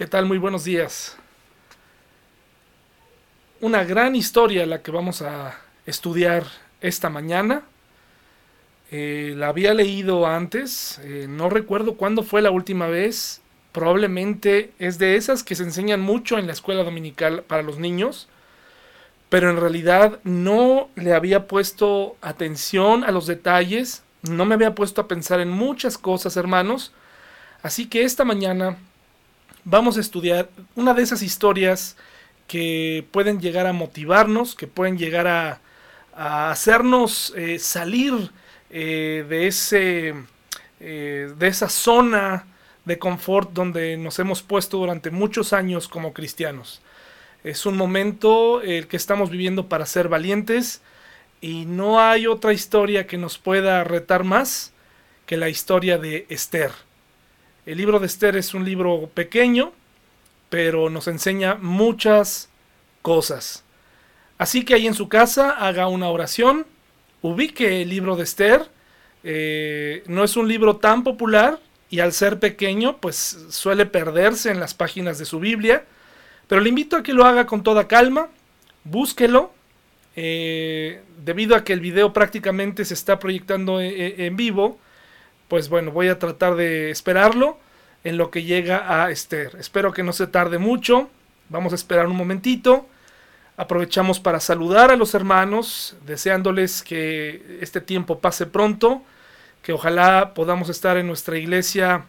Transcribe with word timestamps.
¿Qué 0.00 0.06
tal? 0.06 0.24
Muy 0.24 0.38
buenos 0.38 0.64
días. 0.64 1.18
Una 3.60 3.84
gran 3.84 4.16
historia 4.16 4.64
la 4.64 4.80
que 4.80 4.90
vamos 4.90 5.20
a 5.20 5.60
estudiar 5.84 6.46
esta 6.80 7.10
mañana. 7.10 7.64
Eh, 8.90 9.34
la 9.36 9.48
había 9.48 9.74
leído 9.74 10.26
antes, 10.26 10.98
eh, 11.04 11.26
no 11.28 11.50
recuerdo 11.50 11.98
cuándo 11.98 12.22
fue 12.22 12.40
la 12.40 12.50
última 12.50 12.86
vez. 12.86 13.42
Probablemente 13.72 14.72
es 14.78 14.96
de 14.96 15.16
esas 15.16 15.44
que 15.44 15.54
se 15.54 15.64
enseñan 15.64 16.00
mucho 16.00 16.38
en 16.38 16.46
la 16.46 16.54
escuela 16.54 16.82
dominical 16.82 17.42
para 17.42 17.62
los 17.62 17.78
niños, 17.78 18.26
pero 19.28 19.50
en 19.50 19.58
realidad 19.58 20.18
no 20.24 20.88
le 20.94 21.12
había 21.12 21.46
puesto 21.46 22.16
atención 22.22 23.04
a 23.04 23.10
los 23.10 23.26
detalles, 23.26 24.02
no 24.22 24.46
me 24.46 24.54
había 24.54 24.74
puesto 24.74 25.02
a 25.02 25.08
pensar 25.08 25.40
en 25.40 25.50
muchas 25.50 25.98
cosas, 25.98 26.38
hermanos. 26.38 26.90
Así 27.62 27.86
que 27.86 28.04
esta 28.04 28.24
mañana 28.24 28.78
vamos 29.64 29.96
a 29.96 30.00
estudiar 30.00 30.48
una 30.74 30.94
de 30.94 31.02
esas 31.02 31.22
historias 31.22 31.96
que 32.46 33.06
pueden 33.12 33.40
llegar 33.40 33.66
a 33.66 33.72
motivarnos, 33.72 34.54
que 34.54 34.66
pueden 34.66 34.98
llegar 34.98 35.26
a, 35.26 35.60
hacernos 36.12 37.32
eh, 37.36 37.58
salir 37.58 38.30
eh, 38.70 39.24
de, 39.28 39.46
ese, 39.46 40.14
eh, 40.80 41.32
de 41.38 41.46
esa 41.46 41.68
zona 41.68 42.46
de 42.84 42.98
confort 42.98 43.52
donde 43.52 43.96
nos 43.96 44.18
hemos 44.18 44.42
puesto 44.42 44.78
durante 44.78 45.10
muchos 45.10 45.52
años 45.52 45.88
como 45.88 46.12
cristianos. 46.12 46.82
Es 47.44 47.64
un 47.64 47.76
momento 47.76 48.60
el 48.60 48.86
que 48.86 48.96
estamos 48.96 49.30
viviendo 49.30 49.68
para 49.68 49.86
ser 49.86 50.08
valientes 50.08 50.82
y 51.40 51.64
no 51.64 52.00
hay 52.00 52.26
otra 52.26 52.52
historia 52.52 53.06
que 53.06 53.16
nos 53.16 53.38
pueda 53.38 53.82
retar 53.84 54.24
más 54.24 54.72
que 55.24 55.36
la 55.36 55.48
historia 55.48 55.96
de 55.96 56.26
Esther. 56.28 56.72
El 57.66 57.76
libro 57.78 57.98
de 57.98 58.06
Esther 58.06 58.36
es 58.36 58.54
un 58.54 58.64
libro 58.64 59.10
pequeño, 59.12 59.72
pero 60.48 60.88
nos 60.90 61.08
enseña 61.08 61.56
muchas 61.56 62.48
cosas. 63.02 63.64
Así 64.38 64.64
que 64.64 64.74
ahí 64.74 64.86
en 64.86 64.94
su 64.94 65.08
casa 65.08 65.50
haga 65.50 65.88
una 65.88 66.08
oración, 66.08 66.66
ubique 67.22 67.82
el 67.82 67.90
libro 67.90 68.16
de 68.16 68.24
Esther. 68.24 68.68
Eh, 69.22 70.02
no 70.06 70.24
es 70.24 70.36
un 70.36 70.48
libro 70.48 70.76
tan 70.76 71.04
popular 71.04 71.60
y 71.90 72.00
al 72.00 72.12
ser 72.12 72.38
pequeño, 72.38 72.96
pues 72.98 73.46
suele 73.50 73.84
perderse 73.84 74.50
en 74.50 74.60
las 74.60 74.72
páginas 74.72 75.18
de 75.18 75.26
su 75.26 75.40
Biblia. 75.40 75.84
Pero 76.48 76.62
le 76.62 76.70
invito 76.70 76.96
a 76.96 77.02
que 77.02 77.12
lo 77.12 77.26
haga 77.26 77.46
con 77.46 77.62
toda 77.62 77.86
calma, 77.86 78.28
búsquelo. 78.84 79.52
Eh, 80.16 81.02
debido 81.24 81.54
a 81.54 81.62
que 81.62 81.72
el 81.72 81.80
video 81.80 82.12
prácticamente 82.12 82.84
se 82.84 82.94
está 82.94 83.18
proyectando 83.18 83.80
e, 83.80 83.88
e, 83.88 84.26
en 84.26 84.36
vivo, 84.36 84.78
pues 85.50 85.68
bueno, 85.68 85.90
voy 85.90 86.06
a 86.06 86.20
tratar 86.20 86.54
de 86.54 86.92
esperarlo 86.92 87.58
en 88.04 88.16
lo 88.16 88.30
que 88.30 88.44
llega 88.44 89.02
a 89.02 89.10
Esther. 89.10 89.56
Espero 89.58 89.92
que 89.92 90.04
no 90.04 90.12
se 90.12 90.28
tarde 90.28 90.58
mucho. 90.58 91.10
Vamos 91.48 91.72
a 91.72 91.74
esperar 91.74 92.06
un 92.06 92.16
momentito. 92.16 92.86
Aprovechamos 93.56 94.20
para 94.20 94.38
saludar 94.38 94.92
a 94.92 94.96
los 94.96 95.12
hermanos, 95.12 95.96
deseándoles 96.06 96.84
que 96.84 97.58
este 97.60 97.80
tiempo 97.80 98.20
pase 98.20 98.46
pronto, 98.46 99.02
que 99.62 99.72
ojalá 99.72 100.34
podamos 100.34 100.68
estar 100.68 100.96
en 100.96 101.08
nuestra 101.08 101.36
iglesia 101.36 102.06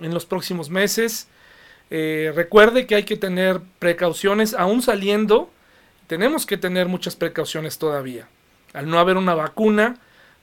en 0.00 0.14
los 0.14 0.24
próximos 0.24 0.70
meses. 0.70 1.28
Eh, 1.90 2.32
recuerde 2.34 2.86
que 2.86 2.94
hay 2.94 3.04
que 3.04 3.18
tener 3.18 3.60
precauciones, 3.78 4.54
aún 4.54 4.80
saliendo, 4.80 5.50
tenemos 6.06 6.46
que 6.46 6.56
tener 6.56 6.88
muchas 6.88 7.14
precauciones 7.14 7.78
todavía. 7.78 8.26
Al 8.72 8.88
no 8.88 8.98
haber 8.98 9.18
una 9.18 9.34
vacuna, 9.34 9.98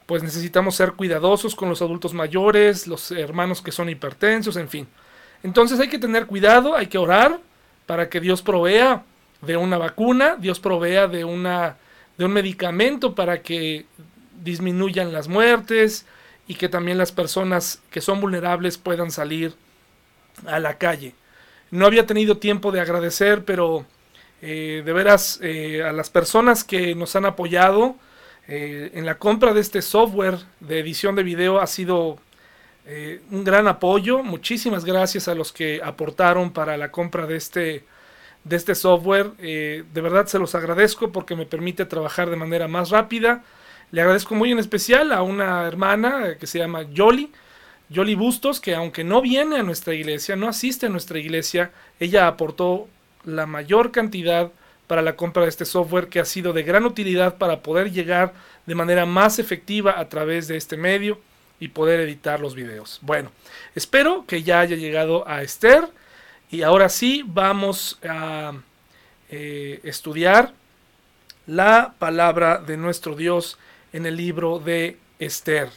pues 0.07 0.23
necesitamos 0.23 0.75
ser 0.75 0.93
cuidadosos 0.93 1.53
con 1.53 1.69
los 1.69 1.81
adultos 1.81 2.13
mayores, 2.13 2.87
los 2.87 3.11
hermanos 3.11 3.61
que 3.61 3.71
son 3.71 3.89
hipertensos, 3.89 4.55
en 4.55 4.69
fin. 4.69 4.87
Entonces 5.43 5.79
hay 5.79 5.89
que 5.89 5.99
tener 5.99 6.25
cuidado, 6.25 6.75
hay 6.75 6.87
que 6.87 6.97
orar 6.97 7.39
para 7.85 8.09
que 8.09 8.19
Dios 8.19 8.41
provea 8.41 9.03
de 9.41 9.57
una 9.57 9.77
vacuna, 9.77 10.35
Dios 10.37 10.59
provea 10.59 11.07
de, 11.07 11.25
una, 11.25 11.77
de 12.17 12.25
un 12.25 12.31
medicamento 12.31 13.13
para 13.13 13.41
que 13.41 13.85
disminuyan 14.41 15.11
las 15.11 15.27
muertes 15.27 16.05
y 16.47 16.55
que 16.55 16.69
también 16.69 16.97
las 16.97 17.11
personas 17.11 17.81
que 17.91 18.01
son 18.01 18.21
vulnerables 18.21 18.77
puedan 18.77 19.11
salir 19.11 19.55
a 20.45 20.59
la 20.59 20.77
calle. 20.77 21.13
No 21.69 21.85
había 21.85 22.05
tenido 22.05 22.37
tiempo 22.37 22.71
de 22.71 22.79
agradecer, 22.79 23.43
pero 23.43 23.85
eh, 24.41 24.83
de 24.85 24.93
veras 24.93 25.39
eh, 25.41 25.83
a 25.83 25.91
las 25.91 26.09
personas 26.09 26.63
que 26.63 26.95
nos 26.95 27.15
han 27.17 27.25
apoyado, 27.25 27.97
eh, 28.47 28.91
en 28.93 29.05
la 29.05 29.17
compra 29.17 29.53
de 29.53 29.59
este 29.59 29.81
software 29.81 30.37
de 30.61 30.79
edición 30.79 31.15
de 31.15 31.23
video 31.23 31.59
ha 31.59 31.67
sido 31.67 32.17
eh, 32.85 33.21
un 33.31 33.43
gran 33.43 33.67
apoyo. 33.67 34.23
Muchísimas 34.23 34.85
gracias 34.85 35.27
a 35.27 35.35
los 35.35 35.51
que 35.51 35.81
aportaron 35.83 36.51
para 36.51 36.77
la 36.77 36.89
compra 36.89 37.27
de 37.27 37.35
este, 37.35 37.83
de 38.45 38.55
este 38.55 38.75
software. 38.75 39.31
Eh, 39.39 39.83
de 39.93 40.01
verdad 40.01 40.27
se 40.27 40.39
los 40.39 40.55
agradezco 40.55 41.11
porque 41.11 41.35
me 41.35 41.45
permite 41.45 41.85
trabajar 41.85 42.29
de 42.29 42.37
manera 42.37 42.69
más 42.69 42.89
rápida. 42.89 43.43
Le 43.91 44.01
agradezco 44.01 44.35
muy 44.35 44.51
en 44.51 44.59
especial 44.59 45.11
a 45.11 45.21
una 45.23 45.67
hermana 45.67 46.35
que 46.39 46.47
se 46.47 46.59
llama 46.59 46.83
Yoli. 46.83 47.31
Yoli 47.89 48.15
Bustos, 48.15 48.61
que 48.61 48.75
aunque 48.75 49.03
no 49.03 49.21
viene 49.21 49.57
a 49.57 49.63
nuestra 49.63 49.93
iglesia, 49.93 50.37
no 50.37 50.47
asiste 50.47 50.85
a 50.85 50.89
nuestra 50.89 51.19
iglesia, 51.19 51.71
ella 51.99 52.27
aportó 52.27 52.87
la 53.25 53.45
mayor 53.45 53.91
cantidad 53.91 54.51
para 54.87 55.01
la 55.01 55.15
compra 55.15 55.43
de 55.43 55.49
este 55.49 55.65
software 55.65 56.07
que 56.07 56.19
ha 56.19 56.25
sido 56.25 56.53
de 56.53 56.63
gran 56.63 56.85
utilidad 56.85 57.37
para 57.37 57.61
poder 57.61 57.91
llegar 57.91 58.33
de 58.65 58.75
manera 58.75 59.05
más 59.05 59.37
efectiva 59.37 59.99
a 59.99 60.09
través 60.09 60.47
de 60.47 60.57
este 60.57 60.77
medio 60.77 61.19
y 61.59 61.69
poder 61.69 61.99
editar 61.99 62.39
los 62.39 62.55
videos. 62.55 62.99
Bueno, 63.01 63.31
espero 63.75 64.25
que 64.25 64.43
ya 64.43 64.61
haya 64.61 64.75
llegado 64.75 65.27
a 65.27 65.41
Esther 65.41 65.87
y 66.49 66.61
ahora 66.61 66.89
sí 66.89 67.23
vamos 67.25 67.99
a 68.07 68.53
eh, 69.29 69.81
estudiar 69.83 70.53
la 71.45 71.93
palabra 71.99 72.57
de 72.59 72.77
nuestro 72.77 73.15
Dios 73.15 73.57
en 73.93 74.05
el 74.05 74.15
libro 74.15 74.59
de 74.59 74.97
Esther. 75.19 75.69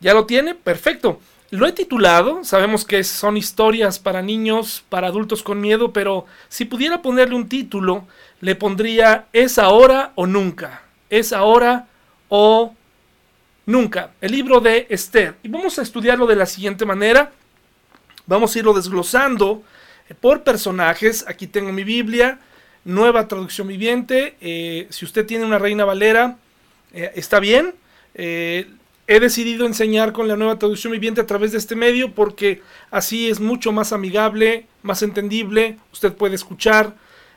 ¿Ya 0.00 0.14
lo 0.14 0.26
tiene? 0.26 0.54
Perfecto. 0.54 1.20
Lo 1.50 1.66
he 1.66 1.72
titulado, 1.72 2.44
sabemos 2.44 2.84
que 2.84 3.02
son 3.04 3.38
historias 3.38 3.98
para 3.98 4.20
niños, 4.20 4.84
para 4.90 5.06
adultos 5.06 5.42
con 5.42 5.62
miedo, 5.62 5.94
pero 5.94 6.26
si 6.50 6.66
pudiera 6.66 7.00
ponerle 7.00 7.36
un 7.36 7.48
título, 7.48 8.06
le 8.42 8.54
pondría 8.54 9.28
Es 9.32 9.58
ahora 9.58 10.12
o 10.14 10.26
nunca. 10.26 10.82
Es 11.08 11.32
ahora 11.32 11.88
o 12.28 12.74
nunca. 13.64 14.10
El 14.20 14.32
libro 14.32 14.60
de 14.60 14.88
Esther. 14.90 15.36
Y 15.42 15.48
vamos 15.48 15.78
a 15.78 15.82
estudiarlo 15.82 16.26
de 16.26 16.36
la 16.36 16.44
siguiente 16.44 16.84
manera. 16.84 17.32
Vamos 18.26 18.54
a 18.54 18.58
irlo 18.58 18.74
desglosando 18.74 19.62
eh, 20.10 20.14
por 20.14 20.42
personajes. 20.42 21.24
Aquí 21.26 21.46
tengo 21.46 21.72
mi 21.72 21.82
Biblia, 21.82 22.40
nueva 22.84 23.26
traducción 23.26 23.68
viviente. 23.68 24.36
Eh, 24.42 24.86
si 24.90 25.06
usted 25.06 25.24
tiene 25.24 25.46
una 25.46 25.58
reina 25.58 25.86
valera, 25.86 26.36
eh, 26.92 27.10
está 27.14 27.40
bien 27.40 27.74
he 29.08 29.20
decidido 29.20 29.64
enseñar 29.64 30.12
con 30.12 30.28
la 30.28 30.36
nueva 30.36 30.58
traducción 30.58 30.92
viviente 30.92 31.22
a 31.22 31.26
través 31.26 31.50
de 31.50 31.58
este 31.58 31.74
medio 31.74 32.12
porque 32.12 32.62
así 32.90 33.30
es 33.30 33.40
mucho 33.40 33.72
más 33.72 33.94
amigable, 33.94 34.66
más 34.82 35.02
entendible, 35.02 35.78
usted 35.94 36.12
puede 36.12 36.34
escuchar, 36.34 36.94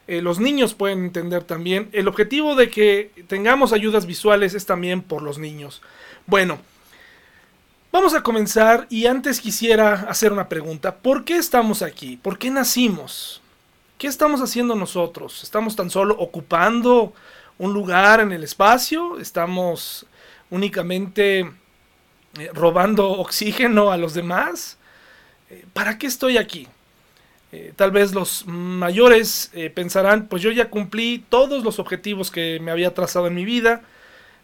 eh, 0.08 0.22
los 0.22 0.38
niños 0.38 0.74
pueden 0.74 1.06
entender 1.06 1.46
también. 1.46 1.88
El 1.94 2.10
objetivo 2.10 2.56
de 2.56 2.70
que 2.70 3.12
tengamos 3.28 3.72
ayudas 3.72 4.06
visuales 4.06 4.54
es 4.54 4.66
también 4.66 5.02
por 5.02 5.22
los 5.22 5.38
niños. 5.38 5.82
Bueno, 6.28 6.60
vamos 7.90 8.14
a 8.16 8.22
comenzar 8.22 8.86
y 8.90 9.06
antes 9.06 9.40
quisiera 9.40 9.94
hacer 9.94 10.34
una 10.34 10.50
pregunta. 10.50 10.98
¿Por 10.98 11.24
qué 11.24 11.38
estamos 11.38 11.82
aquí? 11.82 12.18
¿Por 12.18 12.38
qué 12.38 12.50
nacimos? 12.50 13.42
¿Qué 13.98 14.08
estamos 14.08 14.42
haciendo 14.42 14.76
nosotros? 14.76 15.42
¿Estamos 15.42 15.78
tan 15.78 15.90
solo 15.90 16.16
ocupando 16.20 17.14
un 17.58 17.72
lugar 17.72 18.20
en 18.20 18.34
el 18.34 18.44
espacio? 18.44 19.20
¿Estamos 19.20 20.06
únicamente 20.50 21.50
eh, 22.40 22.50
robando 22.54 23.10
oxígeno 23.10 23.92
a 23.92 23.98
los 23.98 24.14
demás. 24.14 24.78
Eh, 25.50 25.66
¿Para 25.74 25.98
qué 25.98 26.08
estoy 26.08 26.38
aquí? 26.38 26.68
Eh, 27.52 27.74
tal 27.76 27.92
vez 27.92 28.14
los 28.14 28.46
mayores 28.48 29.52
pensarán, 29.76 30.28
pues 30.28 30.42
yo 30.42 30.52
ya 30.52 30.70
cumplí 30.70 31.26
todos 31.28 31.66
los 31.66 31.80
objetivos 31.80 32.32
que 32.32 32.62
me 32.62 32.72
había 32.72 32.94
trazado 32.94 33.28
en 33.28 33.36
mi 33.36 33.44
vida, 33.44 33.82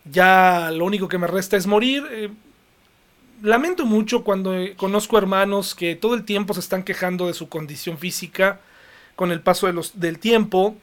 ya 0.04 0.72
lo 0.74 0.84
único 0.84 1.08
que 1.08 1.18
me 1.18 1.28
resta 1.28 1.56
es 1.56 1.68
morir. 1.68 2.32
lamento 3.42 3.86
mucho 3.86 4.26
cuando 4.26 4.54
conozco 4.76 5.18
hermanos 5.18 5.74
que 5.74 5.96
todo 5.96 6.16
el 6.16 6.26
tiempo 6.26 6.54
se 6.54 6.60
están 6.60 6.84
quejando 6.84 7.28
de 7.28 7.34
su 7.34 7.48
condición 7.48 7.98
física 7.98 8.60
con 9.16 9.32
el 9.32 9.40
paso 9.40 9.68
de 9.68 9.74
los, 9.74 9.98
del 10.02 10.20
tiempo. 10.20 10.76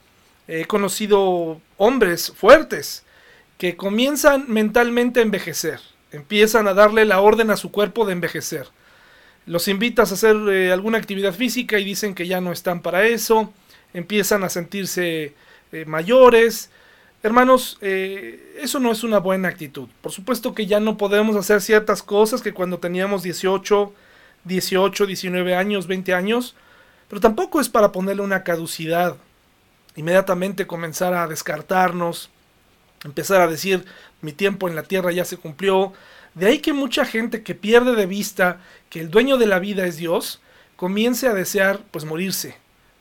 He 0.48 0.64
conocido 0.64 1.60
hombres 1.76 2.32
fuertes 2.34 3.04
que 3.58 3.76
comienzan 3.76 4.46
mentalmente 4.48 5.20
a 5.20 5.24
envejecer 5.24 5.93
empiezan 6.14 6.68
a 6.68 6.74
darle 6.74 7.04
la 7.04 7.20
orden 7.20 7.50
a 7.50 7.56
su 7.56 7.70
cuerpo 7.70 8.06
de 8.06 8.12
envejecer. 8.12 8.68
Los 9.46 9.68
invitas 9.68 10.10
a 10.10 10.14
hacer 10.14 10.36
eh, 10.48 10.72
alguna 10.72 10.98
actividad 10.98 11.34
física 11.34 11.78
y 11.78 11.84
dicen 11.84 12.14
que 12.14 12.26
ya 12.26 12.40
no 12.40 12.52
están 12.52 12.80
para 12.80 13.06
eso, 13.06 13.52
empiezan 13.92 14.44
a 14.44 14.48
sentirse 14.48 15.34
eh, 15.72 15.84
mayores. 15.86 16.70
Hermanos, 17.22 17.78
eh, 17.80 18.58
eso 18.60 18.80
no 18.80 18.90
es 18.90 19.02
una 19.04 19.18
buena 19.18 19.48
actitud. 19.48 19.88
Por 20.00 20.12
supuesto 20.12 20.54
que 20.54 20.66
ya 20.66 20.80
no 20.80 20.96
podemos 20.96 21.36
hacer 21.36 21.60
ciertas 21.60 22.02
cosas 22.02 22.42
que 22.42 22.54
cuando 22.54 22.78
teníamos 22.78 23.22
18, 23.22 23.92
18, 24.44 25.06
19 25.06 25.54
años, 25.54 25.86
20 25.86 26.14
años, 26.14 26.54
pero 27.08 27.20
tampoco 27.20 27.60
es 27.60 27.68
para 27.68 27.92
ponerle 27.92 28.22
una 28.22 28.44
caducidad. 28.44 29.16
Inmediatamente 29.96 30.66
comenzar 30.66 31.14
a 31.14 31.26
descartarnos, 31.26 32.30
empezar 33.04 33.40
a 33.40 33.46
decir 33.46 33.84
mi 34.24 34.32
tiempo 34.32 34.68
en 34.68 34.74
la 34.74 34.82
tierra 34.82 35.12
ya 35.12 35.24
se 35.24 35.36
cumplió. 35.36 35.92
De 36.34 36.46
ahí 36.46 36.58
que 36.58 36.72
mucha 36.72 37.04
gente 37.04 37.42
que 37.42 37.54
pierde 37.54 37.94
de 37.94 38.06
vista 38.06 38.60
que 38.90 39.00
el 39.00 39.10
dueño 39.10 39.36
de 39.36 39.46
la 39.46 39.58
vida 39.58 39.86
es 39.86 39.96
Dios, 39.96 40.40
comience 40.76 41.28
a 41.28 41.34
desear 41.34 41.80
pues 41.90 42.04
morirse. 42.04 42.56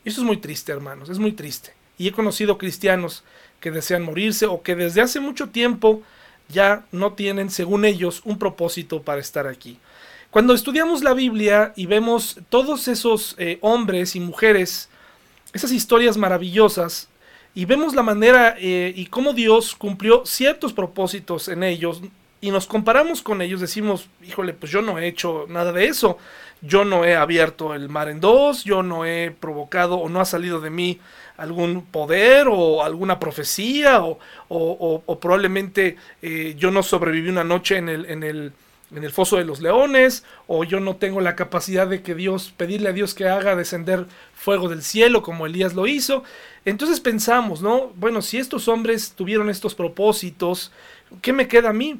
Y 0.05 0.09
eso 0.09 0.21
es 0.21 0.27
muy 0.27 0.37
triste, 0.37 0.71
hermanos, 0.71 1.09
es 1.09 1.19
muy 1.19 1.31
triste. 1.31 1.73
Y 1.97 2.07
he 2.07 2.11
conocido 2.11 2.57
cristianos 2.57 3.23
que 3.59 3.71
desean 3.71 4.03
morirse 4.03 4.45
o 4.45 4.61
que 4.61 4.75
desde 4.75 5.01
hace 5.01 5.19
mucho 5.19 5.49
tiempo 5.49 6.03
ya 6.49 6.85
no 6.91 7.13
tienen, 7.13 7.49
según 7.49 7.85
ellos, 7.85 8.21
un 8.25 8.37
propósito 8.37 9.01
para 9.01 9.21
estar 9.21 9.47
aquí. 9.47 9.79
Cuando 10.29 10.53
estudiamos 10.53 11.03
la 11.03 11.13
Biblia 11.13 11.73
y 11.75 11.85
vemos 11.85 12.39
todos 12.49 12.87
esos 12.87 13.35
eh, 13.37 13.59
hombres 13.61 14.15
y 14.15 14.19
mujeres, 14.19 14.89
esas 15.53 15.71
historias 15.71 16.17
maravillosas, 16.17 17.07
y 17.55 17.65
vemos 17.65 17.93
la 17.93 18.03
manera 18.03 18.55
eh, 18.57 18.93
y 18.95 19.05
cómo 19.07 19.33
Dios 19.33 19.75
cumplió 19.75 20.25
ciertos 20.25 20.73
propósitos 20.73 21.47
en 21.47 21.63
ellos, 21.63 22.01
y 22.41 22.51
nos 22.51 22.67
comparamos 22.67 23.21
con 23.21 23.41
ellos, 23.41 23.61
decimos, 23.61 24.09
híjole, 24.21 24.53
pues 24.53 24.69
yo 24.69 24.81
no 24.81 24.99
he 24.99 25.07
hecho 25.07 25.45
nada 25.47 25.71
de 25.71 25.85
eso, 25.85 26.17
yo 26.61 26.83
no 26.83 27.05
he 27.05 27.15
abierto 27.15 27.73
el 27.73 27.87
mar 27.87 28.09
en 28.09 28.19
dos, 28.19 28.65
yo 28.65 28.83
no 28.83 29.05
he 29.05 29.31
provocado 29.31 29.95
o 29.95 30.09
no 30.09 30.19
ha 30.19 30.25
salido 30.25 30.59
de 30.59 30.69
mí 30.69 30.99
algún 31.37 31.85
poder 31.85 32.47
o 32.49 32.83
alguna 32.83 33.19
profecía 33.19 34.01
o, 34.03 35.19
probablemente 35.21 35.97
eh, 36.21 36.55
yo 36.57 36.71
no 36.71 36.83
sobreviví 36.83 37.29
una 37.29 37.43
noche 37.43 37.77
en 37.77 37.89
el, 37.89 38.05
en, 38.07 38.23
el, 38.23 38.51
en 38.95 39.03
el 39.03 39.11
foso 39.11 39.37
de 39.37 39.45
los 39.45 39.61
leones 39.61 40.23
o 40.47 40.63
yo 40.63 40.79
no 40.79 40.95
tengo 40.97 41.21
la 41.21 41.35
capacidad 41.35 41.87
de 41.87 42.01
que 42.01 42.15
Dios, 42.15 42.53
pedirle 42.55 42.89
a 42.89 42.93
Dios 42.93 43.13
que 43.13 43.27
haga 43.27 43.55
descender 43.55 44.05
fuego 44.43 44.67
del 44.67 44.83
cielo 44.83 45.23
como 45.23 45.45
Elías 45.45 45.73
lo 45.73 45.87
hizo. 45.87 46.23
Entonces 46.65 46.99
pensamos, 46.99 47.61
¿no? 47.61 47.93
Bueno, 47.95 48.21
si 48.21 48.37
estos 48.37 48.67
hombres 48.67 49.13
tuvieron 49.15 49.49
estos 49.49 49.73
propósitos, 49.73 50.71
¿qué 51.21 51.31
me 51.31 51.47
queda 51.47 51.69
a 51.69 51.73
mí? 51.73 51.99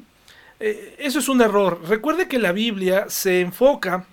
Eh, 0.60 0.96
eso 0.98 1.18
es 1.18 1.28
un 1.30 1.40
error. 1.40 1.80
Recuerde 1.88 2.28
que 2.28 2.38
la 2.38 2.52
Biblia 2.52 3.06
se 3.08 3.40
enfoca 3.40 4.06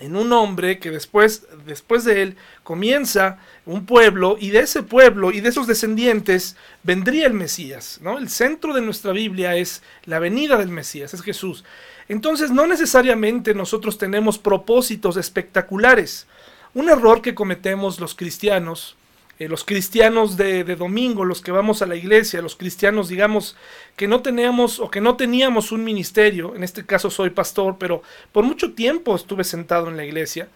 en 0.00 0.16
un 0.16 0.32
hombre 0.32 0.78
que 0.78 0.90
después, 0.90 1.46
después 1.66 2.04
de 2.04 2.22
él 2.22 2.36
comienza 2.62 3.38
un 3.66 3.84
pueblo 3.84 4.38
y 4.40 4.48
de 4.48 4.60
ese 4.60 4.82
pueblo 4.82 5.30
y 5.30 5.42
de 5.42 5.50
esos 5.50 5.66
descendientes 5.66 6.56
vendría 6.82 7.26
el 7.26 7.34
Mesías. 7.34 7.98
¿no? 8.02 8.16
El 8.16 8.30
centro 8.30 8.72
de 8.72 8.80
nuestra 8.80 9.12
Biblia 9.12 9.54
es 9.56 9.82
la 10.06 10.18
venida 10.18 10.56
del 10.56 10.70
Mesías, 10.70 11.12
es 11.12 11.20
Jesús. 11.20 11.64
Entonces 12.08 12.50
no 12.50 12.66
necesariamente 12.66 13.52
nosotros 13.52 13.98
tenemos 13.98 14.38
propósitos 14.38 15.18
espectaculares. 15.18 16.26
Un 16.74 16.88
error 16.88 17.22
que 17.22 17.34
cometemos 17.34 18.00
los 18.00 18.14
cristianos 18.14 18.96
eh, 19.40 19.48
los 19.48 19.64
cristianos 19.64 20.36
de, 20.36 20.64
domingo, 20.76 21.24
los 21.24 21.40
que 21.40 21.50
vamos 21.50 21.80
a 21.80 21.86
la 21.86 21.96
iglesia, 21.96 22.42
los 22.42 22.56
cristianos, 22.56 23.08
digamos, 23.08 23.56
que 23.96 24.06
no 24.06 24.20
teníamos 24.20 24.78
o 24.80 24.90
que 24.90 25.00
no 25.00 25.16
teníamos 25.16 25.72
un 25.72 25.82
ministerio, 25.82 26.54
en 26.54 26.62
este 26.62 26.84
caso 26.84 27.08
soy 27.08 27.30
pastor, 27.30 27.76
pero 27.78 28.02
por 28.32 28.44
mucho 28.44 28.74
tiempo 28.74 29.16
estuve 29.16 29.44
sentado 29.44 29.88
en 29.88 29.96
la 29.96 30.04
iglesia 30.04 30.48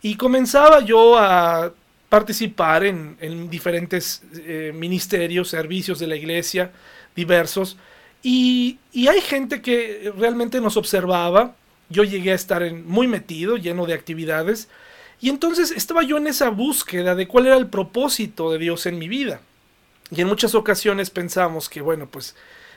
y 0.00 0.14
comenzaba 0.14 0.78
yo 0.78 1.18
a 1.18 1.72
participar 2.08 2.84
en, 2.84 3.50
diferentes 3.50 4.22
eh, 4.36 4.72
ministerios, 4.76 5.48
servicios 5.48 5.98
de 5.98 6.06
la 6.06 6.14
iglesia, 6.14 6.70
diversos, 7.16 7.78
y, 8.22 8.78
y, 8.92 9.08
hay 9.08 9.22
gente 9.22 9.60
que 9.60 10.12
realmente 10.16 10.60
nos 10.60 10.76
observaba, 10.76 11.56
yo 11.88 12.04
llegué 12.04 12.30
a 12.30 12.36
estar 12.36 12.62
muy 12.72 13.08
metido, 13.08 13.56
lleno 13.56 13.86
de 13.86 13.94
actividades, 13.94 14.68
y 15.20 15.28
entonces 15.28 15.70
estaba 15.70 16.02
yo 16.02 16.16
en 16.16 16.26
esa 16.26 16.48
búsqueda 16.48 17.14
de 17.14 17.28
cuál 17.28 17.46
era 17.46 17.56
el 17.56 17.66
propósito 17.66 18.50
de 18.50 18.58
Dios 18.58 18.86
en 18.86 18.98
mi 18.98 19.08
vida. 19.08 19.40
Y 20.10 20.22
en 20.22 20.28
muchas 20.28 20.54
ocasiones 20.54 21.10
pensamos 21.10 21.68
que, 21.68 21.82
bueno, 21.82 22.08
pues 22.10 22.34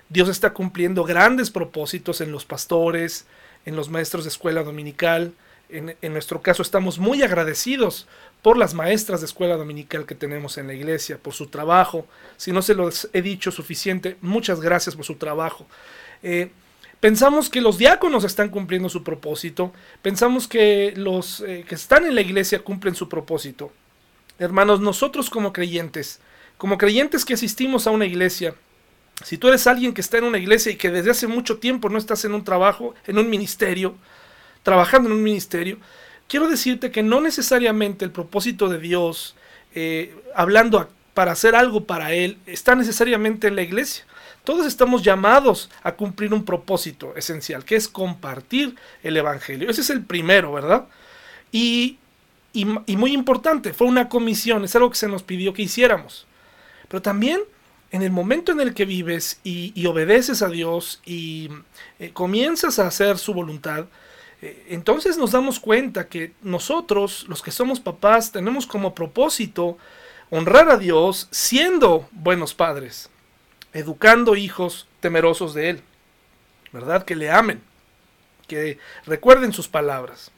Dios 0.10 0.30
está 0.30 0.54
cumpliendo 0.54 1.04
grandes 1.04 1.50
propósitos 1.50 2.22
en 2.22 2.32
los 2.32 2.46
pastores, 2.46 3.26
en 3.66 3.76
los 3.76 3.90
maestros 3.90 4.26
de 4.26 4.30
escuela 4.30 4.64
dominical. 4.64 5.34
En, 5.70 5.96
nuestro 6.14 6.42
caso 6.42 6.62
estamos 6.62 7.00
muy 7.00 7.24
agradecidos 7.24 8.08
por 8.44 8.58
las 8.58 8.76
maestras 8.76 9.22
de 9.22 9.26
escuela 9.26 9.56
dominical 9.56 10.06
que 10.06 10.14
tenemos 10.14 10.58
en 10.60 10.68
la 10.68 10.74
iglesia, 10.74 11.18
por 11.18 11.34
su 11.34 11.48
trabajo. 11.48 12.06
Si 12.38 12.52
no 12.52 12.62
se 12.62 12.76
los 12.76 13.10
he 13.14 13.22
dicho 13.24 13.52
suficiente, 13.52 14.18
muchas 14.22 14.60
gracias 14.60 14.96
por 14.96 15.06
su 15.06 15.16
trabajo. 15.16 15.66
Eh, 16.22 16.52
Pensamos 17.04 17.50
que 17.50 17.60
los 17.60 17.78
diáconos 17.78 18.24
están 18.24 18.48
cumpliendo 18.48 18.88
su 18.88 19.04
propósito, 19.04 19.74
pensamos 20.02 20.48
que 20.48 20.94
los 20.96 21.42
eh, 21.42 21.66
que 21.68 21.76
están 21.76 22.06
en 22.06 22.16
la 22.16 22.22
iglesia 22.22 22.60
cumplen 22.60 22.96
su 22.96 23.10
propósito. 23.10 23.74
Hermanos, 24.40 24.80
nosotros 24.80 25.30
como 25.30 25.52
creyentes, 25.52 26.22
como 26.58 26.78
creyentes 26.78 27.26
que 27.26 27.34
asistimos 27.34 27.88
a 27.88 27.92
una 27.92 28.06
iglesia, 28.06 28.56
si 29.22 29.38
tú 29.38 29.50
eres 29.50 29.68
alguien 29.68 29.94
que 29.94 30.00
está 30.00 30.20
en 30.20 30.24
una 30.24 30.38
iglesia 30.38 30.72
y 30.72 30.78
que 30.78 30.92
desde 30.92 31.12
hace 31.12 31.28
mucho 31.28 31.58
tiempo 31.58 31.90
no 31.90 31.98
estás 31.98 32.24
en 32.24 32.34
un 32.34 32.46
trabajo, 32.46 32.96
en 33.06 33.18
un 33.18 33.30
ministerio, 33.30 33.96
trabajando 34.64 35.10
en 35.10 35.16
un 35.16 35.24
ministerio, 35.24 35.80
quiero 36.30 36.48
decirte 36.48 36.90
que 36.90 37.04
no 37.04 37.20
necesariamente 37.20 38.06
el 38.06 38.12
propósito 38.12 38.70
de 38.70 38.80
Dios, 38.80 39.36
eh, 39.76 40.16
hablando 40.36 40.88
para 41.14 41.34
hacer 41.34 41.54
algo 41.54 41.84
para 41.84 42.14
Él, 42.14 42.38
está 42.46 42.76
necesariamente 42.76 43.50
en 43.50 43.58
la 43.58 43.62
iglesia. 43.62 44.06
Todos 44.44 44.66
estamos 44.66 45.04
llamados 45.04 45.70
a 45.84 45.94
cumplir 45.94 46.34
un 46.34 46.44
propósito 46.44 47.16
esencial, 47.16 47.64
que 47.64 47.78
es 47.78 47.88
compartir 47.88 48.76
el 49.02 49.16
Evangelio. 49.16 49.70
Ese 49.70 49.82
es 49.82 49.90
el 49.90 50.04
primero, 50.04 50.52
¿verdad? 50.52 50.88
Y, 51.52 51.98
muy 52.54 53.14
importante, 53.14 53.74
fue 53.74 53.88
una 53.88 54.10
comisión, 54.10 54.66
es 54.66 54.76
algo 54.76 54.90
que 54.90 54.98
se 54.98 55.08
nos 55.08 55.24
pidió 55.24 55.54
que 55.54 55.62
hiciéramos. 55.62 56.28
Pero 56.90 57.02
también 57.02 57.40
en 57.92 58.02
el 58.02 58.12
momento 58.12 58.52
en 58.52 58.60
el 58.60 58.74
que 58.74 58.86
vives 58.86 59.40
y, 59.44 59.86
obedeces 59.86 60.42
a 60.42 60.50
Dios 60.50 61.02
y 61.06 61.50
eh, 62.00 62.12
comienzas 62.12 62.80
a 62.80 62.88
hacer 62.88 63.18
su 63.20 63.34
voluntad, 63.34 63.86
eh, 64.42 64.66
entonces 64.70 65.18
nos 65.18 65.32
damos 65.32 65.60
cuenta 65.62 66.10
que 66.10 66.34
nosotros, 66.42 67.26
los 67.30 67.42
que 67.42 67.52
somos 67.52 67.80
papás, 67.80 68.34
tenemos 68.34 68.68
como 68.68 68.94
propósito 68.94 69.78
honrar 70.32 70.70
a 70.70 70.78
Dios 70.78 71.30
siendo 71.32 72.10
buenos 72.12 72.54
padres 72.54 73.10
educando 73.74 74.36
hijos 74.36 74.88
temerosos 75.00 75.54
de 75.54 75.72
Él, 75.72 75.82
¿verdad? 76.72 77.04
Que 77.04 77.16
le 77.16 77.32
amen, 77.32 77.62
que 78.48 78.78
recuerden 79.06 79.54
sus 79.54 79.68
palabras. 79.68 80.32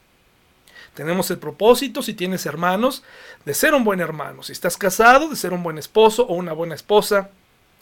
Tenemos 0.94 1.30
el 1.30 1.38
propósito, 1.38 2.02
si 2.02 2.14
tienes 2.14 2.45
hermanos, 2.45 3.04
de 3.44 3.54
ser 3.54 3.74
un 3.74 3.83
buen 3.83 4.00
hermano. 4.00 4.44
Si 4.44 4.54
estás 4.54 4.78
casado, 4.78 5.30
de 5.30 5.36
ser 5.36 5.52
un 5.52 5.62
buen 5.62 5.78
esposo 5.78 6.26
o 6.26 6.36
una 6.36 6.54
buena 6.54 6.74
esposa. 6.74 7.30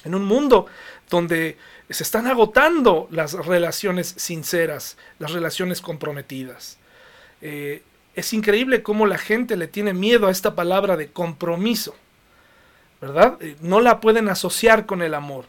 En 0.03 0.15
un 0.15 0.25
mundo 0.25 0.65
donde 1.09 1.57
se 1.89 2.03
están 2.03 2.27
agotando 2.27 3.07
las 3.11 3.33
relaciones 3.33 4.15
sinceras, 4.17 4.97
las 5.19 5.31
relaciones 5.31 5.79
comprometidas. 5.79 6.77
Eh, 7.41 7.83
es 8.15 8.33
increíble 8.33 8.83
cómo 8.83 9.05
la 9.05 9.17
gente 9.17 9.55
le 9.55 9.67
tiene 9.67 9.93
miedo 9.93 10.27
a 10.27 10.31
esta 10.31 10.55
palabra 10.55 10.97
de 10.97 11.11
compromiso. 11.11 11.95
¿Verdad? 13.03 13.37
Eh, 13.41 13.57
no 13.59 13.81
la 13.81 13.99
pueden 13.99 14.29
asociar 14.29 14.85
con 14.85 15.01
el 15.01 15.13
amor, 15.13 15.43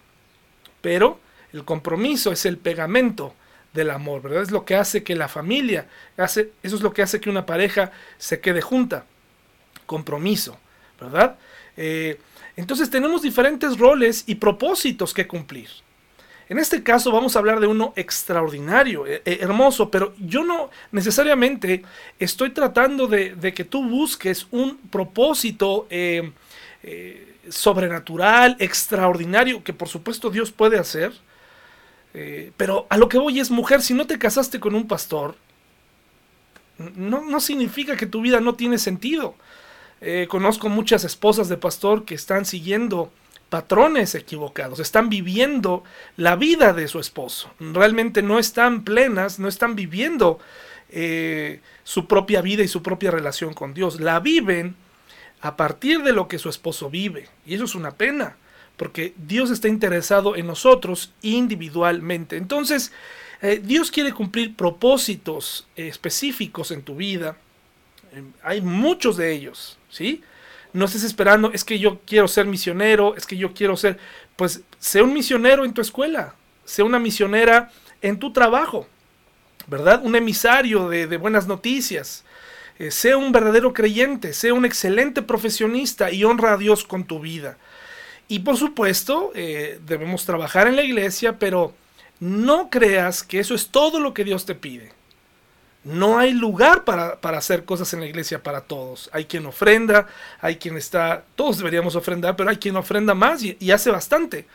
pero 0.80 1.20
el 1.52 1.64
compromiso 1.64 2.32
es 2.32 2.46
el 2.46 2.58
pegamento 2.58 3.32
del 3.72 3.90
amor, 3.90 4.22
¿verdad? 4.22 4.42
Es 4.42 4.50
lo 4.50 4.64
que 4.64 4.74
hace 4.74 5.04
que 5.04 5.14
la 5.14 5.28
familia, 5.28 5.86
hace, 6.16 6.50
eso 6.64 6.74
es 6.74 6.82
lo 6.82 6.92
que 6.92 7.02
hace 7.02 7.20
que 7.20 7.30
una 7.30 7.46
pareja 7.46 7.92
se 8.18 8.40
quede 8.40 8.60
junta, 8.60 9.04
compromiso, 9.86 10.58
¿verdad? 11.00 11.36
Eh, 11.76 12.18
entonces 12.56 12.90
tenemos 12.90 13.22
diferentes 13.22 13.78
roles 13.78 14.24
y 14.26 14.34
propósitos 14.34 15.14
que 15.14 15.28
cumplir. 15.28 15.68
En 16.48 16.58
este 16.58 16.82
caso 16.82 17.12
vamos 17.12 17.36
a 17.36 17.38
hablar 17.38 17.60
de 17.60 17.68
uno 17.68 17.92
extraordinario, 17.94 19.06
eh, 19.06 19.22
hermoso, 19.24 19.92
pero 19.92 20.12
yo 20.18 20.42
no 20.42 20.70
necesariamente 20.90 21.84
estoy 22.18 22.50
tratando 22.50 23.06
de, 23.06 23.54
que 23.54 23.64
tú 23.64 23.88
busques 23.88 24.48
un 24.50 24.76
propósito 24.90 25.86
sobrenatural, 27.48 28.56
extraordinario, 28.58 29.62
que 29.62 29.72
por 29.72 29.88
supuesto 29.88 30.30
Dios 30.30 30.50
puede 30.50 30.78
hacer. 30.78 31.12
Eh, 32.14 32.52
pero 32.56 32.86
a 32.90 32.96
lo 32.96 33.08
que 33.08 33.18
voy 33.18 33.40
es, 33.40 33.50
mujer, 33.50 33.82
si 33.82 33.92
no 33.92 34.06
te 34.06 34.18
casaste 34.18 34.60
con 34.60 34.74
un 34.74 34.86
pastor, 34.86 35.36
no, 36.96 37.24
no 37.24 37.40
significa 37.40 37.96
que 37.96 38.06
tu 38.06 38.20
vida 38.20 38.40
no 38.40 38.54
tiene 38.54 38.78
sentido. 38.78 39.34
Eh, 40.00 40.26
conozco 40.28 40.68
muchas 40.68 41.04
esposas 41.04 41.48
de 41.48 41.56
pastor 41.56 42.04
que 42.04 42.14
están 42.14 42.44
siguiendo 42.44 43.12
patrones 43.48 44.14
equivocados, 44.14 44.80
están 44.80 45.08
viviendo 45.08 45.84
la 46.16 46.36
vida 46.36 46.72
de 46.72 46.88
su 46.88 46.98
esposo. 46.98 47.50
Realmente 47.60 48.22
no 48.22 48.38
están 48.38 48.84
plenas, 48.84 49.38
no 49.38 49.48
están 49.48 49.76
viviendo 49.76 50.38
eh, 50.90 51.60
su 51.84 52.06
propia 52.06 52.42
vida 52.42 52.62
y 52.62 52.68
su 52.68 52.82
propia 52.82 53.10
relación 53.10 53.54
con 53.54 53.74
Dios. 53.74 54.00
La 54.00 54.20
viven 54.20 54.76
a 55.44 55.58
partir 55.58 56.02
de 56.02 56.14
lo 56.14 56.26
que 56.26 56.38
su 56.38 56.48
esposo 56.48 56.88
vive. 56.88 57.28
Y 57.44 57.54
eso 57.54 57.64
es 57.64 57.74
una 57.74 57.90
pena, 57.90 58.36
porque 58.78 59.12
Dios 59.18 59.50
está 59.50 59.68
interesado 59.68 60.36
en 60.36 60.46
nosotros 60.46 61.12
individualmente. 61.20 62.38
Entonces, 62.38 62.92
eh, 63.42 63.60
Dios 63.62 63.90
quiere 63.90 64.14
cumplir 64.14 64.56
propósitos 64.56 65.68
específicos 65.76 66.70
en 66.70 66.82
tu 66.82 66.96
vida. 66.96 67.36
hay 68.42 68.62
muchos 68.62 69.18
de 69.18 69.32
ellos, 69.32 69.76
¿sí? 69.90 70.22
No 70.72 70.86
estés 70.86 71.04
esperando, 71.04 71.52
es 71.52 71.62
que 71.62 71.78
yo 71.78 72.00
quiero 72.06 72.26
ser 72.26 72.46
misionero, 72.46 73.14
es 73.14 73.26
que 73.26 73.36
yo 73.36 73.52
quiero 73.52 73.76
ser, 73.76 73.98
pues 74.36 74.62
sé 74.78 75.02
un 75.02 75.12
misionero 75.12 75.66
en 75.66 75.74
tu 75.74 75.82
escuela, 75.82 76.34
sé 76.64 76.82
una 76.82 76.98
misionera 76.98 77.70
en 78.00 78.18
tu 78.18 78.32
trabajo, 78.32 78.86
¿verdad? 79.66 80.00
Un 80.04 80.16
emisario 80.16 80.88
de, 80.88 81.18
buenas 81.18 81.46
noticias. 81.46 82.24
Eh, 82.78 82.90
sé 82.90 83.14
un 83.14 83.32
verdadero 83.32 83.72
creyente, 83.72 84.32
sé 84.32 84.52
un 84.52 84.64
excelente 84.64 85.22
profesionista 85.22 86.10
y 86.10 86.24
honra 86.24 86.54
a 86.54 86.56
Dios 86.56 86.84
con 86.84 87.04
tu 87.04 87.20
vida. 87.20 87.56
Y 88.26 88.40
por 88.40 88.56
supuesto, 88.56 89.30
eh, 89.34 89.78
debemos 89.86 90.24
trabajar 90.24 90.66
en 90.66 90.76
la 90.76 90.82
iglesia, 90.82 91.38
pero 91.38 91.74
no 92.20 92.70
creas 92.70 93.22
que 93.22 93.38
eso 93.38 93.54
es 93.54 93.68
todo 93.68 94.00
lo 94.00 94.14
que 94.14 94.24
Dios 94.24 94.46
te 94.46 94.54
pide. 94.54 94.92
No 95.84 96.18
hay 96.18 96.32
lugar 96.32 96.84
para, 96.84 97.18
hacer 97.36 97.66
cosas 97.66 97.92
en 97.92 98.00
la 98.00 98.06
iglesia 98.06 98.42
para 98.42 98.62
todos. 98.62 99.10
Hay 99.12 99.26
quien 99.26 99.44
ofrenda, 99.44 100.06
hay 100.40 100.56
quien 100.56 100.78
está, 100.78 101.24
todos 101.36 101.58
deberíamos 101.58 101.94
ofrendar, 101.94 102.36
pero 102.36 102.48
hay 102.48 102.56
quien 102.56 102.76
ofrenda 102.76 103.14
más 103.14 103.42
y, 103.42 103.70
hace 103.70 103.90
bastante. 103.90 104.46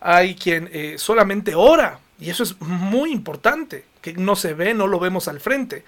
Hay 0.00 0.34
quien 0.34 0.70
eh, 0.72 0.94
solamente 0.96 1.54
ora, 1.54 2.00
y 2.18 2.30
eso 2.30 2.42
es 2.42 2.58
muy 2.62 3.12
importante, 3.12 3.84
que 4.00 4.14
no 4.14 4.34
se 4.34 4.54
ve, 4.54 4.72
no 4.72 4.86
lo 4.86 4.98
vemos 4.98 5.28
al 5.28 5.40
frente. 5.40 5.84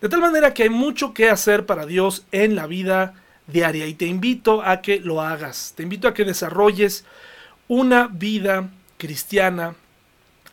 De 0.00 0.08
tal 0.08 0.20
manera 0.20 0.54
que 0.54 0.62
hay 0.62 0.70
mucho 0.70 1.12
que 1.12 1.28
hacer 1.28 1.66
para 1.66 1.84
Dios 1.84 2.24
en 2.32 2.56
la 2.56 2.66
vida 2.66 3.14
diaria 3.46 3.86
y 3.86 3.94
te 3.94 4.06
invito 4.06 4.62
a 4.62 4.80
que 4.80 5.00
lo 5.00 5.20
hagas. 5.20 5.74
Te 5.76 5.82
invito 5.82 6.08
a 6.08 6.14
que 6.14 6.24
desarrolles 6.24 7.04
una 7.68 8.08
vida 8.08 8.70
cristiana 8.96 9.74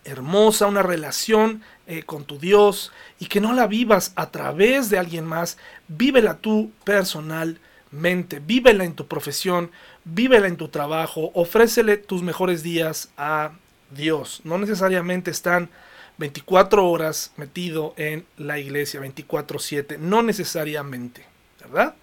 hermosa, 0.03 0.67
una 0.67 0.83
relación 0.83 1.61
eh, 1.85 2.03
con 2.03 2.25
tu 2.25 2.39
Dios 2.39 2.91
y 3.19 3.27
que 3.27 3.41
no 3.41 3.53
la 3.53 3.67
vivas 3.67 4.13
a 4.15 4.31
través 4.31 4.89
de 4.89 4.97
alguien 4.97 5.25
más, 5.25 5.57
vívela 5.87 6.37
tú 6.37 6.71
personalmente, 6.83 8.39
vívela 8.39 8.83
en 8.83 8.93
tu 8.93 9.07
profesión, 9.07 9.71
vívela 10.05 10.47
en 10.47 10.57
tu 10.57 10.69
trabajo, 10.69 11.31
ofrécele 11.33 11.97
tus 11.97 12.23
mejores 12.23 12.63
días 12.63 13.09
a 13.17 13.51
Dios. 13.91 14.41
No 14.43 14.57
necesariamente 14.57 15.31
están 15.31 15.69
24 16.17 16.89
horas 16.89 17.31
metido 17.37 17.93
en 17.97 18.25
la 18.37 18.59
iglesia, 18.59 18.99
24/7, 18.99 19.97
no 19.97 20.23
necesariamente, 20.23 21.25
¿verdad? 21.59 21.95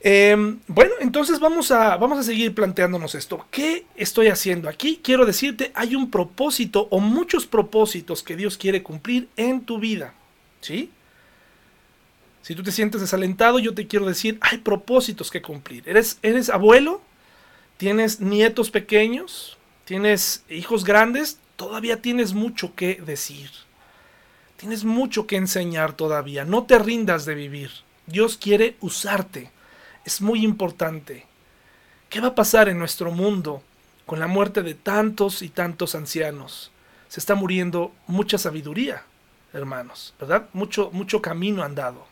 Em, 0.00 0.60
bueno, 0.68 0.94
entonces 1.00 1.40
vamos 1.40 1.72
a, 1.72 1.96
vamos 1.96 2.18
a 2.18 2.22
seguir 2.22 2.54
planteándonos 2.54 3.14
esto. 3.14 3.44
¿Qué 3.50 3.86
estoy 3.96 4.28
haciendo 4.28 4.68
aquí? 4.68 5.00
Quiero 5.02 5.26
decirte, 5.26 5.72
hay 5.74 5.96
un 5.96 6.10
propósito 6.10 6.86
o 6.90 7.00
muchos 7.00 7.46
propósitos 7.46 8.22
que 8.22 8.36
Dios 8.36 8.56
quiere 8.56 8.82
cumplir 8.82 9.28
en 9.36 9.62
tu 9.62 9.78
vida. 9.78 10.14
¿Sí? 10.60 10.90
Si 12.42 12.54
tú 12.54 12.62
te 12.62 12.70
sientes 12.70 13.00
desalentado, 13.00 13.58
yo 13.58 13.74
te 13.74 13.88
quiero 13.88 14.06
decir, 14.06 14.38
hay 14.40 14.58
propósitos 14.58 15.32
que 15.32 15.42
cumplir. 15.42 15.82
¿Eres, 15.88 16.20
eres 16.22 16.50
abuelo? 16.50 17.00
¿Tienes 17.76 18.20
nietos 18.20 18.70
pequeños? 18.70 19.58
¿Tienes 19.84 20.44
hijos 20.48 20.84
grandes? 20.84 21.40
Todavía 21.56 22.00
tienes 22.02 22.34
mucho 22.34 22.74
que 22.74 22.96
decir. 22.96 23.50
Tienes 24.56 24.84
mucho 24.84 25.26
que 25.26 25.36
enseñar 25.36 25.94
todavía. 25.94 26.44
No 26.44 26.64
te 26.64 26.78
rindas 26.78 27.24
de 27.24 27.34
vivir. 27.34 27.70
Dios 28.06 28.36
quiere 28.36 28.76
usarte 28.80 29.50
es 30.06 30.22
muy 30.22 30.44
importante. 30.44 31.26
¿Qué 32.08 32.20
va 32.20 32.28
a 32.28 32.34
pasar 32.34 32.68
en 32.68 32.78
nuestro 32.78 33.10
mundo 33.10 33.62
con 34.06 34.20
la 34.20 34.28
muerte 34.28 34.62
de 34.62 34.74
tantos 34.74 35.42
y 35.42 35.48
tantos 35.48 35.94
ancianos? 35.94 36.70
Se 37.08 37.20
está 37.20 37.34
muriendo 37.34 37.92
mucha 38.06 38.38
sabiduría, 38.38 39.02
hermanos, 39.52 40.14
¿verdad? 40.18 40.48
Mucho, 40.52 40.90
mucho 40.92 41.20
camino 41.20 41.62
andado. 41.62 42.06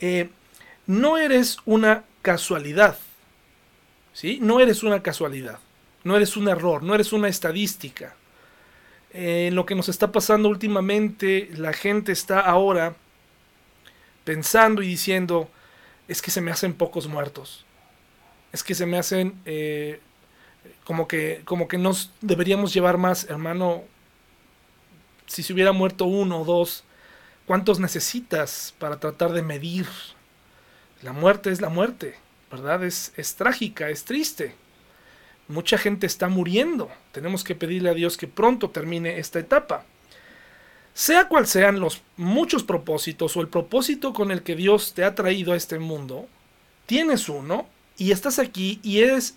Eh, 0.00 0.30
no 0.86 1.18
eres 1.18 1.58
una 1.66 2.04
casualidad, 2.22 2.98
¿sí? 4.14 4.38
No 4.40 4.60
eres 4.60 4.82
una 4.82 5.02
casualidad, 5.02 5.58
no 6.02 6.16
eres 6.16 6.36
un 6.36 6.48
error, 6.48 6.82
no 6.82 6.94
eres 6.94 7.12
una 7.12 7.28
estadística. 7.28 8.14
Eh, 9.18 9.48
lo 9.50 9.64
que 9.64 9.74
nos 9.74 9.88
está 9.88 10.12
pasando 10.12 10.50
últimamente, 10.50 11.48
la 11.56 11.72
gente 11.72 12.12
está 12.12 12.38
ahora 12.38 12.94
pensando 14.24 14.82
y 14.82 14.88
diciendo, 14.88 15.48
es 16.06 16.20
que 16.20 16.30
se 16.30 16.42
me 16.42 16.50
hacen 16.50 16.74
pocos 16.74 17.08
muertos. 17.08 17.64
Es 18.52 18.62
que 18.62 18.74
se 18.74 18.84
me 18.84 18.98
hacen 18.98 19.40
eh, 19.46 20.00
como 20.84 21.08
que 21.08 21.40
como 21.46 21.66
que 21.66 21.78
nos 21.78 22.12
deberíamos 22.20 22.74
llevar 22.74 22.98
más, 22.98 23.24
hermano. 23.24 23.84
Si 25.26 25.42
se 25.42 25.54
hubiera 25.54 25.72
muerto 25.72 26.04
uno 26.04 26.42
o 26.42 26.44
dos, 26.44 26.84
¿cuántos 27.46 27.80
necesitas 27.80 28.74
para 28.78 29.00
tratar 29.00 29.32
de 29.32 29.40
medir? 29.40 29.86
La 31.00 31.14
muerte 31.14 31.50
es 31.50 31.62
la 31.62 31.70
muerte, 31.70 32.16
¿verdad? 32.50 32.84
Es, 32.84 33.14
es 33.16 33.34
trágica, 33.34 33.88
es 33.88 34.04
triste. 34.04 34.54
Mucha 35.48 35.78
gente 35.78 36.06
está 36.06 36.28
muriendo. 36.28 36.90
Tenemos 37.12 37.44
que 37.44 37.54
pedirle 37.54 37.90
a 37.90 37.94
Dios 37.94 38.16
que 38.16 38.26
pronto 38.26 38.70
termine 38.70 39.18
esta 39.18 39.38
etapa. 39.38 39.84
Sea 40.92 41.28
cual 41.28 41.46
sean 41.46 41.78
los 41.78 42.02
muchos 42.16 42.64
propósitos 42.64 43.36
o 43.36 43.40
el 43.42 43.48
propósito 43.48 44.12
con 44.12 44.30
el 44.30 44.42
que 44.42 44.56
Dios 44.56 44.94
te 44.94 45.04
ha 45.04 45.14
traído 45.14 45.52
a 45.52 45.56
este 45.56 45.78
mundo, 45.78 46.26
tienes 46.86 47.28
uno 47.28 47.68
y 47.98 48.12
estás 48.12 48.38
aquí 48.38 48.80
y 48.82 49.00
eres, 49.00 49.36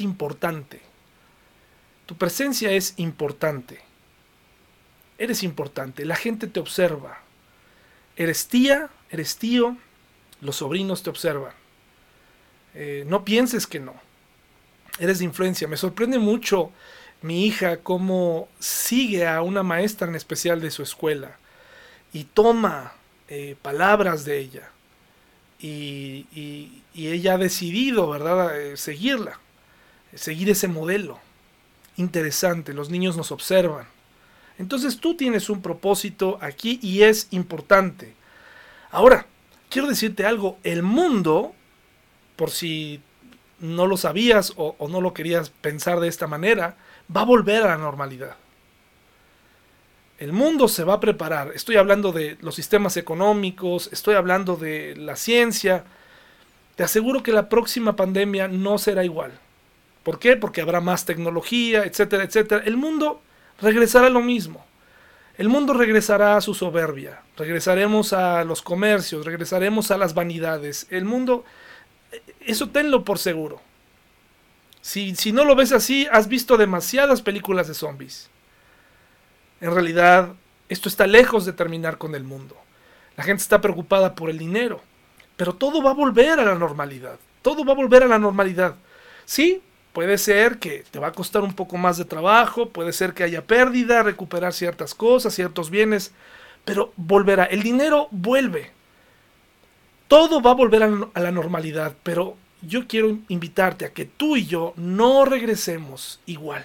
importante. 0.00 0.80
Tu 2.06 2.14
presencia 2.16 2.72
es 2.72 2.94
importante. 2.98 3.80
Eres 5.16 5.42
importante. 5.42 6.04
La 6.04 6.16
gente 6.16 6.46
te 6.46 6.60
observa. 6.60 7.20
Eres 8.16 8.46
tía, 8.46 8.90
eres 9.10 9.38
tío, 9.38 9.76
los 10.40 10.56
sobrinos 10.56 11.02
te 11.02 11.10
observan. 11.10 11.54
Eh, 12.74 13.04
no 13.06 13.24
pienses 13.24 13.66
que 13.66 13.80
no. 13.80 14.07
Eres 14.98 15.18
de 15.18 15.24
influencia. 15.24 15.68
Me 15.68 15.76
sorprende 15.76 16.18
mucho 16.18 16.72
mi 17.22 17.46
hija 17.46 17.78
cómo 17.78 18.48
sigue 18.58 19.26
a 19.26 19.42
una 19.42 19.62
maestra 19.62 20.08
en 20.08 20.14
especial 20.14 20.60
de 20.60 20.70
su 20.70 20.82
escuela 20.82 21.36
y 22.12 22.24
toma 22.24 22.92
eh, 23.28 23.56
palabras 23.60 24.24
de 24.24 24.38
ella. 24.38 24.70
Y, 25.60 26.26
ella 26.94 27.34
ha 27.34 27.38
decidido, 27.38 28.08
¿verdad?, 28.08 28.60
eh, 28.60 28.76
seguirla, 28.76 29.38
seguir 30.14 30.50
ese 30.50 30.68
modelo. 30.68 31.18
Interesante, 31.96 32.74
los 32.74 32.90
niños 32.90 33.16
nos 33.16 33.32
observan. 33.32 33.86
Entonces 34.58 34.98
tú 34.98 35.16
tienes 35.16 35.50
un 35.50 35.62
propósito 35.62 36.38
aquí 36.40 36.78
y 36.82 37.02
es 37.02 37.28
importante. 37.30 38.14
Ahora, 38.90 39.26
quiero 39.68 39.88
decirte 39.88 40.24
algo, 40.24 40.58
el 40.62 40.82
mundo, 40.82 41.54
por 42.36 42.50
si 42.50 43.00
no 43.60 43.86
lo 43.86 43.96
sabías 43.96 44.52
o 44.56 44.88
no 44.88 45.00
lo 45.00 45.14
querías 45.14 45.50
pensar 45.50 46.00
de 46.00 46.08
esta 46.08 46.26
manera, 46.26 46.76
va 47.14 47.22
a 47.22 47.26
volver 47.26 47.62
a 47.62 47.68
la 47.68 47.78
normalidad. 47.78 48.36
El 50.18 50.32
mundo 50.32 50.66
se 50.66 50.82
va 50.82 50.94
a 50.94 51.00
preparar. 51.00 51.52
Estoy 51.54 51.76
hablando 51.76 52.10
de 52.10 52.36
los 52.40 52.56
sistemas 52.56 52.96
económicos, 52.96 53.88
estoy 53.92 54.16
hablando 54.16 54.56
de 54.56 54.96
la 54.96 55.14
ciencia. 55.14 55.84
Te 56.74 56.82
aseguro 56.82 57.22
que 57.22 57.30
la 57.32 57.48
próxima 57.48 57.94
pandemia 57.94 58.48
no 58.48 58.78
será 58.78 59.04
igual. 59.04 59.38
¿Por 60.02 60.18
qué? 60.18 60.36
Porque 60.36 60.60
habrá 60.60 60.80
más 60.80 61.04
tecnología, 61.04 61.84
etcétera, 61.84 62.24
etcétera. 62.24 62.64
El 62.64 62.76
mundo 62.76 63.22
regresará 63.60 64.08
a 64.08 64.10
lo 64.10 64.20
mismo. 64.20 64.64
El 65.36 65.48
mundo 65.48 65.72
regresará 65.72 66.36
a 66.36 66.40
su 66.40 66.52
soberbia. 66.52 67.22
Regresaremos 67.36 68.12
a 68.12 68.42
los 68.42 68.60
comercios, 68.60 69.24
regresaremos 69.24 69.92
a 69.92 69.98
las 69.98 70.14
vanidades. 70.14 70.88
El 70.90 71.04
mundo, 71.04 71.44
eso 72.40 72.68
tenlo 72.70 73.04
por 73.04 73.18
seguro. 73.18 73.60
Si, 74.80 75.32
no 75.32 75.44
lo 75.44 75.54
ves 75.54 75.72
así, 75.72 76.06
has 76.10 76.28
visto 76.28 76.56
demasiadas 76.56 77.20
películas 77.20 77.68
de 77.68 77.74
zombies. 77.74 78.30
En 79.60 79.72
realidad, 79.72 80.34
esto 80.68 80.88
está 80.88 81.06
lejos 81.06 81.44
de 81.44 81.52
terminar 81.52 81.98
con 81.98 82.14
el 82.14 82.24
mundo. 82.24 82.56
La 83.16 83.24
gente 83.24 83.42
está 83.42 83.60
preocupada 83.60 84.14
por 84.14 84.30
el 84.30 84.38
dinero. 84.38 84.80
Pero 85.36 85.54
todo 85.54 85.82
va 85.82 85.90
a 85.90 85.94
volver 85.94 86.40
a 86.40 86.44
la 86.44 86.54
normalidad. 86.54 87.18
Todo 87.42 87.64
va 87.64 87.72
a 87.72 87.76
volver 87.76 88.02
a 88.02 88.08
la 88.08 88.18
normalidad. 88.18 88.76
Sí, 89.24 89.62
puede 89.92 90.16
ser 90.16 90.58
que 90.58 90.84
te 90.90 90.98
va 90.98 91.08
a 91.08 91.12
costar 91.12 91.42
un 91.42 91.54
poco 91.54 91.76
más 91.76 91.98
de 91.98 92.04
trabajo, 92.04 92.70
puede 92.70 92.92
ser 92.92 93.14
que 93.14 93.24
haya 93.24 93.44
pérdida, 93.44 94.02
recuperar 94.02 94.52
ciertas 94.52 94.94
cosas, 94.94 95.34
ciertos 95.34 95.70
bienes, 95.70 96.12
pero 96.64 96.92
volverá. 96.96 97.44
El 97.44 97.62
dinero 97.62 98.08
vuelve. 98.10 98.77
Todo 100.08 100.40
va 100.40 100.52
a 100.52 100.54
volver 100.54 100.82
a 100.82 101.20
la 101.20 101.30
normalidad, 101.30 101.94
pero 102.02 102.36
yo 102.62 102.88
quiero 102.88 103.18
invitarte 103.28 103.84
a 103.84 103.92
que 103.92 104.06
tú 104.06 104.36
y 104.36 104.46
yo 104.46 104.72
no 104.76 105.24
regresemos 105.24 106.20
igual. 106.26 106.64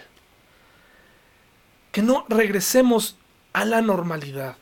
Que 1.91 2.01
no 2.01 2.25
regresemos 2.29 3.17
a 3.51 3.65
la 3.65 3.81
normalidad 3.81 4.57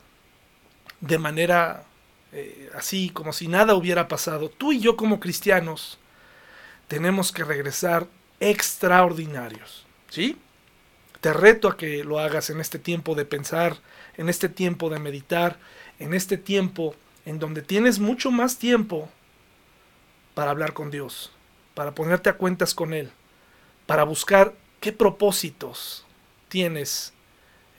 de 1.00 1.18
manera 1.18 1.86
eh, 2.34 2.70
así, 2.76 3.10
como 3.10 3.34
si 3.34 3.48
nada 3.48 3.76
hubiera 3.76 4.08
pasado. 4.08 4.50
Tú 4.50 4.72
y 4.72 4.80
yo 4.80 4.98
como 4.98 5.20
cristianos 5.20 6.00
tenemos 6.88 7.32
que 7.32 7.44
regresar 7.44 8.08
extraordinarios. 8.40 9.86
¿Sí? 10.10 10.38
Te 11.22 11.34
reto 11.34 11.70
a 11.70 11.78
que 11.78 12.04
lo 12.04 12.20
hagas 12.20 12.50
en 12.50 12.60
este 12.60 12.80
tiempo 12.80 13.16
de 13.16 13.26
pensar, 13.26 13.78
en 14.18 14.28
este 14.28 14.50
tiempo 14.50 14.90
de 14.90 15.00
meditar, 15.00 15.60
en 16.00 16.14
este 16.14 16.38
tiempo 16.38 16.96
en 17.26 17.40
donde 17.40 17.62
tienes 17.62 18.00
mucho 18.00 18.32
más 18.32 18.58
tiempo 18.58 19.10
para 20.34 20.52
hablar 20.52 20.74
con 20.74 20.92
Dios, 20.92 21.32
para 21.74 21.94
ponerte 21.94 22.30
a 22.30 22.38
cuentas 22.38 22.74
con 22.74 22.94
Él, 22.94 23.12
para 23.86 24.04
buscar 24.04 24.54
qué 24.80 24.92
propósitos 24.92 26.06
tienes 26.50 27.14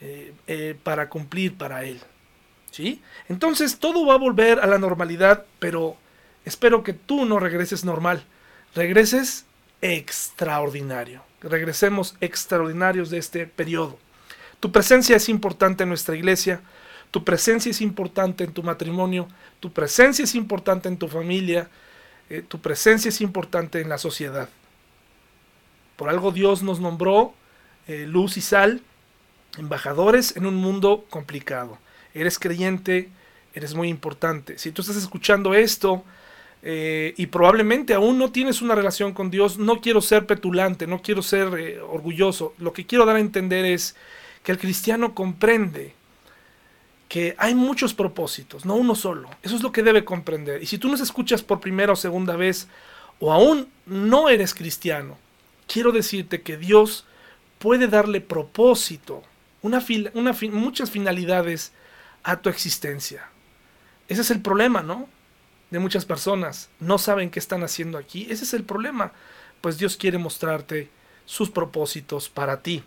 eh, 0.01 0.33
eh, 0.47 0.77
para 0.83 1.09
cumplir 1.09 1.57
para 1.57 1.85
Él. 1.85 2.01
¿Sí? 2.71 3.03
Entonces 3.29 3.79
todo 3.79 4.07
va 4.07 4.15
a 4.15 4.19
volver 4.19 4.61
a 4.61 4.67
la 4.67 4.79
normalidad, 4.79 5.45
pero 5.59 5.97
espero 6.47 6.83
que 6.83 6.95
tú 6.95 7.27
no 7.27 7.39
regreses 7.39 7.85
normal, 7.85 8.25
regreses 8.75 9.45
extraordinario. 9.83 11.23
Regresemos 11.43 12.17
extraordinarios 12.21 13.11
de 13.11 13.19
este 13.19 13.47
periodo. 13.47 13.99
Tu 14.61 14.73
presencia 14.73 15.17
es 15.17 15.29
importante 15.29 15.83
en 15.83 15.89
nuestra 15.89 16.17
iglesia, 16.17 16.63
tu 17.13 17.25
presencia 17.25 17.71
es 17.71 17.83
importante 17.83 18.43
en 18.43 18.53
tu 18.53 18.63
matrimonio, 18.63 19.29
tu 19.61 19.71
presencia 19.71 20.25
es 20.25 20.35
importante 20.35 20.89
en 20.89 20.97
tu 20.97 21.09
familia, 21.09 21.69
eh, 22.31 22.43
tu 22.43 22.59
presencia 22.59 23.11
es 23.11 23.21
importante 23.21 23.83
en 23.83 23.91
la 23.91 23.99
sociedad. 23.99 24.49
Por 25.97 26.09
algo 26.09 26.33
Dios 26.33 26.63
nos 26.63 26.81
nombró 26.81 27.35
eh, 27.87 28.07
luz 28.09 28.39
y 28.39 28.41
sal, 28.41 28.81
embajadores 29.59 30.37
en 30.39 30.47
un 30.47 30.55
mundo 30.55 31.05
complicado. 31.11 31.79
Eres 32.15 32.39
creyente, 32.39 33.11
eres 33.53 33.75
muy 33.75 33.89
importante. 33.89 34.59
Si 34.59 34.73
tú 34.73 34.81
estás 34.81 34.97
escuchando 34.97 35.53
esto, 35.53 36.05
eh, 36.63 37.13
y 37.19 37.27
probablemente 37.27 37.93
aún 37.93 38.19
no 38.19 38.33
tienes 38.33 38.63
una 38.63 38.75
relación 38.75 39.13
con 39.13 39.31
Dios, 39.31 39.59
no 39.59 39.83
quiero 39.83 40.01
ser 40.01 40.25
petulante, 40.25 40.87
no 40.87 41.03
quiero 41.03 41.21
ser 41.21 41.83
orgulloso. 41.83 42.55
Lo 42.57 42.73
que 42.73 42.87
quiero 42.87 43.05
dar 43.05 43.17
a 43.17 43.21
entender 43.21 43.67
es 43.67 43.97
que 44.43 44.53
el 44.53 44.59
cristiano 44.59 45.15
comprende 45.15 45.95
que 47.13 47.35
hay 47.37 47.55
muchos 47.55 47.93
propósitos, 47.93 48.65
no 48.65 48.75
uno 48.75 48.95
solo. 48.95 49.29
Eso 49.43 49.55
es 49.55 49.63
lo 49.63 49.71
que 49.71 49.83
debe 49.83 50.03
comprender. 50.03 50.63
Y 50.63 50.67
si 50.67 50.79
tú 50.79 50.89
nos 50.89 51.03
escuchas 51.03 51.43
por 51.43 51.61
primera 51.61 51.93
o 51.93 51.97
segunda 51.97 52.37
vez, 52.37 52.69
o 53.21 53.31
aún 53.31 53.69
no 53.85 54.31
eres 54.31 54.55
cristiano, 54.55 55.19
quiero 55.67 55.93
decirte 55.93 56.41
que 56.41 56.57
Dios 56.57 57.05
puede 57.59 57.87
darle 57.87 58.23
propósito, 58.23 59.23
una, 59.61 59.85
muchas 60.53 60.91
finalidades 60.91 61.75
a 62.23 62.41
tu 62.41 62.49
existencia. 62.49 63.29
Ese 64.09 64.23
es 64.23 64.31
el 64.31 64.41
problema, 64.41 64.83
¿no? 64.83 65.07
De 65.71 65.81
muchas 65.81 66.07
personas. 66.07 66.71
No 66.81 66.97
saben 66.97 67.29
qué 67.29 67.41
están 67.41 67.63
haciendo 67.63 67.99
aquí. 67.99 68.27
Ese 68.31 68.45
es 68.45 68.55
el 68.55 68.65
problema. 68.65 69.13
Pues 69.61 69.77
Dios 69.77 69.99
quiere 69.99 70.17
mostrarte 70.17 70.89
sus 71.27 71.51
propósitos 71.51 72.31
para 72.31 72.63
ti. 72.63 72.83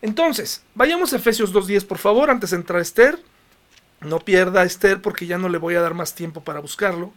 Entonces, 0.00 0.62
vayamos 0.76 1.12
a 1.12 1.16
Efesios 1.16 1.52
2.10, 1.52 1.86
por 1.86 1.98
favor, 1.98 2.30
antes 2.30 2.50
de 2.50 2.56
entrar 2.58 2.78
a 2.78 2.82
Esther. 2.82 3.31
No 4.02 4.20
pierda 4.20 4.64
Esther 4.64 5.00
porque 5.00 5.26
ya 5.26 5.38
no 5.38 5.48
le 5.48 5.58
voy 5.58 5.74
a 5.74 5.80
dar 5.80 5.94
más 5.94 6.14
tiempo 6.14 6.42
para 6.42 6.60
buscarlo. 6.60 7.12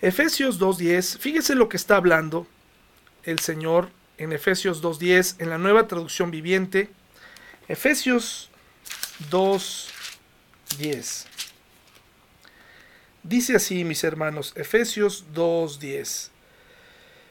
Efesios 0.00 0.60
2.10, 0.60 1.18
fíjese 1.18 1.54
lo 1.54 1.68
que 1.68 1.76
está 1.76 1.96
hablando 1.96 2.46
el 3.24 3.38
Señor 3.38 3.90
en 4.18 4.32
Efesios 4.32 4.82
2.10, 4.82 5.36
en 5.38 5.50
la 5.50 5.58
nueva 5.58 5.86
traducción 5.86 6.30
viviente. 6.30 6.90
Efesios 7.68 8.50
2.10. 9.30 11.26
Dice 13.22 13.56
así, 13.56 13.84
mis 13.84 14.02
hermanos, 14.04 14.52
Efesios 14.56 15.24
2.10. 15.34 16.30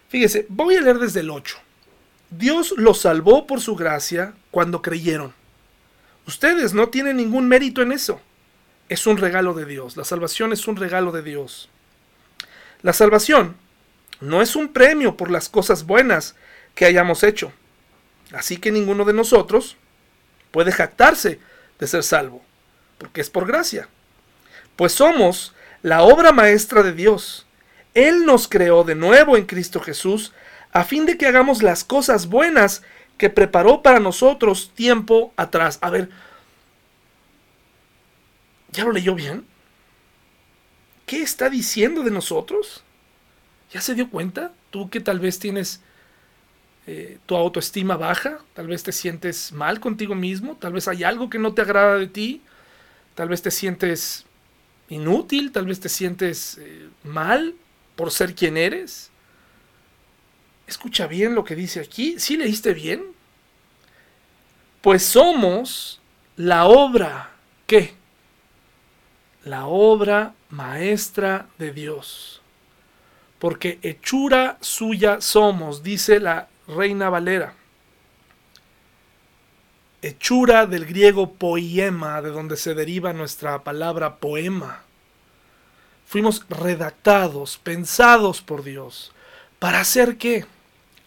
Fíjese, 0.09 0.45
voy 0.49 0.75
a 0.75 0.81
leer 0.81 0.99
desde 0.99 1.19
el 1.19 1.29
8. 1.29 1.57
Dios 2.29 2.73
los 2.77 3.01
salvó 3.01 3.45
por 3.45 3.59
su 3.59 3.75
gracia 3.75 4.33
cuando 4.51 4.81
creyeron. 4.81 5.33
Ustedes 6.25 6.73
no 6.73 6.89
tienen 6.89 7.17
ningún 7.17 7.47
mérito 7.47 7.81
en 7.81 7.91
eso. 7.91 8.21
Es 8.91 9.07
un 9.07 9.15
regalo 9.15 9.53
de 9.53 9.63
Dios. 9.63 9.95
La 9.95 10.03
salvación 10.03 10.51
es 10.51 10.67
un 10.67 10.75
regalo 10.75 11.13
de 11.13 11.21
Dios. 11.23 11.69
La 12.81 12.91
salvación 12.91 13.55
no 14.19 14.41
es 14.41 14.57
un 14.57 14.73
premio 14.73 15.15
por 15.15 15.31
las 15.31 15.47
cosas 15.47 15.85
buenas 15.85 16.35
que 16.75 16.83
hayamos 16.83 17.23
hecho. 17.23 17.53
Así 18.33 18.57
que 18.57 18.69
ninguno 18.69 19.05
de 19.05 19.13
nosotros 19.13 19.77
puede 20.51 20.73
jactarse 20.73 21.39
de 21.79 21.87
ser 21.87 22.03
salvo, 22.03 22.43
porque 22.97 23.21
es 23.21 23.29
por 23.29 23.47
gracia. 23.47 23.87
Pues 24.75 24.91
somos 24.91 25.55
la 25.83 26.01
obra 26.01 26.33
maestra 26.33 26.83
de 26.83 26.91
Dios. 26.91 27.45
Él 27.93 28.25
nos 28.25 28.49
creó 28.49 28.83
de 28.83 28.95
nuevo 28.95 29.37
en 29.37 29.45
Cristo 29.45 29.79
Jesús 29.79 30.33
a 30.73 30.83
fin 30.83 31.05
de 31.05 31.17
que 31.17 31.27
hagamos 31.27 31.63
las 31.63 31.85
cosas 31.85 32.27
buenas 32.27 32.83
que 33.17 33.29
preparó 33.29 33.83
para 33.83 34.01
nosotros 34.01 34.73
tiempo 34.75 35.31
atrás. 35.37 35.79
A 35.79 35.89
ver, 35.89 36.09
¿ya 38.71 38.83
lo 38.83 38.91
leyó 38.91 39.15
bien? 39.15 39.45
¿Qué 41.05 41.21
está 41.21 41.49
diciendo 41.49 42.03
de 42.03 42.11
nosotros? 42.11 42.83
¿Ya 43.71 43.81
se 43.81 43.95
dio 43.95 44.09
cuenta? 44.09 44.53
Tú 44.69 44.89
que 44.89 44.99
tal 44.99 45.19
vez 45.19 45.39
tienes 45.39 45.81
eh, 46.87 47.19
tu 47.25 47.35
autoestima 47.35 47.97
baja, 47.97 48.39
tal 48.53 48.67
vez 48.67 48.83
te 48.83 48.91
sientes 48.91 49.51
mal 49.51 49.79
contigo 49.79 50.15
mismo, 50.15 50.55
tal 50.55 50.73
vez 50.73 50.87
hay 50.87 51.03
algo 51.03 51.29
que 51.29 51.39
no 51.39 51.53
te 51.53 51.61
agrada 51.61 51.97
de 51.97 52.07
ti, 52.07 52.41
tal 53.15 53.29
vez 53.29 53.41
te 53.41 53.51
sientes 53.51 54.25
inútil, 54.89 55.51
tal 55.51 55.65
vez 55.65 55.79
te 55.79 55.89
sientes 55.89 56.57
eh, 56.59 56.89
mal 57.03 57.55
por 57.95 58.11
ser 58.11 58.35
quien 58.35 58.57
eres. 58.57 59.11
Escucha 60.67 61.07
bien 61.07 61.35
lo 61.35 61.43
que 61.43 61.55
dice 61.55 61.81
aquí. 61.81 62.15
¿Sí 62.19 62.37
leíste 62.37 62.73
bien? 62.73 63.03
Pues 64.81 65.03
somos 65.03 66.01
la 66.35 66.65
obra, 66.65 67.31
¿qué? 67.67 67.93
La 69.43 69.65
obra 69.65 70.33
maestra 70.49 71.47
de 71.57 71.71
Dios. 71.71 72.41
Porque 73.39 73.79
hechura 73.81 74.57
suya 74.61 75.21
somos, 75.21 75.83
dice 75.83 76.19
la 76.19 76.47
Reina 76.67 77.09
Valera. 77.09 77.55
Hechura 80.01 80.65
del 80.65 80.85
griego 80.85 81.33
poema, 81.33 82.21
de 82.21 82.29
donde 82.29 82.57
se 82.57 82.73
deriva 82.73 83.13
nuestra 83.13 83.63
palabra 83.63 84.17
poema. 84.17 84.81
Fuimos 86.05 86.45
redactados, 86.49 87.57
pensados 87.57 88.41
por 88.41 88.63
Dios. 88.63 89.13
¿Para 89.59 89.79
hacer 89.79 90.17
qué? 90.17 90.45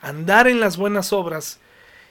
andar 0.04 0.48
en 0.48 0.60
las 0.60 0.76
buenas 0.76 1.12
obras 1.12 1.58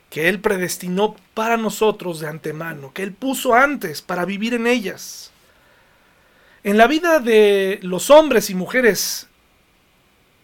que 0.09 0.27
Él 0.27 0.39
predestinó 0.41 1.15
para 1.33 1.57
nosotros 1.57 2.19
de 2.19 2.27
antemano, 2.27 2.91
que 2.91 3.03
Él 3.03 3.13
puso 3.13 3.53
antes 3.53 4.01
para 4.01 4.25
vivir 4.25 4.55
en 4.55 4.67
ellas. 4.67 5.31
En 6.63 6.78
la 6.78 6.88
vida 6.88 7.19
de 7.19 7.80
los 7.82 8.10
hombres 8.10 8.49
y 8.49 8.56
mujeres 8.56 9.28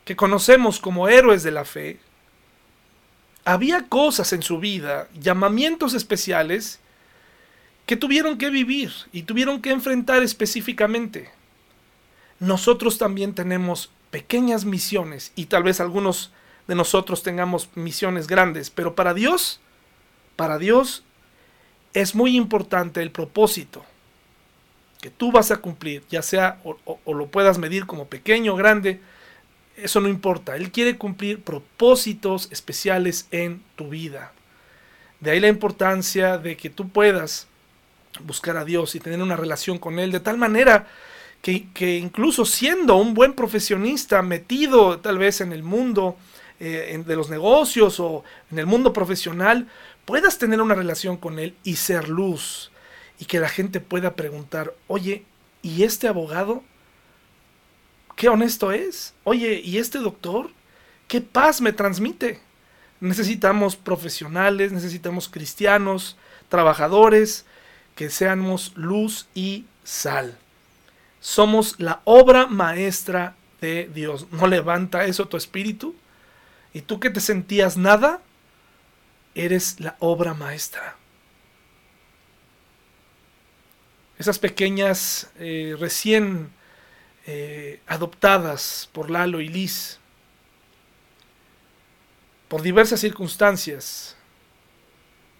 que 0.03 0.17
conocemos 0.17 0.81
como 0.81 1.07
héroes 1.07 1.43
de 1.43 1.51
la 1.51 1.63
fe, 1.63 1.97
había 3.45 3.87
cosas 3.87 4.33
en 4.33 4.43
su 4.43 4.59
vida, 4.59 5.07
llamamientos 5.17 5.93
especiales, 5.93 6.81
que 7.85 7.95
tuvieron 7.95 8.37
que 8.37 8.49
vivir 8.49 8.91
y 9.13 9.23
tuvieron 9.23 9.61
que 9.61 9.71
enfrentar 9.71 10.21
específicamente. 10.21 11.31
Nosotros 12.39 12.97
también 12.97 13.33
tenemos 13.33 13.89
pequeñas 14.11 14.65
misiones 14.65 15.31
y 15.37 15.45
tal 15.45 15.63
vez 15.63 15.79
algunos 15.79 16.33
de 16.67 16.75
nosotros 16.75 17.23
tengamos 17.23 17.69
misiones 17.75 18.27
grandes, 18.27 18.69
pero 18.69 18.93
para 18.93 19.13
Dios, 19.13 19.61
para 20.35 20.57
Dios 20.57 21.03
es 21.93 22.13
muy 22.13 22.35
importante 22.35 23.01
el 23.01 23.11
propósito 23.11 23.85
que 25.01 25.09
tú 25.09 25.31
vas 25.31 25.51
a 25.51 25.57
cumplir, 25.57 26.03
ya 26.09 26.21
sea 26.21 26.59
o, 26.63 27.13
lo 27.13 27.27
puedas 27.27 27.57
medir 27.57 27.85
como 27.85 28.07
pequeño 28.07 28.53
o 28.53 28.57
grande, 28.57 28.99
eso 29.77 30.01
no 30.01 30.09
importa. 30.09 30.55
Él 30.55 30.71
quiere 30.71 30.97
cumplir 30.97 31.41
propósitos 31.41 32.49
especiales 32.51 33.27
en 33.31 33.63
tu 33.75 33.89
vida. 33.89 34.33
De 35.21 35.31
ahí 35.31 35.39
la 35.39 35.47
importancia 35.47 36.37
de 36.37 36.57
que 36.57 36.69
tú 36.69 36.89
puedas 36.89 37.47
buscar 38.21 38.57
a 38.57 38.65
Dios 38.65 38.95
y 38.95 38.99
tener 38.99 39.21
una 39.21 39.37
relación 39.37 39.77
con 39.77 39.99
Él 39.99 40.11
de 40.11 40.19
tal 40.19 40.37
manera 40.37 40.87
que, 41.41 41.67
que 41.73 41.97
incluso 41.97 42.43
siendo 42.43 42.97
un 42.97 43.13
buen 43.13 43.33
profesionista 43.33 44.21
metido 44.21 44.99
tal 44.99 45.17
vez 45.17 45.39
en 45.39 45.53
el 45.53 45.63
mundo, 45.63 46.17
eh, 46.61 47.01
de 47.05 47.15
los 47.15 47.29
negocios 47.29 48.01
o 48.01 48.25
en 48.51 48.59
el 48.59 48.65
mundo 48.65 48.91
profesional, 48.91 49.69
puedas 50.03 50.37
tener 50.37 50.59
una 50.59 50.75
relación 50.75 51.15
con 51.15 51.39
él 51.39 51.55
y 51.63 51.77
ser 51.77 52.09
luz. 52.09 52.68
Y 53.19 53.25
que 53.25 53.39
la 53.39 53.49
gente 53.49 53.79
pueda 53.79 54.15
preguntar, 54.15 54.73
oye, 54.87 55.25
¿y 55.61 55.83
este 55.83 56.07
abogado? 56.07 56.63
¿Qué 58.15 58.29
honesto 58.29 58.71
es? 58.71 59.13
Oye, 59.23 59.61
¿y 59.63 59.77
este 59.77 59.99
doctor? 59.99 60.49
¿Qué 61.07 61.21
paz 61.21 61.61
me 61.61 61.73
transmite? 61.73 62.41
Necesitamos 63.01 63.75
profesionales, 63.75 64.71
necesitamos 64.71 65.29
cristianos, 65.29 66.17
trabajadores, 66.49 67.45
que 67.95 68.09
seamos 68.09 68.73
luz 68.75 69.27
y 69.33 69.65
sal. 69.83 70.37
Somos 71.19 71.79
la 71.79 72.01
obra 72.05 72.47
maestra 72.47 73.35
de 73.61 73.89
Dios. 73.93 74.27
¿No 74.31 74.47
levanta 74.47 75.05
eso 75.05 75.27
tu 75.27 75.37
espíritu? 75.37 75.95
Y 76.73 76.81
tú 76.81 76.99
que 76.99 77.09
te 77.09 77.19
sentías 77.19 77.77
nada, 77.77 78.21
eres 79.35 79.79
la 79.79 79.95
obra 79.99 80.33
maestra. 80.33 80.98
Esas 84.19 84.37
pequeñas, 84.37 85.31
eh, 85.39 85.77
recién 85.79 86.51
eh, 87.25 87.81
adoptadas 87.87 88.89
por 88.91 89.09
Lalo 89.09 89.39
y 89.39 89.47
Liz, 89.47 89.97
por 92.49 92.61
diversas 92.61 92.99
circunstancias, 92.99 94.17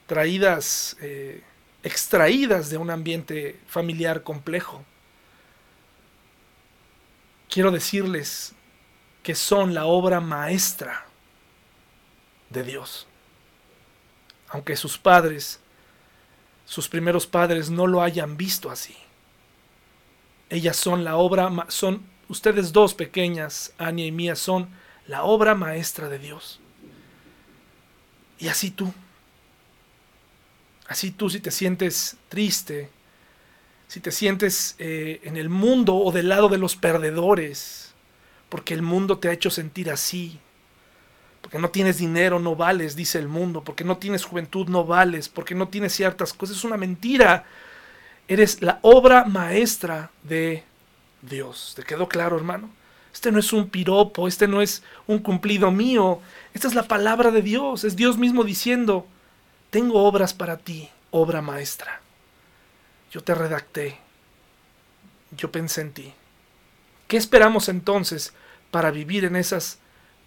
traídas, 0.07 0.95
eh, 1.01 1.43
extraídas 1.83 2.69
de 2.69 2.77
un 2.77 2.89
ambiente 2.89 3.59
familiar 3.67 4.23
complejo. 4.23 4.85
Quiero 7.49 7.71
decirles 7.71 8.53
que 9.23 9.35
son 9.35 9.73
la 9.73 9.87
obra 9.87 10.21
maestra 10.21 11.05
de 12.49 12.63
Dios. 12.63 13.07
Aunque 14.47 14.77
sus 14.77 14.97
padres, 14.97 15.59
sus 16.69 16.87
primeros 16.87 17.25
padres 17.25 17.71
no 17.71 17.87
lo 17.87 18.03
hayan 18.03 18.37
visto 18.37 18.69
así. 18.69 18.95
Ellas 20.51 20.77
son 20.77 21.03
la 21.03 21.17
obra, 21.17 21.49
son 21.67 22.05
ustedes 22.27 22.71
dos 22.73 22.93
pequeñas, 22.93 23.73
Ania 23.79 24.05
y 24.05 24.11
Mía, 24.11 24.35
son 24.35 24.69
la 25.07 25.23
obra 25.23 25.55
maestra 25.55 26.09
de 26.09 26.19
Dios. 26.19 26.59
Y 28.37 28.49
así 28.49 28.69
tú. 28.69 28.93
Así 30.87 31.09
tú 31.09 31.31
si 31.31 31.39
te 31.39 31.49
sientes 31.49 32.17
triste, 32.29 32.91
si 33.87 33.99
te 33.99 34.11
sientes 34.11 34.75
eh, 34.77 35.21
en 35.23 35.37
el 35.37 35.49
mundo 35.49 35.95
o 35.95 36.11
del 36.11 36.29
lado 36.29 36.49
de 36.49 36.59
los 36.59 36.75
perdedores, 36.75 37.95
porque 38.47 38.75
el 38.75 38.83
mundo 38.83 39.17
te 39.17 39.27
ha 39.27 39.33
hecho 39.33 39.49
sentir 39.49 39.89
así, 39.89 40.39
porque 41.41 41.59
no 41.59 41.69
tienes 41.69 41.97
dinero 41.97 42.39
no 42.39 42.55
vales, 42.55 42.95
dice 42.95 43.17
el 43.19 43.27
mundo, 43.27 43.63
porque 43.63 43.83
no 43.83 43.97
tienes 43.97 44.25
juventud 44.25 44.67
no 44.67 44.85
vales, 44.85 45.29
porque 45.29 45.55
no 45.55 45.67
tienes 45.67 45.93
ciertas 45.93 46.33
cosas, 46.33 46.57
es 46.57 46.63
una 46.63 46.77
mentira. 46.77 47.45
Eres 48.27 48.61
la 48.61 48.79
obra 48.81 49.25
maestra 49.25 50.11
de 50.23 50.63
Dios. 51.21 51.73
¿Te 51.75 51.83
quedó 51.83 52.07
claro, 52.07 52.37
hermano? 52.37 52.69
Este 53.13 53.31
no 53.31 53.39
es 53.39 53.51
un 53.53 53.69
piropo, 53.69 54.27
este 54.27 54.47
no 54.47 54.61
es 54.61 54.83
un 55.07 55.19
cumplido 55.19 55.71
mío, 55.71 56.21
esta 56.53 56.67
es 56.67 56.75
la 56.75 56.87
palabra 56.87 57.31
de 57.31 57.41
Dios, 57.41 57.83
es 57.83 57.95
Dios 57.95 58.17
mismo 58.17 58.43
diciendo, 58.43 59.07
tengo 59.71 60.03
obras 60.03 60.33
para 60.33 60.57
ti, 60.57 60.89
obra 61.11 61.41
maestra. 61.41 62.01
Yo 63.11 63.21
te 63.21 63.33
redacté, 63.33 63.97
yo 65.35 65.51
pensé 65.51 65.81
en 65.81 65.93
ti. 65.93 66.13
¿Qué 67.07 67.17
esperamos 67.17 67.69
entonces 67.69 68.33
para 68.69 68.91
vivir 68.91 69.25
en 69.25 69.35
esas 69.35 69.79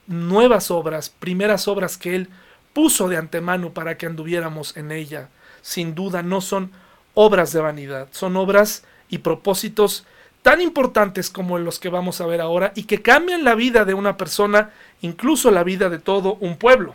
nuevas 0.07 0.71
obras, 0.71 1.11
primeras 1.11 1.69
obras 1.69 1.97
que 1.97 2.15
Él 2.17 2.29
puso 2.73 3.09
de 3.09 3.17
antemano 3.17 3.73
para 3.73 3.97
que 3.99 4.07
anduviéramos 4.07 4.77
en 4.77 4.93
ella? 4.93 5.29
Sin 5.61 5.95
duda 5.95 6.23
no 6.23 6.41
son 6.41 6.73
obras 7.15 7.53
de 7.53 7.61
vanidad, 7.61 8.09
son 8.11 8.37
obras 8.37 8.85
y 9.09 9.19
propósitos 9.19 10.05
tan 10.43 10.61
importantes 10.61 11.31
como 11.31 11.59
los 11.59 11.79
que 11.79 11.89
vamos 11.89 12.21
a 12.21 12.27
ver 12.27 12.41
ahora 12.41 12.73
y 12.75 12.85
que 12.85 13.01
cambian 13.01 13.45
la 13.45 13.55
vida 13.55 13.85
de 13.85 13.95
una 13.95 14.17
persona, 14.17 14.71
incluso 15.01 15.51
la 15.51 15.63
vida 15.63 15.89
de 15.89 15.99
todo 15.99 16.37
un 16.41 16.57
pueblo. 16.57 16.95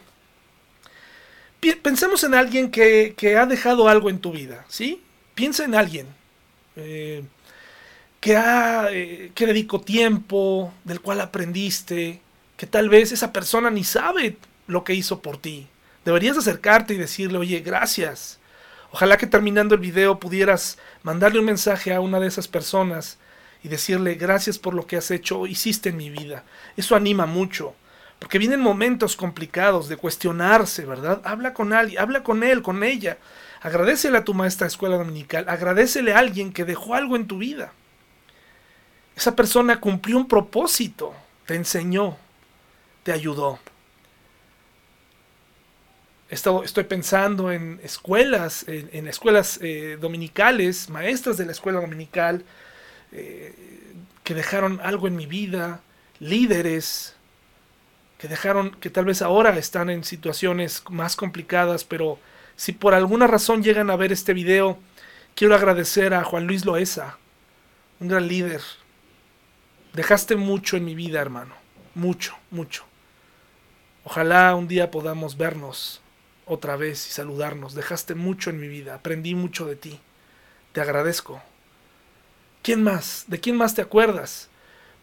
Pensemos 1.82 2.24
en 2.24 2.34
alguien 2.34 2.70
que, 2.70 3.36
ha 3.40 3.46
dejado 3.46 3.88
algo 3.88 4.10
en 4.10 4.20
tu 4.20 4.32
vida, 4.32 4.66
¿sí? 4.68 5.02
Piensa 5.34 5.66
en 5.66 5.76
alguien 5.76 6.08
eh, 6.76 7.24
que, 8.20 8.36
ha, 8.38 8.90
eh, 8.92 9.32
que 9.34 9.46
dedicó 9.46 9.82
tiempo, 9.82 10.72
del 10.84 11.02
cual 11.02 11.20
aprendiste, 11.22 12.22
que 12.58 12.68
tal 12.68 12.90
vez 12.90 13.12
esa 13.12 13.32
persona 13.32 13.70
ni 13.70 13.84
sabe 13.84 14.38
lo 14.68 14.84
que 14.84 14.94
hizo 14.94 15.22
por 15.22 15.38
ti. 15.38 15.68
Deberías 16.04 16.38
acercarte 16.38 16.94
y 16.94 16.98
decirle, 16.98 17.38
oye, 17.38 17.60
gracias 17.62 18.40
Ojalá 18.92 19.18
que 19.18 19.28
terminando 19.28 19.76
el 19.76 19.82
video 19.82 20.20
pudieras 20.20 20.78
mandarle 21.04 21.40
un 21.40 21.46
mensaje 21.46 21.94
a 21.94 22.00
una 22.00 22.20
de 22.20 22.28
esas 22.28 22.48
personas 22.48 23.18
y 23.64 23.68
decirle 23.68 24.16
gracias 24.16 24.58
por 24.58 24.74
lo 24.74 24.88
que 24.88 24.98
has 24.98 25.12
hecho 25.12 25.46
hiciste 25.46 25.90
en 25.90 25.98
mi 25.98 26.10
vida. 26.10 26.44
Eso 26.78 26.96
anima 26.96 27.26
mucho, 27.26 27.76
porque 28.20 28.40
vienen 28.40 28.62
momentos 28.62 29.16
complicados 29.16 29.90
de 29.90 29.98
cuestionarse, 29.98 30.86
¿verdad? 30.86 31.22
Habla 31.26 31.54
con 31.54 31.74
alguien, 31.74 32.02
habla 32.02 32.24
con 32.24 32.44
él, 32.44 32.62
con 32.62 32.84
ella. 32.84 33.18
Agradecele 33.62 34.18
a 34.18 34.24
tu 34.24 34.34
maestra 34.34 34.66
de 34.66 34.70
escuela 34.70 34.98
dominical, 34.98 35.46
agradecele 35.50 36.14
a 36.14 36.20
alguien 36.20 36.54
que 36.54 36.64
dejó 36.64 36.96
algo 36.96 37.16
en 37.16 37.28
tu 37.28 37.40
vida. 37.40 37.74
Esa 39.16 39.36
persona 39.36 39.82
cumplió 39.82 40.16
un 40.16 40.28
propósito, 40.28 41.14
te 41.46 41.56
enseñó, 41.56 42.18
te 43.08 43.14
ayudó 43.14 43.58
estoy 46.30 46.84
pensando 46.84 47.52
en 47.52 47.80
escuelas, 47.84 48.66
en, 48.68 49.08
escuelas 49.08 49.60
eh, 49.62 49.98
dominicales, 50.00 50.90
maestras 50.90 51.38
de 51.38 51.46
la 51.46 51.54
escuela 51.54 51.80
dominical, 51.80 52.44
eh, 53.14 53.56
que 54.26 54.34
dejaron 54.34 54.82
algo 54.84 55.08
en 55.08 55.16
mi 55.16 55.26
vida, 55.26 55.80
líderes 56.20 57.16
que 58.18 58.28
dejaron, 58.28 58.72
que 58.72 58.90
tal 58.90 59.06
vez 59.06 59.22
ahora 59.22 59.58
están 59.58 59.90
en 59.90 60.04
situaciones 60.04 60.84
más 60.90 61.16
complicadas, 61.16 61.86
pero 61.86 62.20
si 62.58 62.74
por 62.74 62.94
alguna 62.94 63.28
razón 63.28 63.64
llegan 63.64 63.90
a 63.90 63.96
ver 63.96 64.12
este 64.12 64.34
video, 64.34 64.80
quiero 65.34 65.56
agradecer 65.56 66.14
a 66.14 66.26
Juan 66.26 66.46
Luis 66.46 66.66
Loesa, 66.66 67.18
un 68.02 68.10
gran 68.10 68.28
líder. 68.28 68.62
Dejaste 69.94 70.36
mucho 70.36 70.76
en 70.76 70.84
mi 70.84 70.94
vida, 70.94 71.22
hermano, 71.22 71.54
mucho, 71.96 72.36
mucho. 72.52 72.86
Ojalá 74.10 74.56
un 74.56 74.70
día 74.70 74.90
podamos 74.90 75.36
vernos 75.36 76.00
otra 76.46 76.78
vez 76.78 77.06
y 77.08 77.12
saludarnos. 77.12 77.74
Dejaste 77.74 78.16
mucho 78.16 78.50
en 78.50 78.58
mi 78.58 78.70
vida, 78.70 78.96
aprendí 78.96 79.36
mucho 79.36 79.66
de 79.66 79.76
ti. 79.76 80.00
Te 80.72 80.80
agradezco. 80.80 81.42
¿Quién 82.62 82.84
más? 82.84 83.26
¿De 83.28 83.42
quién 83.42 83.58
más 83.58 83.76
te 83.76 83.82
acuerdas? 83.82 84.48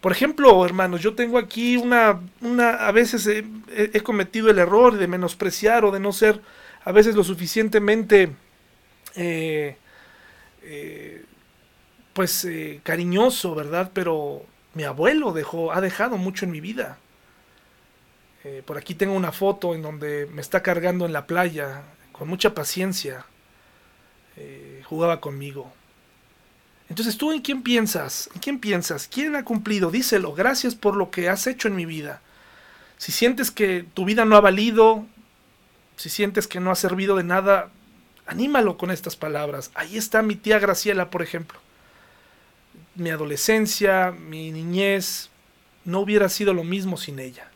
Por 0.00 0.10
ejemplo, 0.10 0.64
hermanos, 0.64 1.02
yo 1.02 1.14
tengo 1.14 1.36
aquí 1.36 1.76
una, 1.76 2.18
una 2.40 2.70
a 2.70 2.92
veces 2.92 3.26
he, 3.26 4.00
cometido 4.00 4.48
el 4.48 4.58
error 4.58 4.96
de 4.96 5.06
menospreciar 5.06 5.84
o 5.84 5.90
de 5.90 6.00
no 6.00 6.10
ser 6.10 6.40
a 6.82 6.90
veces 6.90 7.14
lo 7.14 7.24
suficientemente, 7.24 8.30
eh, 9.16 9.76
eh, 10.62 11.24
pues, 12.14 12.46
eh, 12.46 12.80
cariñoso, 12.82 13.54
¿verdad? 13.54 13.90
Pero 13.92 14.46
mi 14.72 14.84
abuelo 14.84 15.32
dejó, 15.32 15.72
ha 15.72 15.82
dejado 15.82 16.16
mucho 16.16 16.46
en 16.46 16.52
mi 16.52 16.62
vida. 16.62 16.96
Eh, 18.44 18.62
por 18.64 18.76
aquí 18.76 18.94
tengo 18.94 19.14
una 19.14 19.32
foto 19.32 19.74
en 19.74 19.82
donde 19.82 20.26
me 20.26 20.42
está 20.42 20.62
cargando 20.62 21.06
en 21.06 21.12
la 21.12 21.26
playa 21.26 21.82
con 22.12 22.28
mucha 22.28 22.54
paciencia. 22.54 23.24
Eh, 24.36 24.82
jugaba 24.84 25.20
conmigo. 25.20 25.72
Entonces, 26.90 27.16
¿tú 27.16 27.32
en 27.32 27.40
quién 27.40 27.62
piensas? 27.62 28.28
¿En 28.34 28.40
quién 28.40 28.58
piensas? 28.58 29.08
¿Quién 29.08 29.34
ha 29.36 29.44
cumplido? 29.44 29.90
Díselo. 29.90 30.34
Gracias 30.34 30.74
por 30.74 30.96
lo 30.96 31.10
que 31.10 31.28
has 31.28 31.46
hecho 31.46 31.68
en 31.68 31.76
mi 31.76 31.86
vida. 31.86 32.20
Si 32.98 33.10
sientes 33.12 33.50
que 33.50 33.86
tu 33.94 34.04
vida 34.04 34.24
no 34.24 34.36
ha 34.36 34.40
valido, 34.40 35.06
si 35.96 36.10
sientes 36.10 36.46
que 36.46 36.60
no 36.60 36.70
ha 36.70 36.76
servido 36.76 37.16
de 37.16 37.24
nada, 37.24 37.70
anímalo 38.26 38.76
con 38.76 38.90
estas 38.90 39.16
palabras. 39.16 39.70
Ahí 39.74 39.96
está 39.96 40.22
mi 40.22 40.36
tía 40.36 40.58
Graciela, 40.58 41.10
por 41.10 41.22
ejemplo. 41.22 41.58
Mi 42.94 43.10
adolescencia, 43.10 44.10
mi 44.10 44.52
niñez, 44.52 45.30
no 45.84 46.00
hubiera 46.00 46.28
sido 46.28 46.52
lo 46.52 46.64
mismo 46.64 46.96
sin 46.96 47.18
ella. 47.18 47.50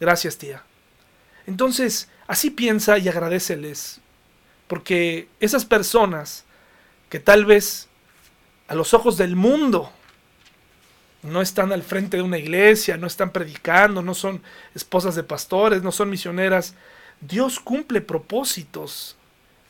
Gracias, 0.00 0.38
tía. 0.38 0.62
Entonces, 1.46 2.08
así 2.26 2.50
piensa 2.50 2.98
y 2.98 3.08
agradeceles, 3.08 4.00
porque 4.66 5.28
esas 5.40 5.64
personas 5.64 6.44
que 7.08 7.20
tal 7.20 7.44
vez 7.44 7.88
a 8.68 8.74
los 8.74 8.94
ojos 8.94 9.16
del 9.16 9.36
mundo 9.36 9.92
no 11.22 11.40
están 11.40 11.72
al 11.72 11.82
frente 11.82 12.16
de 12.16 12.22
una 12.22 12.38
iglesia, 12.38 12.96
no 12.96 13.06
están 13.06 13.30
predicando, 13.30 14.02
no 14.02 14.14
son 14.14 14.42
esposas 14.74 15.14
de 15.14 15.22
pastores, 15.22 15.82
no 15.82 15.92
son 15.92 16.10
misioneras, 16.10 16.74
Dios 17.20 17.60
cumple 17.60 18.00
propósitos 18.00 19.16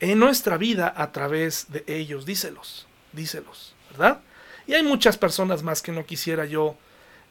en 0.00 0.18
nuestra 0.18 0.56
vida 0.56 0.92
a 0.96 1.12
través 1.12 1.66
de 1.70 1.84
ellos, 1.86 2.26
díselos, 2.26 2.86
díselos, 3.12 3.74
¿verdad? 3.90 4.20
Y 4.66 4.74
hay 4.74 4.82
muchas 4.82 5.16
personas 5.16 5.62
más 5.62 5.80
que 5.80 5.92
no 5.92 6.04
quisiera 6.04 6.44
yo 6.44 6.76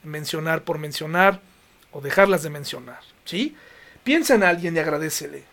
mencionar 0.04 0.64
por 0.64 0.78
mencionar 0.78 1.42
o 1.96 2.02
dejarlas 2.02 2.44
de 2.44 2.50
mencionar. 2.50 3.00
¿sí? 3.24 3.56
Piensa 4.04 4.36
en 4.36 4.44
alguien 4.44 4.76
y 4.76 4.80
agradecele. 4.80 5.46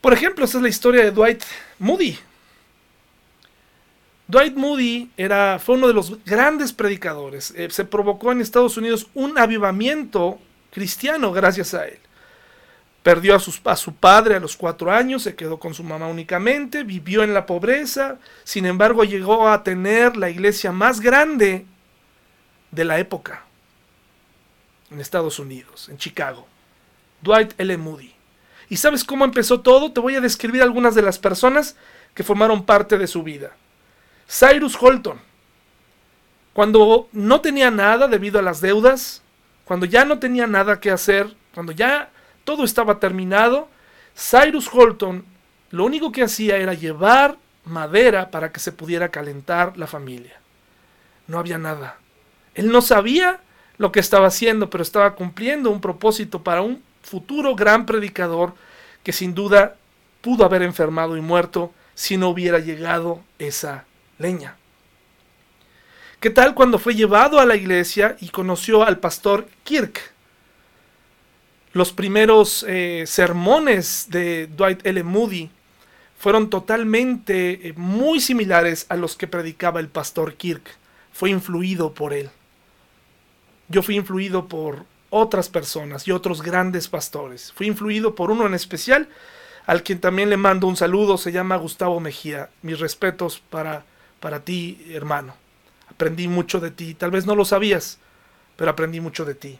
Por 0.00 0.12
ejemplo, 0.12 0.44
esta 0.44 0.58
es 0.58 0.62
la 0.62 0.68
historia 0.68 1.02
de 1.02 1.10
Dwight 1.10 1.42
Moody. 1.80 2.16
Dwight 4.28 4.54
Moody 4.54 5.10
era, 5.16 5.58
fue 5.58 5.74
uno 5.74 5.88
de 5.88 5.94
los 5.94 6.24
grandes 6.24 6.72
predicadores. 6.72 7.52
Eh, 7.56 7.68
se 7.70 7.84
provocó 7.84 8.30
en 8.30 8.40
Estados 8.40 8.76
Unidos 8.76 9.08
un 9.12 9.36
avivamiento 9.38 10.38
cristiano 10.70 11.32
gracias 11.32 11.74
a 11.74 11.84
él. 11.86 11.98
Perdió 13.02 13.34
a, 13.34 13.72
a, 13.72 13.76
su 13.76 13.94
padre 13.96 14.36
a 14.36 14.40
los 14.40 14.56
cuatro 14.56 14.92
años, 14.92 15.24
se 15.24 15.34
quedó 15.34 15.58
con 15.58 15.74
su 15.74 15.82
mamá 15.82 16.06
únicamente, 16.06 16.84
vivió 16.84 17.24
en 17.24 17.34
la 17.34 17.44
pobreza, 17.44 18.18
sin 18.44 18.66
embargo 18.66 19.02
llegó 19.02 19.48
a 19.48 19.64
tener 19.64 20.16
la 20.16 20.30
iglesia 20.30 20.70
más 20.70 21.00
grande 21.00 21.66
de 22.70 22.84
la 22.84 23.00
época 23.00 23.42
en 24.92 25.00
Estados 25.00 25.38
Unidos, 25.38 25.88
en 25.88 25.98
Chicago. 25.98 26.46
Dwight 27.22 27.54
L. 27.58 27.76
Moody. 27.76 28.12
¿Y 28.68 28.76
sabes 28.76 29.04
cómo 29.04 29.24
empezó 29.24 29.60
todo? 29.60 29.92
Te 29.92 30.00
voy 30.00 30.16
a 30.16 30.20
describir 30.20 30.62
algunas 30.62 30.94
de 30.94 31.02
las 31.02 31.18
personas 31.18 31.76
que 32.14 32.24
formaron 32.24 32.64
parte 32.64 32.98
de 32.98 33.06
su 33.06 33.22
vida. 33.22 33.52
Cyrus 34.28 34.76
Holton. 34.80 35.20
Cuando 36.52 37.08
no 37.12 37.40
tenía 37.40 37.70
nada 37.70 38.08
debido 38.08 38.38
a 38.38 38.42
las 38.42 38.60
deudas, 38.60 39.22
cuando 39.64 39.86
ya 39.86 40.04
no 40.04 40.18
tenía 40.18 40.46
nada 40.46 40.80
que 40.80 40.90
hacer, 40.90 41.34
cuando 41.54 41.72
ya 41.72 42.10
todo 42.44 42.64
estaba 42.64 42.98
terminado, 42.98 43.68
Cyrus 44.16 44.68
Holton 44.72 45.24
lo 45.70 45.84
único 45.84 46.12
que 46.12 46.22
hacía 46.22 46.58
era 46.58 46.74
llevar 46.74 47.38
madera 47.64 48.30
para 48.30 48.52
que 48.52 48.60
se 48.60 48.72
pudiera 48.72 49.10
calentar 49.10 49.76
la 49.78 49.86
familia. 49.86 50.38
No 51.26 51.38
había 51.38 51.58
nada. 51.58 51.98
Él 52.54 52.70
no 52.70 52.82
sabía 52.82 53.40
lo 53.78 53.92
que 53.92 54.00
estaba 54.00 54.26
haciendo, 54.26 54.70
pero 54.70 54.82
estaba 54.82 55.14
cumpliendo 55.14 55.70
un 55.70 55.80
propósito 55.80 56.42
para 56.42 56.62
un 56.62 56.82
futuro 57.02 57.54
gran 57.54 57.86
predicador 57.86 58.54
que 59.02 59.12
sin 59.12 59.34
duda 59.34 59.76
pudo 60.20 60.44
haber 60.44 60.62
enfermado 60.62 61.16
y 61.16 61.20
muerto 61.20 61.72
si 61.94 62.16
no 62.16 62.28
hubiera 62.28 62.58
llegado 62.58 63.22
esa 63.38 63.84
leña. 64.18 64.56
¿Qué 66.20 66.30
tal 66.30 66.54
cuando 66.54 66.78
fue 66.78 66.94
llevado 66.94 67.40
a 67.40 67.46
la 67.46 67.56
iglesia 67.56 68.16
y 68.20 68.28
conoció 68.28 68.84
al 68.84 68.98
pastor 68.98 69.48
Kirk? 69.64 70.12
Los 71.72 71.92
primeros 71.92 72.64
eh, 72.68 73.04
sermones 73.06 74.06
de 74.08 74.46
Dwight 74.46 74.86
L. 74.86 75.02
Moody 75.02 75.50
fueron 76.18 76.50
totalmente 76.50 77.68
eh, 77.68 77.72
muy 77.76 78.20
similares 78.20 78.86
a 78.88 78.94
los 78.94 79.16
que 79.16 79.26
predicaba 79.26 79.80
el 79.80 79.88
pastor 79.88 80.34
Kirk. 80.34 80.62
Fue 81.12 81.30
influido 81.30 81.92
por 81.92 82.12
él. 82.12 82.30
Yo 83.72 83.82
fui 83.82 83.96
influido 83.96 84.48
por 84.48 84.84
otras 85.08 85.48
personas 85.48 86.06
y 86.06 86.12
otros 86.12 86.42
grandes 86.42 86.88
pastores. 86.88 87.52
Fui 87.54 87.66
influido 87.66 88.14
por 88.14 88.30
uno 88.30 88.46
en 88.46 88.52
especial, 88.52 89.08
al 89.64 89.82
quien 89.82 89.98
también 89.98 90.28
le 90.28 90.36
mando 90.36 90.66
un 90.66 90.76
saludo, 90.76 91.16
se 91.16 91.32
llama 91.32 91.56
Gustavo 91.56 91.98
Mejía. 91.98 92.50
Mis 92.60 92.78
respetos 92.80 93.42
para, 93.48 93.86
para 94.20 94.40
ti, 94.40 94.88
hermano. 94.90 95.34
Aprendí 95.88 96.28
mucho 96.28 96.60
de 96.60 96.70
ti, 96.70 96.92
tal 96.92 97.10
vez 97.10 97.24
no 97.24 97.34
lo 97.34 97.46
sabías, 97.46 97.98
pero 98.56 98.70
aprendí 98.70 99.00
mucho 99.00 99.24
de 99.24 99.34
ti. 99.34 99.58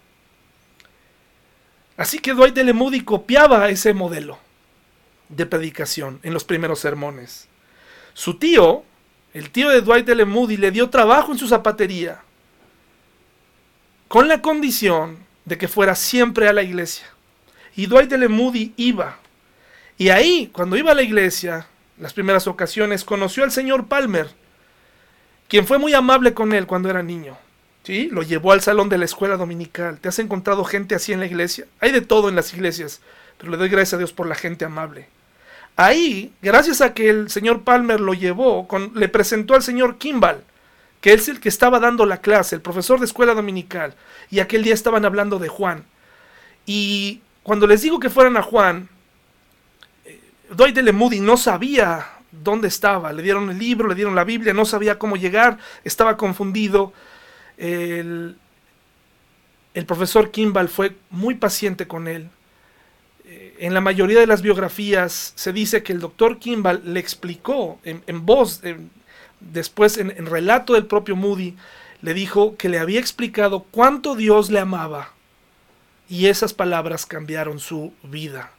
Así 1.96 2.18
que 2.18 2.34
Dwight 2.34 2.58
L. 2.58 2.70
Moody 2.74 3.00
copiaba 3.00 3.70
ese 3.70 3.94
modelo 3.94 4.38
de 5.30 5.46
predicación 5.46 6.20
en 6.22 6.34
los 6.34 6.44
primeros 6.44 6.80
sermones. 6.80 7.48
Su 8.12 8.34
tío, 8.34 8.84
el 9.32 9.48
tío 9.48 9.70
de 9.70 9.80
Dwight 9.80 10.06
L. 10.06 10.22
Moody, 10.26 10.58
le 10.58 10.70
dio 10.70 10.90
trabajo 10.90 11.32
en 11.32 11.38
su 11.38 11.48
zapatería 11.48 12.20
con 14.12 14.28
la 14.28 14.42
condición 14.42 15.16
de 15.46 15.56
que 15.56 15.68
fuera 15.68 15.94
siempre 15.94 16.46
a 16.46 16.52
la 16.52 16.62
iglesia. 16.62 17.06
Y 17.74 17.86
Dwight 17.86 18.12
L. 18.12 18.28
Moody 18.28 18.74
iba. 18.76 19.16
Y 19.96 20.10
ahí, 20.10 20.50
cuando 20.52 20.76
iba 20.76 20.92
a 20.92 20.94
la 20.94 21.00
iglesia, 21.00 21.66
las 21.96 22.12
primeras 22.12 22.46
ocasiones, 22.46 23.04
conoció 23.04 23.42
al 23.42 23.50
señor 23.50 23.86
Palmer, 23.86 24.28
quien 25.48 25.66
fue 25.66 25.78
muy 25.78 25.94
amable 25.94 26.34
con 26.34 26.52
él 26.52 26.66
cuando 26.66 26.90
era 26.90 27.02
niño. 27.02 27.38
¿Sí? 27.84 28.10
Lo 28.12 28.22
llevó 28.22 28.52
al 28.52 28.60
salón 28.60 28.90
de 28.90 28.98
la 28.98 29.06
escuela 29.06 29.38
dominical. 29.38 29.98
¿Te 29.98 30.10
has 30.10 30.18
encontrado 30.18 30.62
gente 30.64 30.94
así 30.94 31.14
en 31.14 31.20
la 31.20 31.26
iglesia? 31.26 31.64
Hay 31.80 31.90
de 31.90 32.02
todo 32.02 32.28
en 32.28 32.36
las 32.36 32.52
iglesias, 32.52 33.00
pero 33.38 33.50
le 33.50 33.56
doy 33.56 33.70
gracias 33.70 33.94
a 33.94 33.98
Dios 33.98 34.12
por 34.12 34.26
la 34.26 34.34
gente 34.34 34.66
amable. 34.66 35.08
Ahí, 35.74 36.34
gracias 36.42 36.82
a 36.82 36.92
que 36.92 37.08
el 37.08 37.30
señor 37.30 37.62
Palmer 37.62 37.98
lo 37.98 38.12
llevó, 38.12 38.68
le 38.94 39.08
presentó 39.08 39.54
al 39.54 39.62
señor 39.62 39.96
Kimball, 39.96 40.44
que 41.02 41.12
es 41.12 41.28
el 41.28 41.40
que 41.40 41.50
estaba 41.50 41.78
dando 41.80 42.06
la 42.06 42.22
clase, 42.22 42.54
el 42.54 42.62
profesor 42.62 42.98
de 42.98 43.04
escuela 43.04 43.34
dominical, 43.34 43.94
y 44.30 44.40
aquel 44.40 44.62
día 44.62 44.72
estaban 44.72 45.04
hablando 45.04 45.38
de 45.38 45.48
Juan. 45.48 45.84
Y 46.64 47.20
cuando 47.42 47.66
les 47.66 47.82
digo 47.82 48.00
que 48.00 48.08
fueran 48.08 48.38
a 48.38 48.42
Juan, 48.42 48.88
eh, 50.06 50.18
Dwight 50.50 50.78
L. 50.78 50.92
Moody 50.92 51.20
no 51.20 51.36
sabía 51.36 52.06
dónde 52.30 52.68
estaba, 52.68 53.12
le 53.12 53.22
dieron 53.22 53.50
el 53.50 53.58
libro, 53.58 53.88
le 53.88 53.94
dieron 53.94 54.14
la 54.14 54.24
Biblia, 54.24 54.54
no 54.54 54.64
sabía 54.64 54.98
cómo 54.98 55.16
llegar, 55.16 55.58
estaba 55.84 56.16
confundido. 56.16 56.94
El, 57.58 58.38
el 59.74 59.86
profesor 59.86 60.30
Kimball 60.30 60.68
fue 60.68 60.96
muy 61.10 61.34
paciente 61.34 61.86
con 61.86 62.08
él, 62.08 62.30
en 63.58 63.74
la 63.74 63.80
mayoría 63.80 64.18
de 64.18 64.26
las 64.26 64.42
biografías 64.42 65.32
se 65.36 65.52
dice 65.52 65.82
que 65.82 65.92
el 65.92 66.00
doctor 66.00 66.38
Kimball 66.38 66.82
le 66.84 67.00
explicó 67.00 67.78
en, 67.84 68.26
voz, 68.26 68.60
después 69.50 69.98
en, 69.98 70.26
relato 70.26 70.74
del 70.74 70.86
propio 70.86 71.16
Moody, 71.16 71.56
le 72.00 72.14
dijo 72.14 72.56
que 72.56 72.68
le 72.68 72.78
había 72.78 73.00
explicado 73.00 73.64
cuánto 73.70 74.14
Dios 74.14 74.50
le 74.50 74.60
amaba. 74.60 75.12
Y 76.08 76.26
esas 76.26 76.52
palabras 76.52 77.06
cambiaron 77.06 77.58
su 77.58 77.92
vida. 78.02 78.50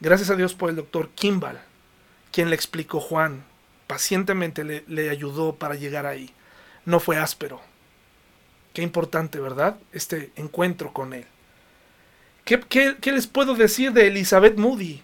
Gracias 0.00 0.30
a 0.30 0.36
Dios 0.36 0.54
por 0.54 0.70
el 0.70 0.76
doctor 0.76 1.10
Kimball, 1.14 1.60
quien 2.32 2.50
le 2.50 2.56
explicó 2.56 2.98
Juan. 3.00 3.44
Pacientemente 3.86 4.64
le, 4.64 5.10
ayudó 5.10 5.54
para 5.56 5.74
llegar 5.74 6.06
ahí. 6.06 6.30
No 6.84 6.98
fue 6.98 7.18
áspero. 7.18 7.60
Qué 8.72 8.82
importante, 8.82 9.38
¿verdad? 9.38 9.76
Este 9.92 10.32
encuentro 10.34 10.92
con 10.92 11.12
él. 11.12 11.26
¿Qué, 12.44 12.96
les 13.04 13.26
puedo 13.26 13.54
decir 13.54 13.92
de 13.92 14.08
Elizabeth 14.08 14.56
Moody, 14.56 15.02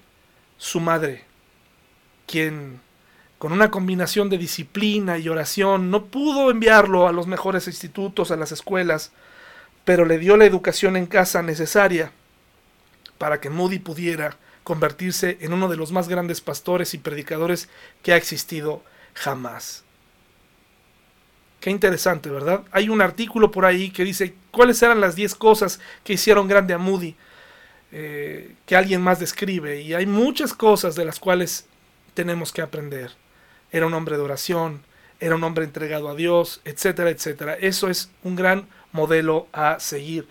su 0.57 0.81
madre, 0.81 1.25
quien 2.27 2.81
con 3.39 3.53
una 3.53 3.71
combinación 3.71 4.29
de 4.29 4.39
disciplina 4.39 5.19
y 5.19 5.29
oración 5.29 5.91
no 5.91 6.07
pudo 6.07 6.51
enviarlo 6.51 7.07
a 7.07 7.13
los 7.13 7.27
mejores 7.27 7.67
institutos, 7.69 8.31
a 8.31 8.37
las 8.37 8.53
escuelas, 8.53 9.13
pero 9.85 10.05
le 10.05 10.19
dio 10.19 10.37
la 10.37 10.45
educación 10.45 10.97
en 10.97 11.07
casa 11.07 11.43
necesaria 11.43 12.13
para 13.17 13.41
que 13.41 13.51
Moody 13.51 13.79
pudiera 13.79 14.37
convertirse 14.65 15.39
en 15.41 15.53
uno 15.53 15.69
de 15.69 15.77
los 15.77 15.93
más 15.93 16.09
grandes 16.09 16.41
pastores 16.41 16.95
y 16.95 16.99
predicadores 16.99 17.69
que 18.03 18.13
ha 18.13 18.17
existido 18.17 18.83
jamás. 19.15 19.85
Qué 21.61 21.71
interesante, 21.71 22.31
¿verdad? 22.31 22.63
Hay 22.71 22.89
un 22.89 23.01
artículo 23.01 23.51
por 23.51 23.65
ahí 23.65 23.91
que 23.91 24.05
dice 24.05 24.35
cuáles 24.51 24.83
eran 24.83 25.01
las 25.01 25.17
10 25.17 25.35
cosas 25.37 25.81
que 26.05 26.13
hicieron 26.13 26.47
grande 26.49 26.75
a 26.75 26.79
Moody. 26.79 27.17
Eh, 27.91 28.55
que 28.67 28.77
alguien 28.77 29.01
más 29.01 29.19
describe. 29.19 29.81
Y 29.81 29.95
hay 29.95 30.07
muchas 30.07 30.53
cosas 30.53 30.95
de 30.95 31.05
las 31.05 31.19
cuales 31.19 31.67
tenemos 32.15 32.53
que 32.53 32.63
aprender. 32.63 33.13
Era 33.71 33.87
un 33.87 33.95
hombre 33.95 34.17
de 34.17 34.23
oración, 34.23 34.83
era 35.21 35.35
un 35.35 35.45
hombre 35.45 35.65
entregado 35.65 36.09
a 36.09 36.15
Dios, 36.15 36.61
etcétera, 36.65 37.11
etcétera. 37.11 37.55
Eso 37.55 37.89
es 37.89 38.11
un 38.23 38.37
gran 38.37 38.67
modelo 38.93 39.49
a 39.53 39.81
seguir. 39.81 40.27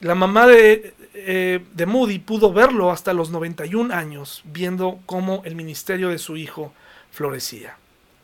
La 0.00 0.14
mamá 0.14 0.46
de, 0.46 0.94
eh, 1.14 1.64
de 1.72 1.86
Moody 1.86 2.18
pudo 2.18 2.52
verlo 2.52 2.90
hasta 2.90 3.14
los 3.14 3.30
91 3.30 3.94
años, 3.94 4.42
viendo 4.44 5.00
cómo 5.06 5.42
el 5.44 5.54
ministerio 5.54 6.08
de 6.08 6.18
su 6.18 6.36
hijo 6.36 6.72
florecía. 7.10 7.76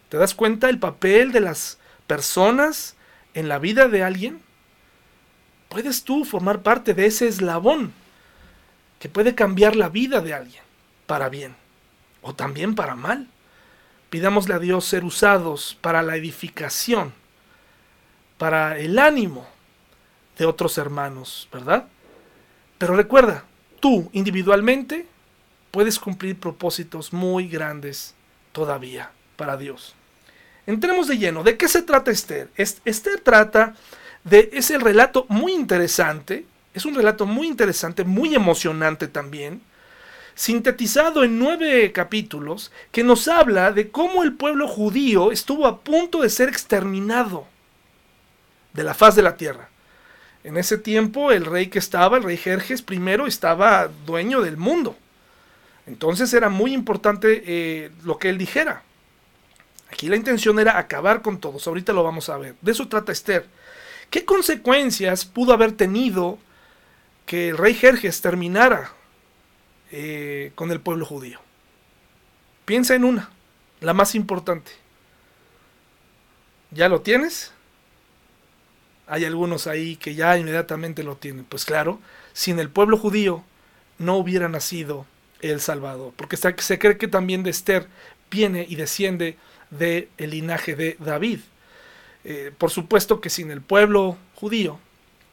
¿Te 0.08 0.18
das 0.18 0.34
cuenta 0.34 0.68
el 0.68 0.78
papel 0.78 1.30
de 1.30 1.40
las 1.40 1.78
personas 2.06 2.96
en 3.32 3.48
la 3.48 3.58
vida 3.60 3.88
de 3.88 4.02
alguien? 4.02 4.42
Puedes 5.68 6.02
tú 6.02 6.24
formar 6.24 6.62
parte 6.62 6.94
de 6.94 7.06
ese 7.06 7.28
eslabón 7.28 7.92
que 8.98 9.08
puede 9.08 9.36
cambiar 9.36 9.76
la 9.76 9.88
vida 9.88 10.20
de 10.20 10.34
alguien 10.34 10.62
para 11.06 11.28
bien 11.28 11.54
o 12.22 12.34
también 12.34 12.74
para 12.74 12.96
mal. 12.96 13.28
Pidámosle 14.10 14.54
a 14.54 14.58
Dios 14.58 14.84
ser 14.84 15.04
usados 15.04 15.78
para 15.80 16.02
la 16.02 16.16
edificación, 16.16 17.12
para 18.38 18.78
el 18.78 18.98
ánimo 18.98 19.46
de 20.36 20.46
otros 20.46 20.78
hermanos, 20.78 21.48
¿verdad? 21.52 21.86
Pero 22.78 22.96
recuerda, 22.96 23.44
tú 23.80 24.10
individualmente 24.12 25.06
puedes 25.70 25.98
cumplir 25.98 26.38
propósitos 26.38 27.12
muy 27.12 27.48
grandes 27.48 28.14
todavía 28.52 29.12
para 29.36 29.56
Dios. 29.56 29.94
Entremos 30.66 31.08
de 31.08 31.18
lleno. 31.18 31.42
¿De 31.42 31.56
qué 31.56 31.68
se 31.68 31.82
trata 31.82 32.10
Esther? 32.10 32.50
Esther 32.56 33.20
trata 33.20 33.74
de 34.24 34.50
ese 34.52 34.78
relato 34.78 35.24
muy 35.28 35.52
interesante 35.52 36.46
es 36.72 36.84
un 36.84 36.94
relato 36.94 37.26
muy 37.26 37.46
interesante, 37.46 38.04
muy 38.04 38.34
emocionante 38.34 39.08
también, 39.08 39.60
sintetizado 40.34 41.24
en 41.24 41.38
nueve 41.38 41.92
capítulos, 41.92 42.72
que 42.92 43.04
nos 43.04 43.28
habla 43.28 43.72
de 43.72 43.90
cómo 43.90 44.22
el 44.22 44.34
pueblo 44.34 44.68
judío 44.68 45.32
estuvo 45.32 45.66
a 45.66 45.80
punto 45.80 46.22
de 46.22 46.30
ser 46.30 46.48
exterminado 46.48 47.46
de 48.72 48.84
la 48.84 48.94
faz 48.94 49.16
de 49.16 49.22
la 49.22 49.36
tierra. 49.36 49.68
En 50.42 50.56
ese 50.56 50.78
tiempo 50.78 51.32
el 51.32 51.44
rey 51.44 51.66
que 51.66 51.78
estaba, 51.78 52.16
el 52.16 52.22
rey 52.22 52.36
Jerjes 52.36 52.84
I, 52.88 53.00
estaba 53.26 53.90
dueño 54.06 54.40
del 54.40 54.56
mundo. 54.56 54.96
Entonces 55.86 56.32
era 56.32 56.48
muy 56.48 56.72
importante 56.72 57.42
eh, 57.46 57.90
lo 58.04 58.18
que 58.18 58.30
él 58.30 58.38
dijera. 58.38 58.82
Aquí 59.92 60.08
la 60.08 60.16
intención 60.16 60.58
era 60.58 60.78
acabar 60.78 61.20
con 61.20 61.40
todos. 61.40 61.66
Ahorita 61.66 61.92
lo 61.92 62.04
vamos 62.04 62.28
a 62.28 62.38
ver. 62.38 62.54
De 62.60 62.72
eso 62.72 62.88
trata 62.88 63.12
Esther. 63.12 63.46
¿Qué 64.08 64.24
consecuencias 64.24 65.24
pudo 65.24 65.52
haber 65.52 65.72
tenido 65.72 66.38
que 67.26 67.50
el 67.50 67.58
rey 67.58 67.74
Jerjes 67.74 68.20
terminara 68.20 68.92
eh, 69.90 70.52
con 70.54 70.70
el 70.70 70.80
pueblo 70.80 71.04
judío. 71.04 71.40
Piensa 72.64 72.94
en 72.94 73.04
una, 73.04 73.30
la 73.80 73.94
más 73.94 74.14
importante. 74.14 74.72
¿Ya 76.70 76.88
lo 76.88 77.00
tienes? 77.00 77.52
Hay 79.06 79.24
algunos 79.24 79.66
ahí 79.66 79.96
que 79.96 80.14
ya 80.14 80.38
inmediatamente 80.38 81.02
lo 81.02 81.16
tienen. 81.16 81.44
Pues 81.44 81.64
claro, 81.64 82.00
sin 82.32 82.58
el 82.60 82.70
pueblo 82.70 82.96
judío 82.96 83.42
no 83.98 84.16
hubiera 84.16 84.48
nacido 84.48 85.06
el 85.40 85.60
Salvador, 85.60 86.12
porque 86.16 86.36
se 86.36 86.78
cree 86.78 86.98
que 86.98 87.08
también 87.08 87.42
de 87.42 87.50
Esther 87.50 87.88
viene 88.30 88.66
y 88.68 88.76
desciende 88.76 89.36
del 89.70 90.08
linaje 90.18 90.76
de 90.76 90.96
David. 90.98 91.40
Eh, 92.24 92.52
por 92.56 92.70
supuesto 92.70 93.20
que 93.20 93.30
sin 93.30 93.50
el 93.50 93.62
pueblo 93.62 94.18
judío 94.34 94.78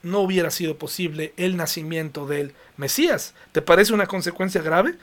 no 0.04 0.20
hubiera 0.20 0.52
sido 0.52 0.78
posible 0.78 1.34
el 1.38 1.58
nacimiento 1.58 2.28
del 2.28 2.54
Mesías. 2.78 3.34
¿Te 3.52 3.62
parece 3.62 3.94
una 3.94 4.08
consecuencia 4.08 4.62
grave? 4.62 4.96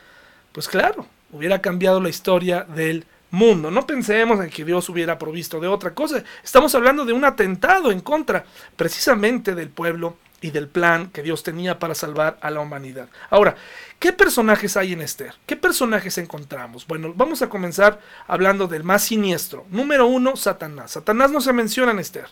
Pues 0.52 0.68
claro, 0.68 1.06
hubiera 1.32 1.60
cambiado 1.60 2.00
la 2.00 2.08
historia 2.08 2.62
del 2.62 3.04
mundo. 3.30 3.70
No 3.70 3.86
pensemos 3.86 4.40
en 4.40 4.50
que 4.50 4.64
Dios 4.64 4.88
hubiera 4.88 5.18
provisto 5.18 5.60
de 5.60 5.68
otra 5.68 5.92
cosa. 5.92 6.22
Estamos 6.42 6.74
hablando 6.74 7.04
de 7.04 7.12
un 7.12 7.24
atentado 7.24 7.90
en 7.90 8.00
contra 8.00 8.44
precisamente 8.76 9.54
del 9.54 9.68
pueblo 9.68 10.16
y 10.40 10.50
del 10.50 10.68
plan 10.68 11.08
que 11.08 11.22
Dios 11.22 11.42
tenía 11.42 11.78
para 11.78 11.94
salvar 11.94 12.38
a 12.40 12.50
la 12.50 12.60
humanidad. 12.60 13.08
Ahora, 13.30 13.56
¿qué 13.98 14.12
personajes 14.12 14.76
hay 14.76 14.92
en 14.92 15.00
Esther? 15.00 15.34
¿Qué 15.46 15.56
personajes 15.56 16.18
encontramos? 16.18 16.86
Bueno, 16.86 17.12
vamos 17.16 17.42
a 17.42 17.48
comenzar 17.48 17.98
hablando 18.26 18.66
del 18.66 18.84
más 18.84 19.04
siniestro. 19.04 19.66
Número 19.70 20.06
uno, 20.06 20.36
Satanás. 20.36 20.92
Satanás 20.92 21.30
no 21.30 21.40
se 21.40 21.52
menciona 21.52 21.92
en 21.92 21.98
Esther. 21.98 22.28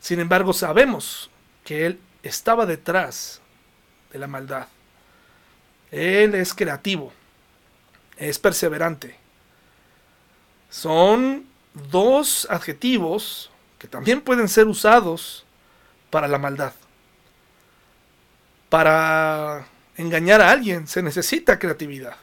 Sin 0.00 0.20
embargo, 0.20 0.54
sabemos 0.54 1.30
que 1.64 1.84
él 1.84 2.00
estaba 2.22 2.64
detrás 2.64 3.39
de 4.12 4.18
la 4.18 4.26
maldad. 4.26 4.68
Él 5.90 6.34
es 6.34 6.54
creativo, 6.54 7.12
es 8.16 8.38
perseverante. 8.38 9.16
Son 10.68 11.46
dos 11.90 12.46
adjetivos 12.50 13.50
que 13.78 13.88
también 13.88 14.20
pueden 14.20 14.48
ser 14.48 14.66
usados 14.66 15.44
para 16.10 16.28
la 16.28 16.38
maldad. 16.38 16.72
Para 18.68 19.66
engañar 19.96 20.40
a 20.40 20.50
alguien 20.50 20.86
se 20.86 21.02
necesita 21.02 21.58
creatividad. 21.58 22.16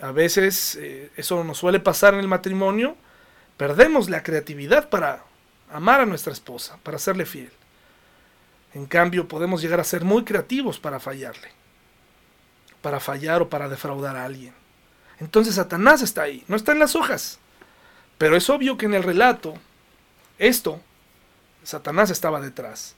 A 0.00 0.12
veces 0.12 0.76
eh, 0.80 1.10
eso 1.16 1.42
nos 1.42 1.58
suele 1.58 1.80
pasar 1.80 2.14
en 2.14 2.20
el 2.20 2.28
matrimonio 2.28 2.96
Perdemos 3.58 4.08
la 4.08 4.22
creatividad 4.22 4.88
para 4.88 5.24
amar 5.72 6.00
a 6.00 6.06
nuestra 6.06 6.32
esposa, 6.32 6.78
para 6.84 6.96
serle 6.96 7.26
fiel. 7.26 7.50
En 8.74 8.86
cambio, 8.86 9.28
podemos 9.28 9.62
llegar 9.62 9.80
a 9.80 9.84
ser 9.84 10.04
muy 10.04 10.24
creativos 10.24 10.78
para 10.78 11.00
fallarle, 11.00 11.48
para 12.82 13.00
fallar 13.00 13.42
o 13.42 13.48
para 13.48 13.68
defraudar 13.68 14.16
a 14.16 14.24
alguien. 14.24 14.52
Entonces 15.20 15.54
Satanás 15.54 16.02
está 16.02 16.22
ahí, 16.22 16.44
no 16.48 16.56
está 16.56 16.72
en 16.72 16.78
las 16.78 16.94
hojas. 16.94 17.38
Pero 18.18 18.36
es 18.36 18.50
obvio 18.50 18.76
que 18.76 18.86
en 18.86 18.94
el 18.94 19.02
relato, 19.02 19.54
esto, 20.38 20.80
Satanás 21.62 22.10
estaba 22.10 22.40
detrás. 22.40 22.94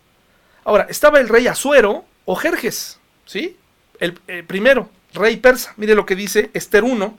Ahora, 0.64 0.86
estaba 0.88 1.20
el 1.20 1.28
rey 1.28 1.46
Asuero 1.46 2.04
o 2.24 2.36
Jerjes, 2.36 2.98
¿sí? 3.26 3.56
El, 3.98 4.18
el 4.26 4.44
primero, 4.44 4.90
rey 5.14 5.36
persa. 5.36 5.72
Mire 5.76 5.94
lo 5.94 6.06
que 6.06 6.16
dice 6.16 6.50
Esther 6.54 6.84
1, 6.84 7.18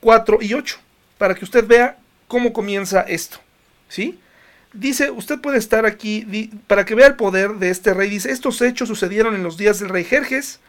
4 0.00 0.38
y 0.40 0.54
8, 0.54 0.78
para 1.18 1.34
que 1.34 1.44
usted 1.44 1.66
vea 1.66 1.98
cómo 2.28 2.52
comienza 2.52 3.00
esto. 3.02 3.38
¿Sí? 3.88 4.20
Dice, 4.76 5.10
usted 5.10 5.40
puede 5.40 5.58
estar 5.58 5.86
aquí 5.86 6.50
para 6.66 6.84
que 6.84 6.94
vea 6.94 7.06
el 7.06 7.16
poder 7.16 7.54
de 7.54 7.70
este 7.70 7.94
rey. 7.94 8.10
Dice, 8.10 8.30
estos 8.30 8.60
hechos 8.60 8.88
sucedieron 8.88 9.34
en 9.34 9.42
los 9.42 9.56
días 9.56 9.80
del 9.80 9.88
rey 9.88 10.04
Jerjes, 10.04 10.60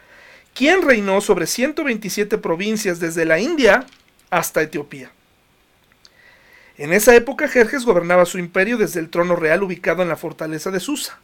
quien 0.54 0.82
reinó 0.82 1.20
sobre 1.20 1.46
127 1.46 2.38
provincias 2.38 3.00
desde 3.00 3.26
la 3.26 3.39
India 3.39 3.86
hasta 4.30 4.62
Etiopía. 4.62 5.12
En 6.78 6.93
esa 6.93 7.15
época 7.15 7.48
Jerjes 7.48 7.86
gobernaba 7.86 8.26
su 8.26 8.38
imperio 8.38 8.78
desde 8.78 9.00
el 9.00 9.10
trono 9.10 9.36
real 9.36 9.63
ubicado 9.63 10.04
en 10.04 10.10
la 10.10 10.15
fortaleza 10.15 10.72
de 10.72 10.80
Susa, 10.80 11.20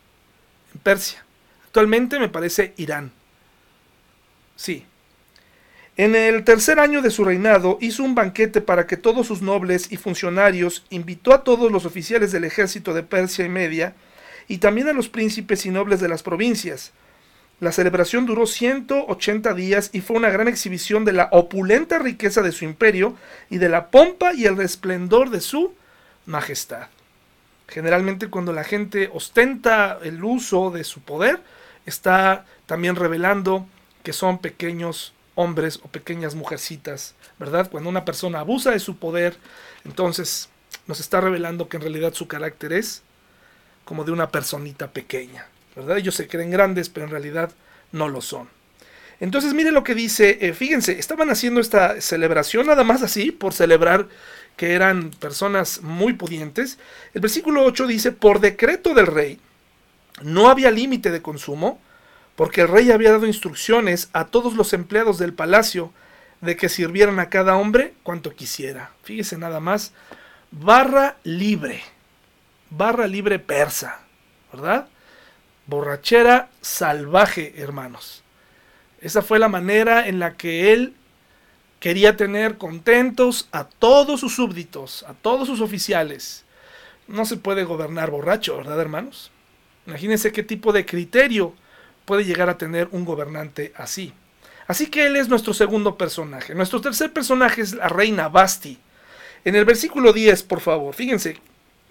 en 0.74 0.82
Persia. 0.82 1.24
Actualmente 1.66 2.20
me 2.20 2.30
parece 2.30 2.74
Irán. 2.78 3.12
Sí, 4.56 4.86
en 5.96 6.16
el 6.16 6.44
tercer 6.44 6.80
año 6.80 7.04
de 7.04 7.12
su 7.12 7.24
reinado 7.24 7.78
hizo 7.80 8.04
un 8.04 8.16
banquete 8.16 8.62
para 8.62 8.88
que 8.88 8.98
todos 8.98 9.28
sus 9.28 9.44
nobles 9.44 9.92
y 9.92 9.98
funcionarios, 9.98 10.86
invitó 10.90 11.34
a 11.34 11.44
todos 11.44 11.72
los 11.72 11.86
oficiales 11.86 12.32
del 12.32 12.46
ejército 12.46 12.96
de 12.96 13.04
Persia 13.04 13.46
y 13.46 13.50
Media, 13.50 13.94
y 14.48 14.58
también 14.58 14.88
a 14.88 14.94
los 14.94 15.08
príncipes 15.08 15.66
y 15.66 15.70
nobles 15.70 16.00
de 16.00 16.10
las 16.10 16.24
provincias. 16.24 16.94
La 17.60 17.72
celebración 17.72 18.26
duró 18.26 18.48
180 18.48 19.54
días 19.54 19.90
y 19.94 20.02
fue 20.02 20.18
una 20.18 20.32
gran 20.32 20.48
exhibición 20.48 21.06
de 21.06 21.14
la 21.14 21.30
opulenta 21.32 22.00
riqueza 22.00 22.42
de 22.42 22.52
su 22.52 22.66
imperio 22.66 23.16
y 23.50 23.60
de 23.60 23.70
la 23.70 23.92
pompa 23.92 24.34
y 24.34 24.46
el 24.46 24.58
resplendor 24.58 25.30
de 25.30 25.42
su 25.42 25.74
majestad. 26.26 26.88
Generalmente 27.68 28.28
cuando 28.30 28.52
la 28.52 28.64
gente 28.64 29.10
ostenta 29.14 30.00
el 30.04 30.24
uso 30.24 30.72
de 30.72 30.84
su 30.84 31.02
poder, 31.02 31.40
está 31.86 32.46
también 32.66 32.96
revelando 32.96 33.68
que 34.04 34.12
son 34.12 34.40
pequeños 34.40 35.13
hombres 35.36 35.80
o 35.84 35.88
pequeñas 35.88 36.36
mujercitas, 36.36 37.16
¿verdad? 37.40 37.70
Cuando 37.70 37.90
una 37.90 38.06
persona 38.06 38.40
abusa 38.40 38.72
de 38.72 38.80
su 38.80 38.98
poder, 38.98 39.38
entonces 39.86 40.50
nos 40.88 41.00
está 41.00 41.22
revelando 41.22 41.70
que 41.70 41.78
en 41.78 41.82
realidad 41.82 42.14
su 42.14 42.28
carácter 42.28 42.74
es 42.74 43.02
como 43.86 44.04
de 44.04 44.12
una 44.12 44.30
personita 44.30 44.92
pequeña, 44.92 45.48
¿verdad? 45.76 45.98
Ellos 45.98 46.16
se 46.16 46.28
creen 46.28 46.52
grandes, 46.52 46.90
pero 46.90 47.06
en 47.06 47.12
realidad 47.12 47.52
no 47.92 48.10
lo 48.10 48.22
son. 48.22 48.50
Entonces 49.20 49.54
mire 49.54 49.72
lo 49.72 49.84
que 49.84 49.96
dice, 49.96 50.40
eh, 50.42 50.54
fíjense, 50.54 51.00
estaban 51.00 51.30
haciendo 51.30 51.62
esta 51.62 52.02
celebración 52.02 52.68
nada 52.68 52.84
más 52.84 53.04
así, 53.04 53.32
por 53.32 53.54
celebrar 53.54 54.08
que 54.58 54.74
eran 54.74 55.12
personas 55.12 55.82
muy 55.82 56.14
pudientes. 56.14 56.78
El 57.14 57.22
versículo 57.22 57.64
8 57.64 57.88
dice, 57.88 58.12
por 58.12 58.40
decreto 58.40 58.94
del 58.94 59.08
rey, 59.08 59.40
no 60.22 60.50
había 60.50 60.72
límite 60.72 61.10
de 61.12 61.22
consumo, 61.22 61.80
porque 62.36 62.62
el 62.62 62.68
rey 62.68 62.92
había 62.92 63.12
dado 63.12 63.28
instrucciones 63.28 64.10
a 64.14 64.26
todos 64.26 64.56
los 64.56 64.74
empleados 64.74 65.18
del 65.18 65.34
palacio 65.34 65.92
de 66.42 66.58
que 66.58 66.70
sirvieran 66.70 67.20
a 67.20 67.30
cada 67.30 67.56
hombre 67.56 67.94
cuanto 68.04 68.36
quisiera. 68.36 68.92
Fíjese 69.04 69.38
nada 69.38 69.60
más, 69.60 69.94
barra 70.52 71.18
libre, 71.24 71.82
barra 72.70 73.08
libre 73.08 73.40
persa, 73.40 74.00
¿verdad? 74.52 74.88
Borrachera 75.68 76.50
salvaje, 76.62 77.54
hermanos. 77.58 78.24
Esa 79.00 79.22
fue 79.22 79.40
la 79.40 79.48
manera 79.48 80.08
en 80.08 80.20
la 80.20 80.36
que 80.36 80.74
él 80.74 80.96
quería 81.80 82.18
tener 82.18 82.58
contentos 82.58 83.48
a 83.52 83.66
todos 83.66 84.20
sus 84.20 84.36
súbditos, 84.36 85.04
a 85.04 85.14
todos 85.14 85.48
sus 85.48 85.62
oficiales. 85.62 86.46
No 87.08 87.26
se 87.26 87.38
puede 87.38 87.66
gobernar 87.66 88.10
borracho, 88.10 88.58
¿verdad, 88.58 88.80
hermanos? 88.80 89.32
Imagínense 89.86 90.32
qué 90.32 90.44
tipo 90.44 90.72
de 90.72 90.86
criterio 90.86 91.54
puede 92.06 92.26
llegar 92.26 92.50
a 92.50 92.58
tener 92.58 92.90
un 92.92 93.06
gobernante 93.06 93.74
así. 93.76 94.14
Así 94.68 94.88
que 94.88 95.06
él 95.06 95.16
es 95.16 95.30
nuestro 95.30 95.54
segundo 95.54 95.98
personaje. 95.98 96.56
Nuestro 96.56 96.82
tercer 96.82 97.12
personaje 97.12 97.62
es 97.62 97.74
la 97.74 97.90
reina 97.90 98.30
Basti. 98.30 98.80
En 99.46 99.56
el 99.56 99.66
versículo 99.66 100.14
10, 100.14 100.44
por 100.44 100.62
favor, 100.62 100.96
fíjense, 100.96 101.38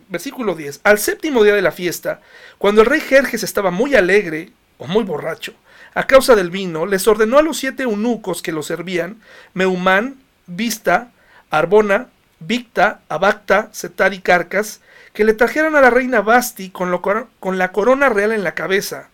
versículo 0.09 0.55
10. 0.55 0.81
Al 0.85 0.98
séptimo 0.98 1.44
día 1.44 1.55
de 1.55 1.62
la 1.62 1.72
fiesta, 1.72 2.20
cuando 2.59 2.81
el 2.81 2.87
rey 2.87 3.01
Jerjes 3.01 3.42
estaba 3.42 3.70
muy 3.70 3.94
alegre 3.94 4.51
o 4.79 4.87
muy 4.87 5.05
borracho, 5.05 5.55
a 5.94 6.07
causa 6.07 6.35
del 6.35 6.51
vino, 6.51 6.87
les 6.87 7.07
ordenó 7.07 7.38
a 7.38 7.42
los 7.42 7.59
siete 7.59 7.83
eunucos 7.83 8.40
que 8.40 8.53
lo 8.53 8.62
servían, 8.62 9.20
Meumán, 9.53 10.16
Vista, 10.46 11.12
Arbona, 11.51 12.09
Victa, 12.40 13.01
Abacta, 13.11 13.68
Setar 13.72 14.14
y 14.14 14.20
Carcas, 14.20 14.81
que 15.12 15.25
le 15.25 15.35
trajeran 15.35 15.77
a 15.77 15.83
la 15.83 15.90
reina 15.90 16.22
Basti 16.22 16.70
con, 16.70 16.98
con 17.38 17.59
la 17.59 17.72
corona 17.72 18.09
real 18.09 18.33
en 18.33 18.44
la 18.44 18.55
cabeza, 18.55 19.11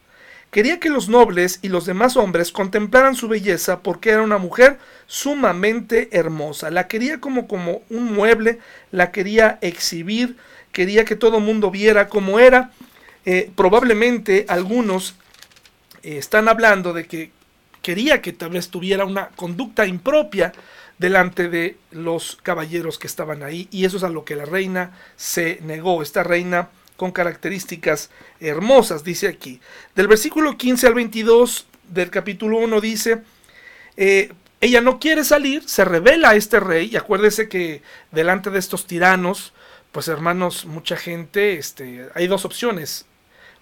Quería 0.58 0.80
que 0.80 0.90
los 0.90 1.08
nobles 1.08 1.60
y 1.62 1.68
los 1.68 1.86
demás 1.86 2.16
hombres 2.16 2.50
contemplaran 2.50 3.14
su 3.14 3.28
belleza 3.28 3.78
porque 3.78 4.10
era 4.10 4.22
una 4.22 4.38
mujer 4.38 4.80
sumamente 5.06 6.08
hermosa. 6.10 6.68
La 6.72 6.88
quería 6.88 7.20
como, 7.20 7.46
como 7.46 7.82
un 7.90 8.12
mueble, 8.12 8.58
la 8.90 9.12
quería 9.12 9.60
exhibir, 9.60 10.36
quería 10.72 11.04
que 11.04 11.14
todo 11.14 11.38
el 11.38 11.44
mundo 11.44 11.70
viera 11.70 12.08
cómo 12.08 12.40
era. 12.40 12.72
Eh, 13.24 13.52
probablemente 13.54 14.46
algunos 14.48 15.14
eh, 16.02 16.18
están 16.18 16.48
hablando 16.48 16.92
de 16.92 17.06
que 17.06 17.30
quería 17.80 18.20
que 18.20 18.32
tal 18.32 18.50
vez 18.50 18.68
tuviera 18.68 19.04
una 19.04 19.28
conducta 19.28 19.86
impropia 19.86 20.52
delante 20.98 21.48
de 21.48 21.76
los 21.92 22.36
caballeros 22.42 22.98
que 22.98 23.06
estaban 23.06 23.44
ahí 23.44 23.68
y 23.70 23.84
eso 23.84 23.98
es 23.98 24.02
a 24.02 24.08
lo 24.08 24.24
que 24.24 24.34
la 24.34 24.44
reina 24.44 24.90
se 25.14 25.60
negó. 25.62 26.02
Esta 26.02 26.24
reina 26.24 26.68
con 26.98 27.12
características 27.12 28.10
hermosas, 28.40 29.04
dice 29.04 29.28
aquí. 29.28 29.60
Del 29.94 30.08
versículo 30.08 30.58
15 30.58 30.88
al 30.88 30.94
22 30.94 31.66
del 31.88 32.10
capítulo 32.10 32.58
1 32.58 32.80
dice, 32.80 33.22
eh, 33.96 34.32
ella 34.60 34.80
no 34.80 34.98
quiere 34.98 35.22
salir, 35.22 35.66
se 35.68 35.84
revela 35.84 36.30
a 36.30 36.34
este 36.34 36.58
rey, 36.58 36.90
y 36.92 36.96
acuérdese 36.96 37.48
que 37.48 37.82
delante 38.10 38.50
de 38.50 38.58
estos 38.58 38.88
tiranos, 38.88 39.52
pues 39.92 40.08
hermanos, 40.08 40.66
mucha 40.66 40.96
gente, 40.96 41.56
este, 41.56 42.08
hay 42.16 42.26
dos 42.26 42.44
opciones, 42.44 43.06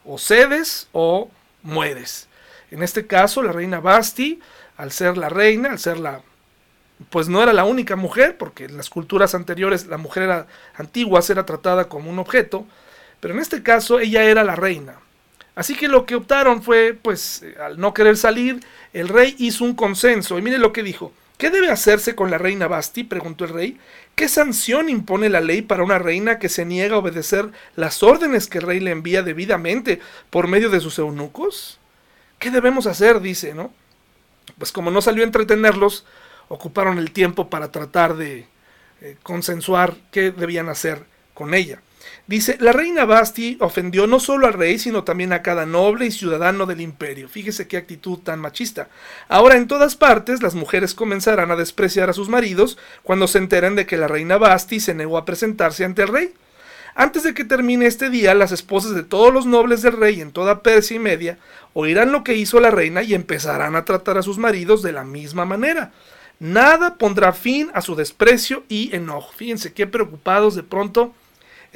o 0.06 0.16
cedes 0.16 0.88
o 0.92 1.30
mueres. 1.62 2.28
En 2.70 2.82
este 2.82 3.06
caso, 3.06 3.42
la 3.42 3.52
reina 3.52 3.80
Basti, 3.80 4.40
al 4.78 4.92
ser 4.92 5.18
la 5.18 5.28
reina, 5.28 5.72
al 5.72 5.78
ser 5.78 5.98
la 5.98 6.22
pues 7.10 7.28
no 7.28 7.42
era 7.42 7.52
la 7.52 7.66
única 7.66 7.94
mujer, 7.94 8.38
porque 8.38 8.64
en 8.64 8.78
las 8.78 8.88
culturas 8.88 9.34
anteriores 9.34 9.86
la 9.86 9.98
mujer 9.98 10.22
era 10.22 10.46
antigua, 10.76 11.20
era 11.28 11.44
tratada 11.44 11.90
como 11.90 12.10
un 12.10 12.18
objeto, 12.18 12.66
pero 13.20 13.34
en 13.34 13.40
este 13.40 13.62
caso 13.62 13.98
ella 13.98 14.22
era 14.24 14.44
la 14.44 14.56
reina. 14.56 14.96
Así 15.54 15.74
que 15.74 15.88
lo 15.88 16.04
que 16.04 16.14
optaron 16.14 16.62
fue, 16.62 16.92
pues, 17.00 17.42
al 17.58 17.80
no 17.80 17.94
querer 17.94 18.16
salir, 18.16 18.60
el 18.92 19.08
rey 19.08 19.34
hizo 19.38 19.64
un 19.64 19.74
consenso. 19.74 20.38
Y 20.38 20.42
mire 20.42 20.58
lo 20.58 20.72
que 20.72 20.82
dijo. 20.82 21.12
¿Qué 21.38 21.50
debe 21.50 21.70
hacerse 21.70 22.14
con 22.14 22.30
la 22.30 22.38
reina 22.38 22.66
Basti? 22.66 23.04
preguntó 23.04 23.44
el 23.44 23.50
rey. 23.50 23.78
¿Qué 24.14 24.28
sanción 24.28 24.88
impone 24.88 25.28
la 25.28 25.40
ley 25.40 25.60
para 25.60 25.82
una 25.82 25.98
reina 25.98 26.38
que 26.38 26.48
se 26.48 26.64
niega 26.64 26.96
a 26.96 26.98
obedecer 26.98 27.50
las 27.74 28.02
órdenes 28.02 28.48
que 28.48 28.58
el 28.58 28.64
rey 28.64 28.80
le 28.80 28.90
envía 28.90 29.22
debidamente 29.22 30.00
por 30.30 30.48
medio 30.48 30.70
de 30.70 30.80
sus 30.80 30.98
eunucos? 30.98 31.78
¿Qué 32.38 32.50
debemos 32.50 32.86
hacer? 32.86 33.20
dice, 33.20 33.54
¿no? 33.54 33.70
Pues 34.58 34.72
como 34.72 34.90
no 34.90 35.02
salió 35.02 35.22
a 35.24 35.26
entretenerlos, 35.26 36.06
ocuparon 36.48 36.98
el 36.98 37.10
tiempo 37.10 37.50
para 37.50 37.70
tratar 37.70 38.16
de 38.16 38.46
eh, 39.02 39.16
consensuar 39.22 39.96
qué 40.10 40.30
debían 40.30 40.70
hacer 40.70 41.04
con 41.34 41.52
ella. 41.52 41.80
Dice, 42.26 42.56
la 42.60 42.72
reina 42.72 43.04
Basti 43.04 43.56
ofendió 43.60 44.06
no 44.06 44.18
solo 44.18 44.46
al 44.46 44.54
rey, 44.54 44.78
sino 44.78 45.04
también 45.04 45.32
a 45.32 45.42
cada 45.42 45.64
noble 45.64 46.06
y 46.06 46.10
ciudadano 46.10 46.66
del 46.66 46.80
imperio. 46.80 47.28
Fíjese 47.28 47.68
qué 47.68 47.76
actitud 47.76 48.18
tan 48.18 48.40
machista. 48.40 48.88
Ahora 49.28 49.56
en 49.56 49.68
todas 49.68 49.96
partes 49.96 50.42
las 50.42 50.54
mujeres 50.54 50.94
comenzarán 50.94 51.50
a 51.50 51.56
despreciar 51.56 52.10
a 52.10 52.14
sus 52.14 52.28
maridos 52.28 52.78
cuando 53.02 53.28
se 53.28 53.38
enteren 53.38 53.76
de 53.76 53.86
que 53.86 53.96
la 53.96 54.08
reina 54.08 54.38
Basti 54.38 54.80
se 54.80 54.94
negó 54.94 55.18
a 55.18 55.24
presentarse 55.24 55.84
ante 55.84 56.02
el 56.02 56.08
rey. 56.08 56.34
Antes 56.98 57.24
de 57.24 57.34
que 57.34 57.44
termine 57.44 57.86
este 57.86 58.08
día, 58.08 58.34
las 58.34 58.52
esposas 58.52 58.94
de 58.94 59.02
todos 59.02 59.32
los 59.32 59.44
nobles 59.44 59.82
del 59.82 59.98
rey 59.98 60.20
en 60.22 60.32
toda 60.32 60.62
Persia 60.62 60.96
y 60.96 60.98
Media 60.98 61.38
oirán 61.74 62.10
lo 62.10 62.24
que 62.24 62.34
hizo 62.34 62.58
la 62.58 62.70
reina 62.70 63.02
y 63.02 63.12
empezarán 63.12 63.76
a 63.76 63.84
tratar 63.84 64.16
a 64.16 64.22
sus 64.22 64.38
maridos 64.38 64.82
de 64.82 64.92
la 64.92 65.04
misma 65.04 65.44
manera. 65.44 65.92
Nada 66.38 66.96
pondrá 66.96 67.32
fin 67.32 67.70
a 67.74 67.82
su 67.82 67.94
desprecio 67.94 68.64
y 68.68 68.96
enojo. 68.96 69.30
Fíjense 69.36 69.74
qué 69.74 69.86
preocupados 69.86 70.54
de 70.54 70.62
pronto 70.62 71.14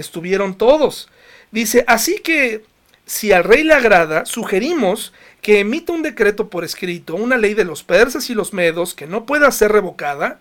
estuvieron 0.00 0.56
todos. 0.56 1.08
Dice, 1.50 1.84
así 1.86 2.20
que 2.20 2.64
si 3.06 3.32
al 3.32 3.44
rey 3.44 3.64
le 3.64 3.74
agrada, 3.74 4.24
sugerimos 4.24 5.12
que 5.42 5.60
emita 5.60 5.92
un 5.92 6.02
decreto 6.02 6.48
por 6.48 6.64
escrito, 6.64 7.14
una 7.16 7.36
ley 7.36 7.54
de 7.54 7.64
los 7.64 7.82
persas 7.82 8.30
y 8.30 8.34
los 8.34 8.52
medos 8.52 8.94
que 8.94 9.06
no 9.06 9.26
pueda 9.26 9.50
ser 9.50 9.72
revocada, 9.72 10.40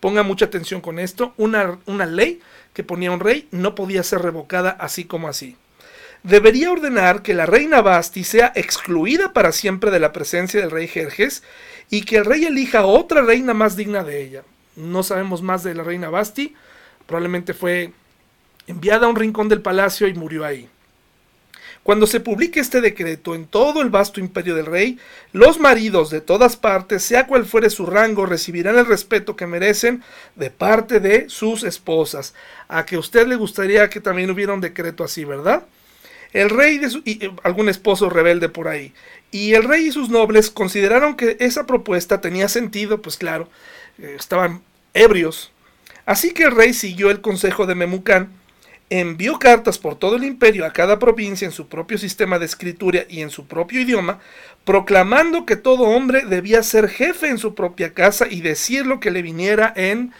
ponga 0.00 0.22
mucha 0.22 0.46
atención 0.46 0.80
con 0.80 0.98
esto, 0.98 1.32
una, 1.36 1.78
una 1.86 2.06
ley 2.06 2.40
que 2.74 2.84
ponía 2.84 3.12
un 3.12 3.20
rey 3.20 3.48
no 3.52 3.74
podía 3.74 4.02
ser 4.02 4.20
revocada 4.20 4.70
así 4.70 5.04
como 5.04 5.28
así. 5.28 5.56
Debería 6.22 6.72
ordenar 6.72 7.22
que 7.22 7.34
la 7.34 7.46
reina 7.46 7.80
Basti 7.80 8.24
sea 8.24 8.52
excluida 8.54 9.32
para 9.32 9.52
siempre 9.52 9.90
de 9.90 10.00
la 10.00 10.12
presencia 10.12 10.60
del 10.60 10.70
rey 10.70 10.88
Jerjes 10.88 11.42
y 11.88 12.02
que 12.02 12.16
el 12.16 12.24
rey 12.24 12.44
elija 12.44 12.84
otra 12.84 13.22
reina 13.22 13.54
más 13.54 13.76
digna 13.76 14.02
de 14.02 14.22
ella. 14.22 14.42
No 14.74 15.02
sabemos 15.02 15.40
más 15.40 15.62
de 15.62 15.74
la 15.74 15.84
reina 15.84 16.10
Basti, 16.10 16.54
probablemente 17.06 17.54
fue 17.54 17.92
enviada 18.66 19.06
a 19.06 19.10
un 19.10 19.16
rincón 19.16 19.48
del 19.48 19.62
palacio 19.62 20.08
y 20.08 20.14
murió 20.14 20.44
ahí. 20.44 20.68
Cuando 21.86 22.08
se 22.08 22.18
publique 22.18 22.58
este 22.58 22.80
decreto 22.80 23.36
en 23.36 23.46
todo 23.46 23.80
el 23.80 23.90
vasto 23.90 24.18
imperio 24.18 24.56
del 24.56 24.66
rey, 24.66 24.98
los 25.32 25.60
maridos 25.60 26.10
de 26.10 26.20
todas 26.20 26.56
partes, 26.56 27.04
sea 27.04 27.28
cual 27.28 27.46
fuere 27.46 27.70
su 27.70 27.86
rango, 27.86 28.26
recibirán 28.26 28.76
el 28.76 28.86
respeto 28.86 29.36
que 29.36 29.46
merecen 29.46 30.02
de 30.34 30.50
parte 30.50 30.98
de 30.98 31.30
sus 31.30 31.62
esposas. 31.62 32.34
A 32.66 32.84
que 32.84 32.96
a 32.96 32.98
usted 32.98 33.28
le 33.28 33.36
gustaría 33.36 33.88
que 33.88 34.00
también 34.00 34.32
hubiera 34.32 34.52
un 34.52 34.60
decreto 34.60 35.04
así, 35.04 35.24
¿verdad? 35.24 35.64
El 36.32 36.50
rey 36.50 36.78
de 36.78 36.88
y, 37.04 37.24
eh, 37.24 37.30
algún 37.44 37.68
esposo 37.68 38.10
rebelde 38.10 38.48
por 38.48 38.66
ahí. 38.66 38.92
Y 39.30 39.54
el 39.54 39.62
rey 39.62 39.86
y 39.86 39.92
sus 39.92 40.08
nobles 40.08 40.50
consideraron 40.50 41.14
que 41.14 41.36
esa 41.38 41.66
propuesta 41.66 42.20
tenía 42.20 42.48
sentido, 42.48 43.00
pues 43.00 43.16
claro, 43.16 43.48
eh, 43.98 44.16
estaban 44.18 44.60
ebrios. 44.92 45.52
Así 46.04 46.32
que 46.32 46.42
el 46.42 46.50
rey 46.50 46.74
siguió 46.74 47.12
el 47.12 47.20
consejo 47.20 47.64
de 47.66 47.76
Memucán 47.76 48.30
envió 48.90 49.38
cartas 49.38 49.78
por 49.78 49.96
todo 49.96 50.16
el 50.16 50.24
imperio 50.24 50.64
a 50.64 50.72
cada 50.72 50.98
provincia 50.98 51.44
en 51.44 51.52
su 51.52 51.68
propio 51.68 51.98
sistema 51.98 52.38
de 52.38 52.46
escritura 52.46 53.04
y 53.08 53.20
en 53.20 53.30
su 53.30 53.46
propio 53.46 53.80
idioma, 53.80 54.20
proclamando 54.64 55.44
que 55.44 55.56
todo 55.56 55.84
hombre 55.84 56.24
debía 56.24 56.62
ser 56.62 56.88
jefe 56.88 57.28
en 57.28 57.38
su 57.38 57.54
propia 57.54 57.94
casa 57.94 58.26
y 58.28 58.40
decir 58.40 58.86
lo 58.86 59.00
que 59.00 59.10
le 59.10 59.22
viniera 59.22 59.72
en 59.76 60.12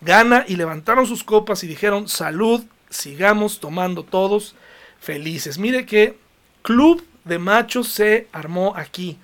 gana, 0.00 0.44
y 0.46 0.56
levantaron 0.56 1.06
sus 1.06 1.24
copas 1.24 1.64
y 1.64 1.66
dijeron, 1.66 2.08
salud, 2.08 2.64
sigamos 2.90 3.60
tomando 3.60 4.04
todos 4.04 4.54
felices. 5.00 5.58
Mire 5.58 5.86
que 5.86 6.18
club 6.62 7.04
de 7.24 7.38
machos 7.38 7.88
se 7.88 8.28
armó 8.32 8.74
aquí. 8.76 9.18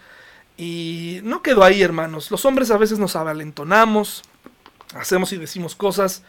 Y 0.57 1.21
no 1.23 1.43
quedó 1.43 1.65
ahí, 1.65 1.83
hermanos. 1.83 2.31
Los 2.31 2.45
hombres 2.45 2.71
a 2.71 2.77
veces 2.77 2.99
nos 2.99 3.17
avalentonamos, 3.17 4.23
hacemos 4.95 5.33
y 5.33 5.37
decimos 5.37 5.75
cosas, 5.75 6.23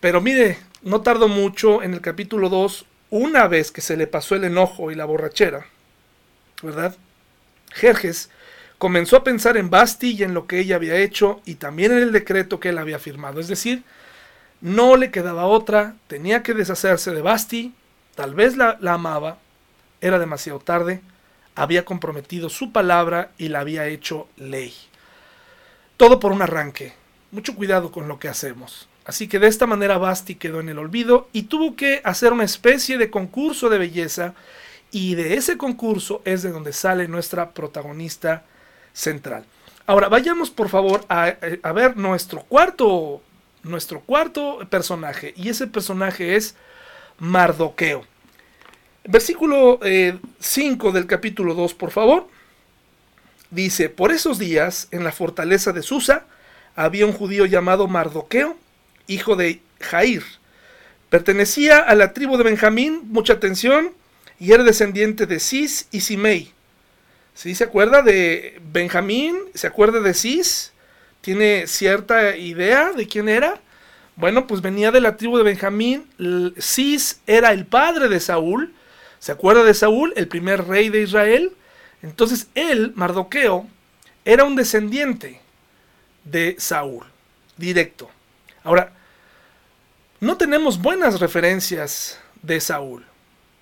pero 0.00 0.20
mire, 0.20 0.58
no 0.82 1.02
tardó 1.02 1.28
mucho 1.28 1.82
en 1.82 1.94
el 1.94 2.00
capítulo 2.00 2.48
2, 2.48 2.86
una 3.10 3.48
vez 3.48 3.70
que 3.70 3.80
se 3.80 3.96
le 3.96 4.06
pasó 4.06 4.34
el 4.34 4.44
enojo 4.44 4.90
y 4.90 4.94
la 4.94 5.04
borrachera, 5.04 5.66
¿verdad? 6.62 6.96
Jerjes 7.72 8.30
comenzó 8.78 9.16
a 9.16 9.24
pensar 9.24 9.56
en 9.56 9.70
Basti 9.70 10.12
y 10.12 10.22
en 10.22 10.32
lo 10.32 10.46
que 10.46 10.60
ella 10.60 10.76
había 10.76 10.96
hecho 10.96 11.40
y 11.44 11.56
también 11.56 11.92
en 11.92 11.98
el 11.98 12.12
decreto 12.12 12.60
que 12.60 12.70
él 12.70 12.78
había 12.78 12.98
firmado. 12.98 13.40
Es 13.40 13.48
decir, 13.48 13.84
no 14.60 14.96
le 14.96 15.10
quedaba 15.10 15.46
otra, 15.46 15.96
tenía 16.06 16.42
que 16.42 16.54
deshacerse 16.54 17.12
de 17.12 17.22
Basti, 17.22 17.74
tal 18.14 18.34
vez 18.34 18.56
la, 18.56 18.78
la 18.80 18.94
amaba, 18.94 19.38
era 20.00 20.18
demasiado 20.18 20.60
tarde, 20.60 21.02
había 21.54 21.84
comprometido 21.84 22.48
su 22.48 22.72
palabra 22.72 23.32
y 23.38 23.48
la 23.48 23.60
había 23.60 23.86
hecho 23.86 24.28
ley. 24.36 24.72
Todo 25.96 26.18
por 26.20 26.32
un 26.32 26.42
arranque. 26.42 26.94
Mucho 27.32 27.54
cuidado 27.54 27.92
con 27.92 28.08
lo 28.08 28.18
que 28.18 28.28
hacemos. 28.28 28.88
Así 29.04 29.28
que 29.28 29.38
de 29.38 29.48
esta 29.48 29.66
manera 29.66 29.98
Basti 29.98 30.34
quedó 30.34 30.60
en 30.60 30.68
el 30.68 30.78
olvido 30.78 31.28
y 31.32 31.44
tuvo 31.44 31.74
que 31.74 32.00
hacer 32.04 32.32
una 32.32 32.44
especie 32.44 32.98
de 32.98 33.10
concurso 33.10 33.68
de 33.68 33.78
belleza 33.78 34.34
y 34.92 35.14
de 35.14 35.34
ese 35.34 35.56
concurso 35.56 36.22
es 36.24 36.42
de 36.42 36.50
donde 36.50 36.72
sale 36.72 37.08
nuestra 37.08 37.50
protagonista 37.50 38.44
central. 38.92 39.44
Ahora 39.86 40.08
vayamos 40.08 40.50
por 40.50 40.68
favor 40.68 41.04
a, 41.08 41.34
ver 41.72 41.96
nuestro 41.96 42.42
cuarto, 42.42 43.22
nuestro 43.62 44.00
cuarto 44.00 44.58
personaje 44.68 45.32
y 45.36 45.48
ese 45.48 45.66
personaje 45.66 46.36
es 46.36 46.54
Mardoqueo. 47.18 48.04
Versículo 49.04 49.80
5 50.38 50.88
eh, 50.88 50.92
del 50.92 51.06
capítulo 51.06 51.54
2, 51.54 51.74
por 51.74 51.90
favor. 51.90 52.28
Dice, 53.50 53.88
por 53.88 54.12
esos 54.12 54.38
días, 54.38 54.86
en 54.92 55.02
la 55.02 55.10
fortaleza 55.10 55.72
de 55.72 55.82
Susa, 55.82 56.24
había 56.76 57.06
un 57.06 57.12
judío 57.12 57.46
llamado 57.46 57.88
Mardoqueo, 57.88 58.56
hijo 59.10 59.36
de 59.36 59.60
Jair. 59.80 60.22
Pertenecía 61.10 61.78
a 61.78 61.94
la 61.94 62.12
tribu 62.12 62.36
de 62.36 62.44
Benjamín, 62.44 63.02
mucha 63.06 63.34
atención, 63.34 63.92
y 64.38 64.52
era 64.52 64.62
descendiente 64.62 65.26
de 65.26 65.40
Cis 65.40 65.88
y 65.90 66.00
Simei. 66.00 66.52
¿Sí 67.34 67.54
se 67.54 67.64
acuerda 67.64 68.02
de 68.02 68.60
Benjamín? 68.72 69.36
¿Se 69.54 69.66
acuerda 69.66 70.00
de 70.00 70.14
Cis? 70.14 70.72
¿Tiene 71.20 71.66
cierta 71.66 72.36
idea 72.36 72.92
de 72.92 73.06
quién 73.06 73.28
era? 73.28 73.60
Bueno, 74.16 74.46
pues 74.46 74.60
venía 74.60 74.90
de 74.90 75.00
la 75.00 75.16
tribu 75.16 75.36
de 75.36 75.44
Benjamín. 75.44 76.06
Cis 76.58 77.20
era 77.26 77.52
el 77.52 77.66
padre 77.66 78.08
de 78.08 78.20
Saúl. 78.20 78.72
¿Se 79.18 79.32
acuerda 79.32 79.64
de 79.64 79.74
Saúl, 79.74 80.12
el 80.16 80.28
primer 80.28 80.66
rey 80.66 80.88
de 80.88 81.02
Israel? 81.02 81.52
Entonces 82.02 82.48
él, 82.54 82.92
Mardoqueo, 82.94 83.66
era 84.24 84.44
un 84.44 84.56
descendiente 84.56 85.40
de 86.24 86.56
Saúl, 86.58 87.04
directo. 87.56 88.10
Ahora, 88.62 88.92
no 90.20 90.36
tenemos 90.36 90.80
buenas 90.80 91.18
referencias 91.18 92.20
de 92.42 92.60
Saúl. 92.60 93.06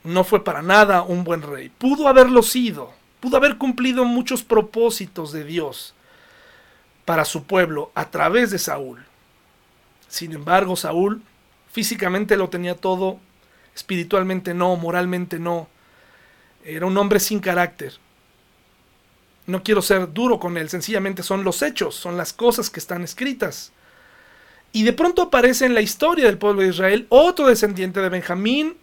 No 0.02 0.24
fue 0.24 0.42
para 0.42 0.60
nada 0.60 1.02
un 1.02 1.24
buen 1.24 1.42
rey. 1.42 1.68
Pudo 1.68 2.08
haberlo 2.08 2.42
sido. 2.42 2.92
Pudo 3.20 3.36
haber 3.36 3.58
cumplido 3.58 4.04
muchos 4.04 4.42
propósitos 4.42 5.32
de 5.32 5.44
Dios 5.44 5.94
para 7.04 7.24
su 7.24 7.44
pueblo 7.44 7.90
a 7.94 8.10
través 8.10 8.50
de 8.50 8.58
Saúl. 8.58 9.04
Sin 10.08 10.32
embargo, 10.32 10.76
Saúl 10.76 11.22
físicamente 11.70 12.36
lo 12.36 12.48
tenía 12.48 12.74
todo, 12.74 13.18
espiritualmente 13.74 14.54
no, 14.54 14.76
moralmente 14.76 15.38
no. 15.38 15.68
Era 16.64 16.86
un 16.86 16.96
hombre 16.96 17.20
sin 17.20 17.40
carácter. 17.40 17.94
No 19.46 19.62
quiero 19.62 19.80
ser 19.80 20.12
duro 20.12 20.38
con 20.38 20.58
él, 20.58 20.68
sencillamente 20.68 21.22
son 21.22 21.44
los 21.44 21.62
hechos, 21.62 21.94
son 21.94 22.16
las 22.16 22.32
cosas 22.32 22.68
que 22.68 22.80
están 22.80 23.02
escritas. 23.02 23.72
Y 24.72 24.84
de 24.84 24.92
pronto 24.92 25.22
aparece 25.22 25.66
en 25.66 25.74
la 25.74 25.80
historia 25.80 26.26
del 26.26 26.38
pueblo 26.38 26.62
de 26.62 26.68
Israel 26.68 27.06
otro 27.08 27.46
descendiente 27.46 28.00
de 28.00 28.08
Benjamín 28.08 28.76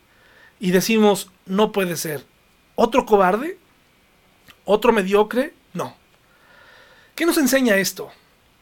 y 0.60 0.72
decimos, 0.72 1.30
no 1.46 1.72
puede 1.72 1.96
ser. 1.96 2.26
¿Otro 2.76 3.06
cobarde? 3.06 3.58
¿Otro 4.66 4.92
mediocre? 4.92 5.54
No. 5.74 5.96
¿Qué 7.14 7.26
nos 7.26 7.38
enseña 7.38 7.78
esto? 7.78 8.12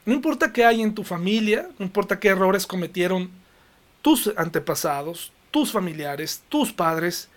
No 0.04 0.12
importa 0.12 0.52
qué 0.52 0.64
hay 0.64 0.82
en 0.82 0.94
tu 0.94 1.02
familia, 1.02 1.68
no 1.78 1.86
importa 1.86 2.20
qué 2.20 2.28
errores 2.28 2.66
cometieron 2.66 3.30
tus 4.02 4.30
antepasados, 4.36 5.32
tus 5.50 5.72
familiares, 5.72 6.42
tus 6.50 6.72
padres, 6.72 7.30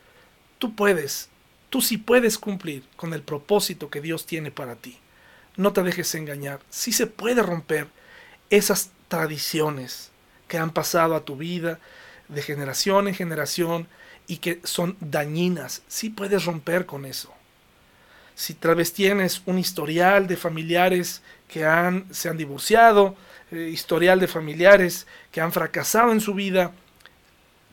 tú 0.59 0.75
puedes, 0.75 1.29
tú 1.69 1.81
sí 1.81 1.97
puedes 1.97 2.38
cumplir 2.38 2.83
con 2.97 3.13
el 3.13 3.21
propósito 3.21 3.89
que 3.89 4.01
Dios 4.01 4.25
tiene 4.25 4.51
para 4.51 4.75
ti. 4.75 4.97
No 5.55 5.71
te 5.71 5.81
dejes 5.81 6.13
engañar, 6.15 6.59
sí 6.69 6.91
se 6.91 7.07
puede 7.07 7.41
romper 7.41 7.88
esas 8.49 8.91
tradiciones 9.07 10.11
que 10.47 10.57
han 10.57 10.71
pasado 10.71 11.15
a 11.15 11.25
tu 11.25 11.35
vida 11.35 11.79
de 12.27 12.41
generación 12.41 13.07
en 13.07 13.15
generación 13.15 13.87
y 14.27 14.37
que 14.37 14.59
son 14.63 14.97
dañinas. 14.99 15.83
Sí 15.87 16.09
puedes 16.09 16.45
romper 16.45 16.85
con 16.85 17.05
eso. 17.05 17.33
Si 18.35 18.53
tal 18.53 18.75
vez 18.75 18.93
tienes 18.93 19.41
un 19.45 19.57
historial 19.57 20.27
de 20.27 20.37
familiares 20.37 21.21
que 21.47 21.65
han, 21.65 22.05
se 22.13 22.29
han 22.29 22.37
divorciado, 22.37 23.15
eh, 23.51 23.69
historial 23.71 24.19
de 24.19 24.27
familiares 24.27 25.07
que 25.31 25.39
han 25.39 25.53
fracasado 25.53 26.11
en 26.11 26.19
su 26.19 26.33
vida. 26.33 26.73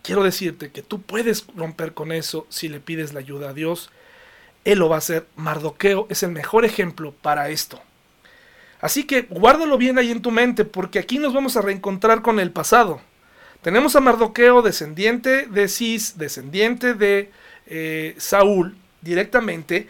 Quiero 0.02 0.22
decirte 0.22 0.70
que 0.70 0.82
tú 0.82 1.02
puedes 1.02 1.46
romper 1.56 1.94
con 1.94 2.12
eso 2.12 2.46
si 2.48 2.68
le 2.68 2.78
pides 2.78 3.12
la 3.12 3.20
ayuda 3.20 3.50
a 3.50 3.54
Dios. 3.54 3.90
Él 4.64 4.78
lo 4.78 4.88
va 4.88 4.96
a 4.96 4.98
hacer. 4.98 5.26
Mardoqueo 5.36 6.06
es 6.10 6.22
el 6.22 6.30
mejor 6.30 6.64
ejemplo 6.64 7.12
para 7.12 7.48
esto. 7.48 7.82
Así 8.84 9.04
que 9.04 9.22
guárdalo 9.22 9.78
bien 9.78 9.96
ahí 9.96 10.10
en 10.10 10.20
tu 10.20 10.30
mente 10.30 10.66
porque 10.66 10.98
aquí 10.98 11.18
nos 11.18 11.32
vamos 11.32 11.56
a 11.56 11.62
reencontrar 11.62 12.20
con 12.20 12.38
el 12.38 12.50
pasado. 12.50 13.00
Tenemos 13.62 13.96
a 13.96 14.00
Mardoqueo, 14.00 14.60
descendiente 14.60 15.46
de 15.46 15.68
Cis, 15.68 16.18
descendiente 16.18 16.92
de 16.92 17.30
eh, 17.66 18.14
Saúl, 18.18 18.76
directamente. 19.00 19.88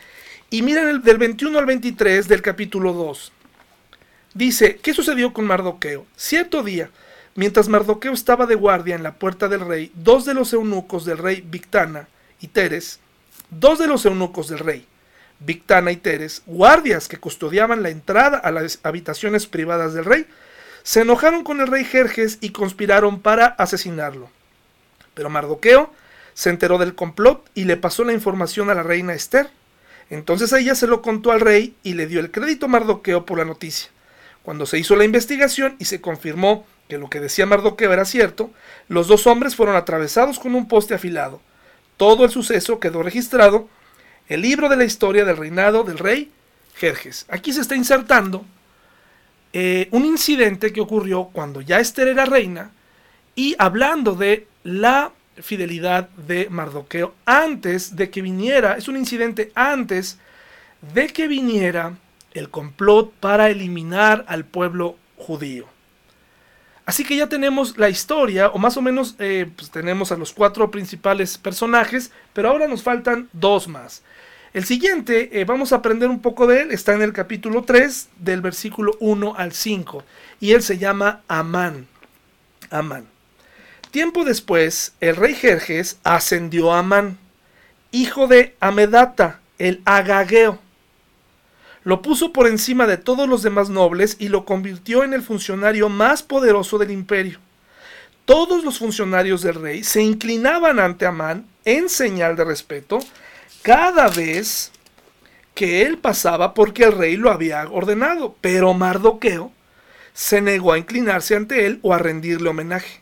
Y 0.49 0.63
miren 0.63 1.03
del 1.03 1.19
21 1.19 1.59
al 1.59 1.67
23 1.67 2.29
del 2.29 2.41
capítulo 2.41 2.93
2. 2.93 3.33
Dice, 4.33 4.77
¿qué 4.77 4.95
sucedió 4.95 5.33
con 5.33 5.45
Mardoqueo? 5.45 6.07
Cierto 6.15 6.63
día, 6.63 6.89
mientras 7.35 7.67
Mardoqueo 7.67 8.13
estaba 8.13 8.47
de 8.47 8.55
guardia 8.55 8.95
en 8.95 9.03
la 9.03 9.15
puerta 9.17 9.49
del 9.49 9.67
rey, 9.67 9.91
dos 9.97 10.25
de 10.25 10.35
los 10.35 10.53
eunucos 10.53 11.05
del 11.05 11.19
rey 11.19 11.45
Victana 11.45 12.07
y 12.41 12.47
Teres, 12.47 13.01
dos 13.51 13.81
de 13.81 13.89
los 13.89 14.07
eunucos 14.07 14.47
del 14.47 14.61
rey, 14.61 14.87
Victana 15.45 15.93
y 15.93 15.97
Teres, 15.97 16.43
guardias 16.47 17.09
que 17.09 17.19
custodiaban 17.19 17.83
la 17.83 17.91
entrada 17.91 18.39
a 18.39 18.51
las 18.51 18.79
habitaciones 18.83 19.47
privadas 19.47 19.95
del 19.95 20.05
rey, 20.05 20.27
se 20.83 21.01
enojaron 21.01 21.45
con 21.45 21.61
el 21.61 21.67
rey 21.67 21.85
Jerjes 21.85 22.39
y 22.41 22.51
conspiraron 22.51 23.21
para 23.21 23.47
asesinarlo. 23.47 24.31
Pero 25.15 25.31
Mardoqueo 25.31 25.93
se 26.35 26.51
enteró 26.51 26.79
del 26.79 26.95
complot 26.95 27.49
y 27.55 27.65
le 27.65 27.77
pasó 27.77 28.05
la 28.05 28.13
información 28.13 28.71
a 28.71 28.75
la 28.75 28.83
reina 28.83 29.15
Esther. 29.15 29.49
Entonces 30.11 30.53
ella 30.53 30.75
se 30.75 30.87
lo 30.87 31.01
contó 31.01 31.33
al 31.33 31.41
rey 31.41 31.75
y 31.83 31.95
le 31.95 32.07
dio 32.07 32.21
el 32.21 32.31
crédito 32.31 32.67
a 32.67 32.69
Mardoqueo 32.69 33.25
por 33.25 33.39
la 33.39 33.45
noticia. 33.45 33.91
Cuando 34.43 34.67
se 34.67 34.79
hizo 34.79 34.95
la 34.97 35.05
investigación 35.05 35.77
y 35.79 35.87
se 35.87 36.03
confirmó 36.03 36.67
que 36.89 36.99
lo 36.99 37.09
que 37.09 37.21
decía 37.21 37.47
Mardoqueo 37.47 37.93
era 37.93 38.05
cierto, 38.05 38.51
los 38.89 39.07
dos 39.07 39.27
hombres 39.27 39.57
fueron 39.57 39.77
atravesados 39.77 40.39
con 40.39 40.55
un 40.55 40.69
poste 40.69 40.95
afilado. 40.95 41.41
Todo 41.97 42.25
el 42.25 42.31
suceso 42.31 42.79
quedó 42.79 43.03
registrado 43.03 43.69
el 44.29 44.41
libro 44.41 44.69
de 44.69 44.77
la 44.77 44.85
historia 44.85 45.25
del 45.25 45.37
reinado 45.37 45.85
del 45.85 45.99
rey 45.99 46.31
Jerjes. 46.77 47.27
Aquí 47.29 47.53
se 47.53 47.61
está 47.61 47.77
insertando 47.77 48.45
eh, 49.53 49.89
un 49.93 50.05
incidente 50.05 50.73
que 50.73 50.81
ocurrió 50.81 51.31
cuando 51.33 51.61
ya 51.61 51.81
Esther 51.81 52.09
era 52.09 52.25
reina 52.25 52.73
y 53.37 53.55
hablando 53.59 54.15
de 54.15 54.47
la 54.65 55.13
fidelidad 55.41 56.09
de 56.11 56.49
Mardoqueo 56.51 57.15
antes 57.25 57.97
de 57.97 58.11
que 58.11 58.23
viniera, 58.23 58.77
es 58.77 58.89
un 58.89 58.97
incidente 58.97 59.53
antes 59.55 60.19
de 60.95 61.09
que 61.09 61.29
viniera 61.29 61.95
el 62.33 62.51
complot 62.51 63.13
para 63.21 63.51
eliminar 63.51 64.25
al 64.29 64.45
pueblo 64.45 64.97
judío. 65.17 65.74
Así 66.87 67.05
que 67.05 67.17
ya 67.17 67.29
tenemos 67.29 67.79
la 67.79 67.89
historia, 67.89 68.49
o 68.49 68.59
más 68.59 68.77
o 68.77 68.83
menos 68.83 69.15
eh, 69.19 69.51
pues 69.57 69.71
tenemos 69.71 70.13
a 70.13 70.17
los 70.17 70.33
cuatro 70.33 70.71
principales 70.71 71.39
personajes, 71.39 72.11
pero 72.33 72.51
ahora 72.51 72.69
nos 72.69 72.83
faltan 72.83 73.29
dos 73.33 73.69
más. 73.69 74.03
El 74.53 74.65
siguiente, 74.65 75.41
eh, 75.41 75.45
vamos 75.45 75.73
a 75.73 75.77
aprender 75.77 76.09
un 76.09 76.21
poco 76.21 76.47
de 76.47 76.63
él, 76.63 76.71
está 76.71 76.93
en 76.93 77.03
el 77.03 77.13
capítulo 77.13 77.65
3, 77.65 78.09
del 78.19 78.41
versículo 78.41 78.97
1 79.01 79.35
al 79.37 79.53
5, 79.53 80.05
y 80.41 80.53
él 80.53 80.63
se 80.63 80.79
llama 80.79 81.23
Amán. 81.27 81.89
Amán. 82.71 83.07
Tiempo 83.91 84.25
después, 84.25 84.93
el 85.01 85.17
rey 85.17 85.35
Jerjes 85.35 85.99
ascendió 86.05 86.73
a 86.73 86.81
Amán, 86.81 87.19
hijo 87.93 88.27
de 88.27 88.55
Amedata, 88.61 89.41
el 89.59 89.81
Agageo. 89.85 90.59
Lo 91.85 92.01
puso 92.01 92.33
por 92.33 92.47
encima 92.47 92.87
de 92.87 92.97
todos 92.97 93.29
los 93.29 93.43
demás 93.43 93.69
nobles 93.69 94.17
y 94.19 94.29
lo 94.29 94.47
convirtió 94.47 95.05
en 95.05 95.13
el 95.13 95.23
funcionario 95.23 95.91
más 95.91 96.23
poderoso 96.23 96.79
del 96.79 96.91
imperio. 96.91 97.39
Todos 98.25 98.65
los 98.65 98.79
funcionarios 98.79 99.43
del 99.43 99.57
rey 99.57 99.85
se 99.85 100.03
inclinaban 100.03 100.81
ante 100.81 101.05
Amán 101.05 101.47
en 101.67 101.91
señal 101.91 102.37
de 102.37 102.45
respeto, 102.45 103.01
cada 103.61 104.09
vez 104.09 104.73
que 105.55 105.83
él 105.83 105.99
pasaba 105.99 106.55
porque 106.55 106.85
el 106.85 106.93
rey 106.93 107.17
lo 107.17 107.31
había 107.31 107.69
ordenado, 107.69 108.35
pero 108.41 108.73
Mardoqueo 108.73 109.53
se 110.15 110.41
negó 110.41 110.73
a 110.73 110.79
inclinarse 110.79 111.37
ante 111.37 111.67
él 111.67 111.81
o 111.83 111.93
a 111.93 111.99
rendirle 111.99 112.49
homenaje. 112.49 113.01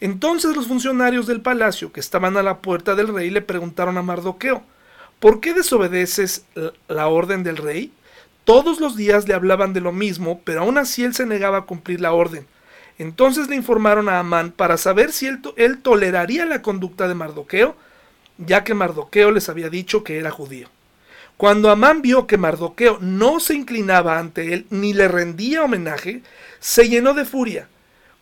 Entonces 0.00 0.56
los 0.56 0.66
funcionarios 0.66 1.28
del 1.28 1.40
palacio 1.40 1.92
que 1.92 2.00
estaban 2.00 2.36
a 2.36 2.42
la 2.42 2.58
puerta 2.58 2.96
del 2.96 3.14
rey 3.14 3.30
le 3.30 3.42
preguntaron 3.42 3.96
a 3.96 4.02
Mardoqueo, 4.02 4.64
¿por 5.20 5.40
qué 5.40 5.54
desobedeces 5.54 6.46
la 6.88 7.06
orden 7.06 7.44
del 7.44 7.58
rey? 7.58 7.92
Todos 8.44 8.80
los 8.80 8.96
días 8.96 9.26
le 9.26 9.34
hablaban 9.34 9.72
de 9.72 9.80
lo 9.80 9.92
mismo, 9.92 10.40
pero 10.44 10.60
aún 10.60 10.78
así 10.78 11.02
él 11.04 11.14
se 11.14 11.26
negaba 11.26 11.58
a 11.58 11.62
cumplir 11.62 12.00
la 12.00 12.12
orden. 12.12 12.46
Entonces 12.98 13.48
le 13.48 13.56
informaron 13.56 14.08
a 14.08 14.18
Amán 14.18 14.52
para 14.52 14.76
saber 14.76 15.12
si 15.12 15.26
él, 15.26 15.78
toleraría 15.82 16.46
la 16.46 16.62
conducta 16.62 17.08
de 17.08 17.14
Mardoqueo 17.14 17.76
ya 18.38 18.64
que 18.64 18.74
Mardoqueo 18.74 19.30
les 19.30 19.48
había 19.48 19.70
dicho 19.70 20.04
que 20.04 20.18
era 20.18 20.30
judío. 20.30 20.68
Cuando 21.36 21.70
Amán 21.70 22.02
vio 22.02 22.26
que 22.26 22.38
Mardoqueo 22.38 22.98
no 23.00 23.40
se 23.40 23.54
inclinaba 23.54 24.18
ante 24.18 24.54
él 24.54 24.66
ni 24.70 24.92
le 24.92 25.08
rendía 25.08 25.62
homenaje, 25.62 26.22
se 26.60 26.88
llenó 26.88 27.14
de 27.14 27.24
furia. 27.24 27.68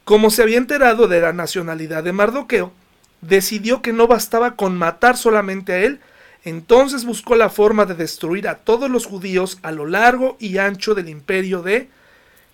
Como 0.04 0.30
se 0.30 0.42
había 0.42 0.58
enterado 0.58 1.08
de 1.08 1.20
la 1.20 1.32
nacionalidad 1.32 2.02
de 2.02 2.12
Mardoqueo, 2.12 2.72
decidió 3.20 3.82
que 3.82 3.92
no 3.92 4.06
bastaba 4.06 4.56
con 4.56 4.76
matar 4.76 5.16
solamente 5.16 5.72
a 5.72 5.78
él, 5.78 6.00
entonces 6.44 7.04
buscó 7.04 7.36
la 7.36 7.50
forma 7.50 7.84
de 7.86 7.94
destruir 7.94 8.48
a 8.48 8.58
todos 8.58 8.90
los 8.90 9.06
judíos 9.06 9.58
a 9.62 9.70
lo 9.72 9.86
largo 9.86 10.36
y 10.40 10.58
ancho 10.58 10.94
del 10.94 11.08
imperio 11.08 11.62
de 11.62 11.88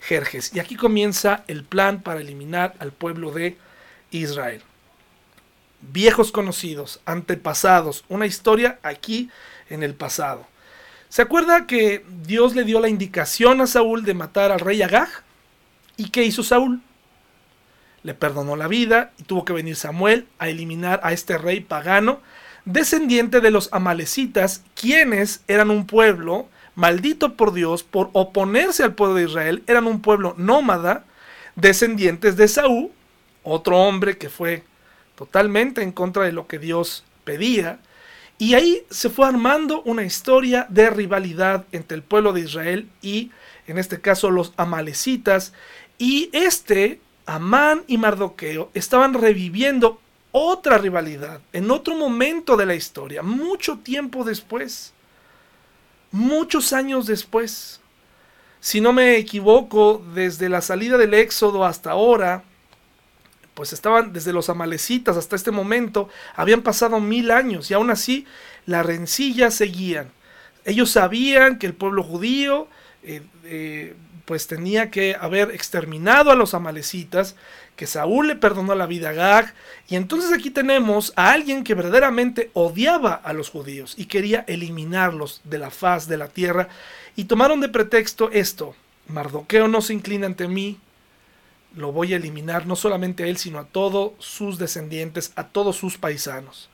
Jerjes. 0.01 0.55
Y 0.55 0.61
aquí 0.61 0.77
comienza 0.77 1.45
el 1.47 1.65
plan 1.65 2.03
para 2.03 2.21
eliminar 2.21 2.75
al 2.79 2.93
pueblo 2.93 3.31
de 3.31 3.57
Israel 4.11 4.63
viejos 5.81 6.33
conocidos, 6.33 7.01
antepasados, 7.05 8.05
una 8.09 8.27
historia 8.27 8.79
aquí 8.83 9.31
en 9.71 9.83
el 9.83 9.95
pasado. 9.95 10.47
¿Se 11.09 11.23
acuerda 11.23 11.67
que 11.67 12.05
Dios 12.25 12.55
le 12.55 12.65
dio 12.65 12.81
la 12.81 12.89
indicación 12.89 13.61
a 13.61 13.67
Saúl 13.67 14.05
de 14.05 14.15
matar 14.15 14.53
al 14.53 14.61
rey 14.61 14.83
Agag? 14.83 15.09
¿Y 15.97 16.11
qué 16.11 16.25
hizo 16.25 16.43
Saúl? 16.43 16.81
Le 18.03 18.15
perdonó 18.15 18.57
la 18.57 18.69
vida 18.69 19.13
y 19.19 19.23
tuvo 19.25 19.45
que 19.45 19.53
venir 19.53 19.77
Samuel 19.77 20.27
a 20.39 20.49
eliminar 20.49 21.01
a 21.03 21.13
este 21.13 21.39
rey 21.39 21.61
pagano, 21.61 22.21
descendiente 22.69 23.41
de 23.41 23.51
los 23.51 23.71
amalecitas, 23.73 24.63
quienes 24.75 25.43
eran 25.49 25.71
un 25.71 25.87
pueblo 25.87 26.49
maldito 26.75 27.35
por 27.35 27.55
Dios 27.55 27.83
por 27.83 28.11
oponerse 28.13 28.85
al 28.85 28.95
pueblo 28.95 29.15
de 29.15 29.25
Israel, 29.25 29.63
eran 29.67 29.87
un 29.87 30.03
pueblo 30.03 30.35
nómada, 30.37 31.05
descendientes 31.57 32.37
de 32.37 32.47
Saúl, 32.47 32.91
otro 33.43 33.79
hombre 33.79 34.19
que 34.19 34.29
fue 34.29 34.65
totalmente 35.17 35.83
en 35.83 35.93
contra 35.93 36.25
de 36.25 36.33
lo 36.33 36.47
que 36.47 36.59
Dios 36.59 37.05
pedía. 37.25 37.81
Y 38.37 38.55
ahí 38.55 38.83
se 38.91 39.09
fue 39.09 39.27
armando 39.27 39.83
una 39.83 40.05
historia 40.05 40.67
de 40.69 40.91
rivalidad 40.91 41.65
entre 41.73 41.97
el 41.97 42.03
pueblo 42.03 42.33
de 42.35 42.43
Israel 42.43 42.89
y, 43.01 43.33
en 43.67 43.79
este 43.79 44.01
caso, 44.01 44.31
los 44.31 44.53
amalecitas. 44.59 45.55
Y 45.97 46.29
este, 46.33 47.01
Amán 47.25 47.83
y 47.89 47.97
Mardoqueo, 47.97 48.71
estaban 48.75 49.15
reviviendo 49.15 50.01
otra 50.33 50.79
rivalidad 50.79 51.41
en 51.53 51.71
otro 51.71 51.97
momento 51.97 52.57
de 52.57 52.67
la 52.67 52.75
historia, 52.75 53.23
mucho 53.23 53.79
tiempo 53.79 54.25
después, 54.25 54.93
muchos 56.11 56.73
años 56.73 57.07
después. 57.07 57.81
Si 58.61 58.81
no 58.81 58.93
me 58.93 59.17
equivoco, 59.17 60.03
desde 60.15 60.49
la 60.49 60.61
salida 60.61 60.99
del 60.99 61.15
Éxodo 61.15 61.65
hasta 61.65 61.93
ahora, 61.93 62.43
pues 63.55 63.73
estaban 63.73 64.13
desde 64.13 64.33
los 64.33 64.51
amalecitas 64.51 65.17
hasta 65.17 65.37
este 65.37 65.51
momento, 65.51 66.09
habían 66.37 66.63
pasado 66.63 67.01
mil 67.01 67.31
años 67.31 67.71
y 67.71 67.75
aún 67.75 67.91
así 67.91 68.27
la 68.67 68.83
rencilla 68.83 69.51
seguían. 69.51 70.11
Ellos 70.65 70.91
sabían 70.91 71.59
que 71.59 71.67
el 71.67 71.75
pueblo 71.75 72.03
judío 72.03 72.69
eh, 73.03 73.23
eh, 73.45 73.97
pues 74.27 74.47
tenía 74.47 74.91
que 74.91 75.17
haber 75.19 75.51
exterminado 75.53 76.31
a 76.31 76.37
los 76.37 76.53
amalecitas, 76.55 77.35
que 77.79 77.87
Saúl 77.87 78.27
le 78.27 78.35
perdonó 78.35 78.75
la 78.75 78.87
vida 78.87 79.11
a 79.11 79.13
Gag, 79.13 79.55
y 79.89 79.95
entonces 79.95 80.33
aquí 80.33 80.51
tenemos 80.51 81.13
a 81.15 81.31
alguien 81.31 81.63
que 81.63 81.75
verdaderamente 81.75 82.51
odiaba 82.53 83.15
a 83.15 83.33
los 83.33 83.51
judíos 83.51 83.95
y 83.97 84.07
quería 84.07 84.45
eliminarlos 84.49 85.41
de 85.45 85.59
la 85.59 85.71
faz 85.71 86.09
de 86.09 86.17
la 86.17 86.27
tierra, 86.27 86.69
y 87.15 87.27
tomaron 87.27 87.61
de 87.61 87.69
pretexto 87.69 88.33
esto, 88.33 88.75
Mardoqueo 89.07 89.69
no 89.69 89.81
se 89.81 89.95
inclina 89.95 90.27
ante 90.27 90.49
mí, 90.49 90.81
lo 91.77 91.93
voy 91.93 92.15
a 92.15 92.17
eliminar 92.17 92.67
no 92.67 92.75
solamente 92.75 93.23
a 93.23 93.27
él, 93.29 93.39
sino 93.39 93.61
a 93.61 93.65
todos 93.67 94.13
sus 94.19 94.59
descendientes, 94.59 95.31
a 95.37 95.45
todos 95.45 95.77
sus 95.77 95.99
paisanos. 95.99 96.69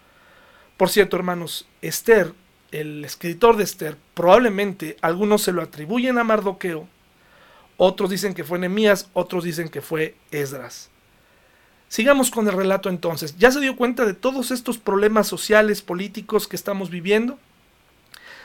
Por 0.78 0.88
cierto, 0.88 1.18
hermanos, 1.18 1.68
Esther, 1.82 2.32
el 2.72 3.04
escritor 3.04 3.58
de 3.58 3.64
Esther, 3.64 3.98
probablemente 4.14 4.96
algunos 5.02 5.42
se 5.42 5.52
lo 5.52 5.60
atribuyen 5.60 6.16
a 6.16 6.24
Mardoqueo, 6.24 6.88
otros 7.76 8.08
dicen 8.08 8.32
que 8.32 8.44
fue 8.44 8.58
Nehemías, 8.58 9.10
otros 9.12 9.44
dicen 9.44 9.68
que 9.68 9.82
fue 9.82 10.14
Esdras. 10.30 10.88
Sigamos 11.94 12.32
con 12.32 12.48
el 12.48 12.54
relato 12.54 12.88
entonces. 12.88 13.36
¿Ya 13.38 13.52
se 13.52 13.60
dio 13.60 13.76
cuenta 13.76 14.04
de 14.04 14.14
todos 14.14 14.50
estos 14.50 14.78
problemas 14.78 15.28
sociales, 15.28 15.80
políticos 15.80 16.48
que 16.48 16.56
estamos 16.56 16.90
viviendo? 16.90 17.38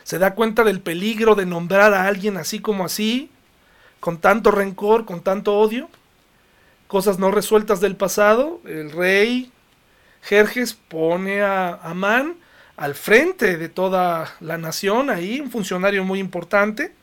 ¿Se 0.04 0.20
da 0.20 0.36
cuenta 0.36 0.64
del 0.64 0.82
peligro 0.82 1.34
de 1.34 1.48
nombrar 1.48 1.96
a 1.96 2.06
alguien 2.06 2.38
así 2.38 2.60
como 2.60 2.86
así? 2.86 3.32
con 4.00 4.20
tanto 4.20 4.52
rencor, 4.52 5.04
con 5.04 5.24
tanto 5.24 5.58
odio, 5.58 5.90
cosas 6.86 7.18
no 7.18 7.32
resueltas 7.32 7.82
del 7.82 7.96
pasado, 7.96 8.62
el 8.66 8.92
rey 8.92 9.52
Jerjes 10.22 10.76
pone 10.76 11.42
a 11.42 11.74
Amán 11.74 12.36
al 12.78 12.94
frente 12.94 13.58
de 13.58 13.68
toda 13.68 14.36
la 14.42 14.60
nación, 14.60 15.10
ahí 15.10 15.40
un 15.40 15.50
funcionario 15.50 16.04
muy 16.04 16.20
importante, 16.20 16.94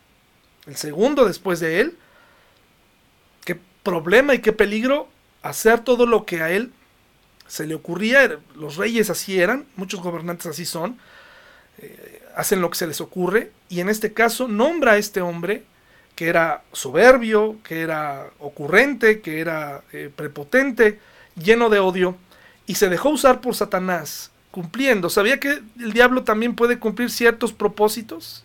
el 0.68 0.76
segundo 0.76 1.24
después 1.24 1.58
de 1.58 1.80
él. 1.80 1.98
Qué 3.44 3.58
problema 3.82 4.32
y 4.32 4.38
qué 4.38 4.52
peligro 4.52 5.08
hacer 5.48 5.80
todo 5.80 6.06
lo 6.06 6.24
que 6.24 6.42
a 6.42 6.50
él 6.50 6.72
se 7.46 7.66
le 7.66 7.74
ocurría. 7.74 8.38
Los 8.54 8.76
reyes 8.76 9.10
así 9.10 9.40
eran, 9.40 9.66
muchos 9.76 10.00
gobernantes 10.00 10.46
así 10.46 10.64
son, 10.64 10.98
eh, 11.78 12.22
hacen 12.34 12.60
lo 12.60 12.70
que 12.70 12.78
se 12.78 12.86
les 12.86 13.00
ocurre, 13.00 13.52
y 13.68 13.80
en 13.80 13.88
este 13.88 14.12
caso 14.12 14.48
nombra 14.48 14.92
a 14.92 14.98
este 14.98 15.20
hombre 15.20 15.64
que 16.14 16.28
era 16.28 16.62
soberbio, 16.72 17.58
que 17.62 17.82
era 17.82 18.30
ocurrente, 18.38 19.20
que 19.20 19.40
era 19.40 19.82
eh, 19.92 20.10
prepotente, 20.14 20.98
lleno 21.36 21.68
de 21.68 21.78
odio, 21.78 22.16
y 22.66 22.76
se 22.76 22.88
dejó 22.88 23.10
usar 23.10 23.42
por 23.42 23.54
Satanás, 23.54 24.30
cumpliendo. 24.50 25.10
¿Sabía 25.10 25.38
que 25.38 25.62
el 25.78 25.92
diablo 25.92 26.24
también 26.24 26.56
puede 26.56 26.78
cumplir 26.78 27.10
ciertos 27.10 27.52
propósitos? 27.52 28.44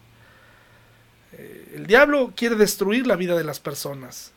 Eh, 1.31 1.75
el 1.75 1.87
diablo 1.87 2.33
quiere 2.35 2.55
destruir 2.55 3.07
la 3.07 3.15
vida 3.15 3.37
de 3.37 3.45
las 3.45 3.61
personas. 3.61 4.33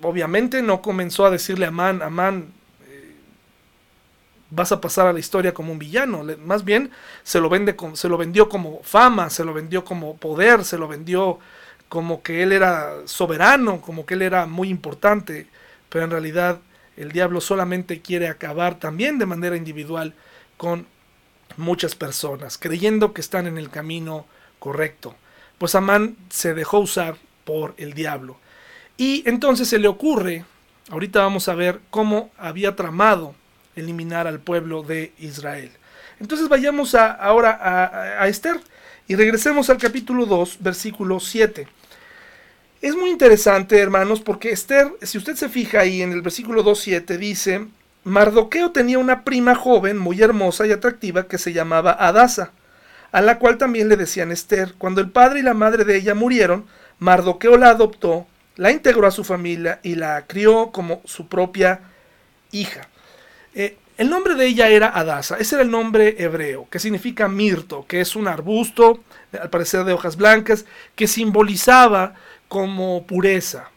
Eh, 0.00 0.06
obviamente 0.06 0.62
no 0.62 0.82
comenzó 0.82 1.26
a 1.26 1.30
decirle 1.30 1.66
a 1.66 1.68
Amán, 1.68 2.02
Amán, 2.02 2.52
vas 4.50 4.72
a 4.72 4.80
pasar 4.80 5.06
a 5.06 5.12
la 5.12 5.20
historia 5.20 5.54
como 5.54 5.72
un 5.72 5.78
villano. 5.78 6.24
Más 6.44 6.64
bien 6.64 6.90
se 7.22 7.40
lo, 7.40 7.48
vende, 7.48 7.76
se 7.94 8.08
lo 8.08 8.18
vendió 8.18 8.48
como 8.48 8.82
fama, 8.82 9.30
se 9.30 9.44
lo 9.44 9.54
vendió 9.54 9.84
como 9.84 10.16
poder, 10.16 10.64
se 10.64 10.78
lo 10.78 10.88
vendió 10.88 11.38
como 11.88 12.22
que 12.22 12.42
él 12.42 12.52
era 12.52 12.94
soberano, 13.06 13.80
como 13.80 14.06
que 14.06 14.14
él 14.14 14.22
era 14.22 14.46
muy 14.46 14.68
importante, 14.68 15.48
pero 15.88 16.04
en 16.04 16.10
realidad 16.10 16.60
el 16.96 17.12
diablo 17.12 17.40
solamente 17.40 18.00
quiere 18.00 18.28
acabar 18.28 18.78
también 18.78 19.18
de 19.18 19.26
manera 19.26 19.56
individual 19.56 20.14
con 20.56 20.86
muchas 21.56 21.94
personas, 21.94 22.58
creyendo 22.58 23.12
que 23.12 23.20
están 23.20 23.46
en 23.46 23.58
el 23.58 23.70
camino 23.70 24.26
correcto. 24.58 25.16
Pues 25.58 25.74
Amán 25.74 26.16
se 26.28 26.54
dejó 26.54 26.78
usar 26.78 27.16
por 27.44 27.74
el 27.76 27.94
diablo. 27.94 28.36
Y 29.00 29.22
entonces 29.24 29.66
se 29.66 29.78
le 29.78 29.88
ocurre, 29.88 30.44
ahorita 30.90 31.22
vamos 31.22 31.48
a 31.48 31.54
ver 31.54 31.80
cómo 31.88 32.28
había 32.36 32.76
tramado 32.76 33.34
eliminar 33.74 34.26
al 34.26 34.40
pueblo 34.40 34.82
de 34.82 35.14
Israel. 35.18 35.70
Entonces 36.20 36.50
vayamos 36.50 36.94
a, 36.94 37.10
ahora 37.10 37.52
a, 37.52 38.22
a 38.22 38.28
Esther 38.28 38.60
y 39.08 39.14
regresemos 39.14 39.70
al 39.70 39.78
capítulo 39.78 40.26
2, 40.26 40.58
versículo 40.60 41.18
7. 41.18 41.66
Es 42.82 42.94
muy 42.94 43.08
interesante, 43.08 43.78
hermanos, 43.78 44.20
porque 44.20 44.50
Esther, 44.50 44.92
si 45.00 45.16
usted 45.16 45.34
se 45.34 45.48
fija 45.48 45.80
ahí 45.80 46.02
en 46.02 46.12
el 46.12 46.20
versículo 46.20 46.62
2.7, 46.62 47.16
dice, 47.16 47.68
Mardoqueo 48.04 48.70
tenía 48.70 48.98
una 48.98 49.24
prima 49.24 49.54
joven, 49.54 49.96
muy 49.96 50.20
hermosa 50.20 50.66
y 50.66 50.72
atractiva, 50.72 51.26
que 51.26 51.38
se 51.38 51.54
llamaba 51.54 51.92
Adasa, 51.92 52.52
a 53.12 53.22
la 53.22 53.38
cual 53.38 53.56
también 53.56 53.88
le 53.88 53.96
decían 53.96 54.30
Esther. 54.30 54.74
Cuando 54.76 55.00
el 55.00 55.10
padre 55.10 55.40
y 55.40 55.42
la 55.42 55.54
madre 55.54 55.86
de 55.86 55.96
ella 55.96 56.14
murieron, 56.14 56.66
Mardoqueo 56.98 57.56
la 57.56 57.70
adoptó, 57.70 58.26
la 58.56 58.70
integró 58.70 59.06
a 59.06 59.10
su 59.10 59.24
familia 59.24 59.80
y 59.82 59.94
la 59.94 60.26
crió 60.26 60.70
como 60.70 61.02
su 61.04 61.28
propia 61.28 61.80
hija. 62.52 62.88
Eh, 63.54 63.76
el 63.96 64.08
nombre 64.08 64.34
de 64.34 64.46
ella 64.46 64.68
era 64.68 64.88
Adasa, 64.88 65.36
ese 65.36 65.56
era 65.56 65.62
el 65.62 65.70
nombre 65.70 66.16
hebreo, 66.18 66.66
que 66.70 66.78
significa 66.78 67.28
mirto, 67.28 67.84
que 67.86 68.00
es 68.00 68.16
un 68.16 68.28
arbusto, 68.28 69.04
al 69.38 69.50
parecer 69.50 69.84
de 69.84 69.92
hojas 69.92 70.16
blancas, 70.16 70.64
que 70.94 71.06
simbolizaba 71.06 72.14
como 72.48 73.06
pureza. 73.06 73.70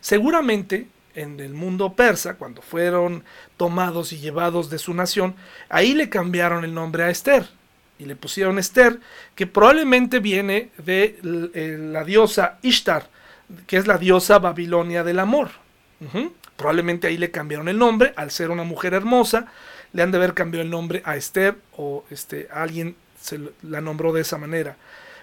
Seguramente 0.00 0.88
en 1.14 1.38
el 1.40 1.52
mundo 1.52 1.92
persa, 1.92 2.34
cuando 2.34 2.62
fueron 2.62 3.22
tomados 3.56 4.12
y 4.12 4.18
llevados 4.18 4.70
de 4.70 4.78
su 4.78 4.94
nación, 4.94 5.34
ahí 5.68 5.94
le 5.94 6.08
cambiaron 6.08 6.64
el 6.64 6.72
nombre 6.72 7.04
a 7.04 7.10
Esther 7.10 7.46
y 7.98 8.06
le 8.06 8.16
pusieron 8.16 8.58
Esther, 8.58 8.98
que 9.34 9.46
probablemente 9.46 10.18
viene 10.18 10.70
de 10.78 11.20
eh, 11.54 11.76
la 11.78 12.04
diosa 12.04 12.58
Ishtar, 12.62 13.08
que 13.66 13.76
es 13.76 13.86
la 13.86 13.98
diosa 13.98 14.38
babilonia 14.38 15.04
del 15.04 15.18
amor. 15.18 15.50
Probablemente 16.56 17.06
ahí 17.06 17.16
le 17.16 17.30
cambiaron 17.30 17.68
el 17.68 17.78
nombre, 17.78 18.12
al 18.16 18.30
ser 18.30 18.50
una 18.50 18.64
mujer 18.64 18.94
hermosa, 18.94 19.46
le 19.92 20.02
han 20.02 20.10
de 20.10 20.18
haber 20.18 20.34
cambiado 20.34 20.64
el 20.64 20.70
nombre 20.70 21.02
a 21.04 21.16
Esther 21.16 21.56
o 21.76 22.04
este, 22.10 22.48
alguien 22.52 22.96
se 23.20 23.40
la 23.62 23.80
nombró 23.80 24.12
de 24.12 24.22
esa 24.22 24.38
manera. 24.38 24.76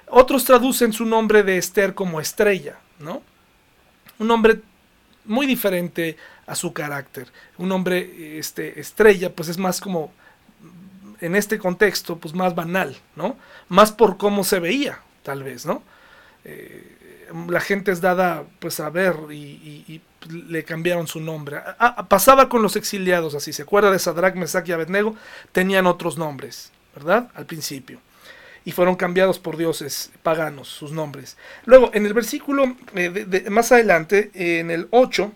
Otros 0.07 0.45
traducen 0.45 0.93
su 0.93 1.05
nombre 1.05 1.43
de 1.43 1.57
Esther 1.57 1.93
como 1.93 2.19
estrella, 2.19 2.77
¿no? 2.99 3.21
Un 4.17 4.27
nombre 4.27 4.59
muy 5.25 5.45
diferente 5.45 6.17
a 6.47 6.55
su 6.55 6.73
carácter. 6.73 7.27
Un 7.57 7.69
nombre 7.69 8.39
este, 8.39 8.79
estrella, 8.79 9.33
pues 9.33 9.49
es 9.49 9.57
más 9.57 9.79
como, 9.79 10.11
en 11.21 11.35
este 11.35 11.59
contexto, 11.59 12.17
pues 12.17 12.33
más 12.33 12.55
banal, 12.55 12.97
¿no? 13.15 13.37
Más 13.67 13.91
por 13.91 14.17
cómo 14.17 14.43
se 14.43 14.59
veía, 14.59 14.99
tal 15.23 15.43
vez, 15.43 15.65
¿no? 15.65 15.83
Eh, 16.43 16.97
la 17.47 17.59
gente 17.59 17.91
es 17.91 18.01
dada, 18.01 18.43
pues, 18.59 18.79
a 18.79 18.89
ver 18.89 19.15
y, 19.31 20.01
le 20.29 20.63
cambiaron 20.65 21.07
su 21.07 21.21
nombre. 21.21 21.59
pasaba 22.09 22.49
con 22.49 22.61
los 22.61 22.75
exiliados 22.75 23.35
así, 23.35 23.53
¿se 23.53 23.63
acuerda 23.63 23.89
de 23.89 23.99
Sadrach, 23.99 24.35
Mesach 24.35 24.67
y 24.67 24.73
Abednego? 24.73 25.15
Tenían 25.53 25.87
otros 25.87 26.17
nombres, 26.17 26.71
¿verdad? 26.93 27.29
Al 27.35 27.45
principio 27.45 27.99
y 28.65 28.71
fueron 28.71 28.95
cambiados 28.95 29.39
por 29.39 29.57
dioses 29.57 30.11
paganos 30.21 30.67
sus 30.67 30.91
nombres. 30.91 31.37
Luego, 31.65 31.91
en 31.93 32.05
el 32.05 32.13
versículo 32.13 32.75
eh, 32.93 33.45
más 33.49 33.71
adelante, 33.71 34.31
en 34.33 34.69
el 34.69 34.87
8, 34.91 35.31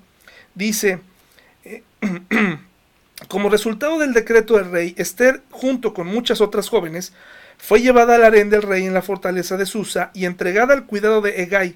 dice, 0.55 0.99
eh, 1.63 1.83
como 3.27 3.49
resultado 3.49 3.97
del 3.99 4.13
decreto 4.13 4.57
del 4.57 4.71
rey, 4.71 4.93
Esther, 4.97 5.41
junto 5.51 5.93
con 5.93 6.07
muchas 6.07 6.41
otras 6.41 6.69
jóvenes, 6.69 7.13
fue 7.57 7.81
llevada 7.81 8.15
al 8.15 8.23
harén 8.23 8.49
del 8.49 8.61
rey 8.61 8.85
en 8.85 8.93
la 8.93 9.01
fortaleza 9.01 9.57
de 9.57 9.65
Susa 9.65 10.11
y 10.13 10.25
entregada 10.25 10.73
al 10.73 10.85
cuidado 10.85 11.21
de 11.21 11.43
Egay. 11.43 11.75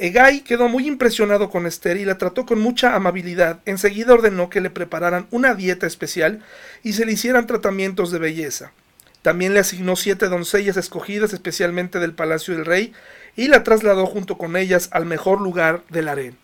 Egay 0.00 0.40
quedó 0.40 0.70
muy 0.70 0.86
impresionado 0.86 1.50
con 1.50 1.66
Esther 1.66 1.98
y 1.98 2.06
la 2.06 2.16
trató 2.16 2.46
con 2.46 2.58
mucha 2.58 2.94
amabilidad. 2.94 3.60
Enseguida 3.66 4.14
ordenó 4.14 4.48
que 4.48 4.62
le 4.62 4.70
prepararan 4.70 5.26
una 5.30 5.54
dieta 5.54 5.86
especial 5.86 6.42
y 6.82 6.94
se 6.94 7.04
le 7.04 7.12
hicieran 7.12 7.46
tratamientos 7.46 8.10
de 8.10 8.18
belleza. 8.18 8.72
También 9.20 9.52
le 9.52 9.60
asignó 9.60 9.96
siete 9.96 10.30
doncellas 10.30 10.78
escogidas 10.78 11.34
especialmente 11.34 11.98
del 11.98 12.14
palacio 12.14 12.56
del 12.56 12.64
rey 12.64 12.94
y 13.36 13.48
la 13.48 13.62
trasladó 13.62 14.06
junto 14.06 14.38
con 14.38 14.56
ellas 14.56 14.88
al 14.92 15.04
mejor 15.04 15.42
lugar 15.42 15.82
del 15.90 16.08
harén. 16.08 16.38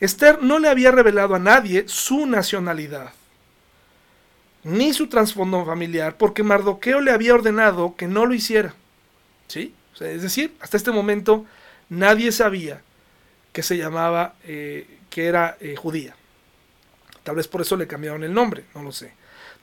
Esther 0.00 0.42
no 0.42 0.58
le 0.58 0.68
había 0.68 0.90
revelado 0.90 1.34
a 1.34 1.38
nadie 1.38 1.84
su 1.86 2.26
nacionalidad, 2.26 3.14
ni 4.62 4.92
su 4.92 5.06
trasfondo 5.06 5.64
familiar, 5.64 6.18
porque 6.18 6.42
Mardoqueo 6.42 7.00
le 7.00 7.12
había 7.12 7.32
ordenado 7.32 7.96
que 7.96 8.08
no 8.08 8.26
lo 8.26 8.34
hiciera. 8.34 8.74
¿Sí? 9.48 9.74
es 10.00 10.20
decir, 10.22 10.54
hasta 10.60 10.76
este 10.76 10.92
momento 10.92 11.46
nadie 11.88 12.30
sabía 12.30 12.82
que 13.52 13.62
se 13.62 13.76
llamaba, 13.76 14.34
eh, 14.44 14.86
que 15.10 15.26
era 15.26 15.56
eh, 15.60 15.76
judía. 15.76 16.14
Tal 17.22 17.36
vez 17.36 17.48
por 17.48 17.60
eso 17.60 17.76
le 17.76 17.86
cambiaron 17.86 18.24
el 18.24 18.32
nombre, 18.32 18.64
no 18.74 18.82
lo 18.82 18.92
sé. 18.92 19.12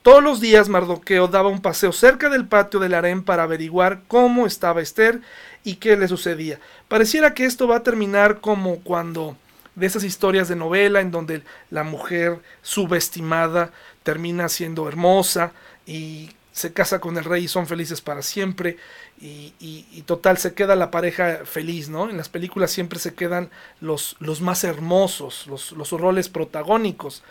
Todos 0.03 0.23
los 0.23 0.39
días 0.39 0.69
Mardoqueo 0.69 1.27
daba 1.27 1.49
un 1.49 1.61
paseo 1.61 1.91
cerca 1.91 2.29
del 2.29 2.47
patio 2.47 2.79
del 2.79 2.93
harén 2.93 3.23
para 3.23 3.43
averiguar 3.43 4.03
cómo 4.07 4.45
estaba 4.45 4.81
Esther 4.81 5.21
y 5.63 5.75
qué 5.75 5.97
le 5.97 6.07
sucedía. 6.07 6.59
Pareciera 6.87 7.33
que 7.33 7.45
esto 7.45 7.67
va 7.67 7.77
a 7.77 7.83
terminar 7.83 8.39
como 8.39 8.79
cuando 8.79 9.35
de 9.75 9.85
esas 9.85 10.03
historias 10.03 10.47
de 10.47 10.55
novela 10.55 11.01
en 11.01 11.11
donde 11.11 11.43
la 11.69 11.83
mujer 11.83 12.39
subestimada 12.61 13.71
termina 14.03 14.49
siendo 14.49 14.87
hermosa 14.87 15.51
y 15.85 16.31
se 16.57 16.73
casa 16.73 16.99
con 16.99 17.17
el 17.17 17.23
rey 17.23 17.43
y 17.43 17.47
son 17.47 17.67
felices 17.67 18.01
para 18.01 18.23
siempre 18.23 18.77
y, 19.21 20.03
total 20.07 20.37
se 20.37 20.53
queda 20.53 20.75
la 20.75 20.89
pareja 20.89 21.41
feliz, 21.45 21.89
¿no? 21.89 22.09
En 22.09 22.17
las 22.17 22.29
películas 22.29 22.71
siempre 22.71 22.97
se 22.97 23.13
quedan 23.13 23.49
los, 23.81 24.15
los 24.19 24.41
más 24.41 24.63
hermosos, 24.63 25.45
los, 25.47 25.73
los 25.73 25.91
roles 25.91 26.29
protagónicos. 26.29 27.23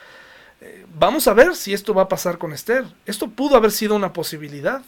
Eh, 0.61 0.85
vamos 0.99 1.27
a 1.27 1.35
ver 1.35 1.57
si 1.57 1.73
esto 1.73 1.95
va 1.95 2.03
a 2.03 2.09
pasar 2.09 2.39
con 2.39 2.53
Esther. 2.53 2.85
Esto 3.07 3.29
pudo 3.29 3.57
haber 3.57 3.73
sido 3.73 3.97
una 3.97 4.13
posibilidad. 4.13 4.83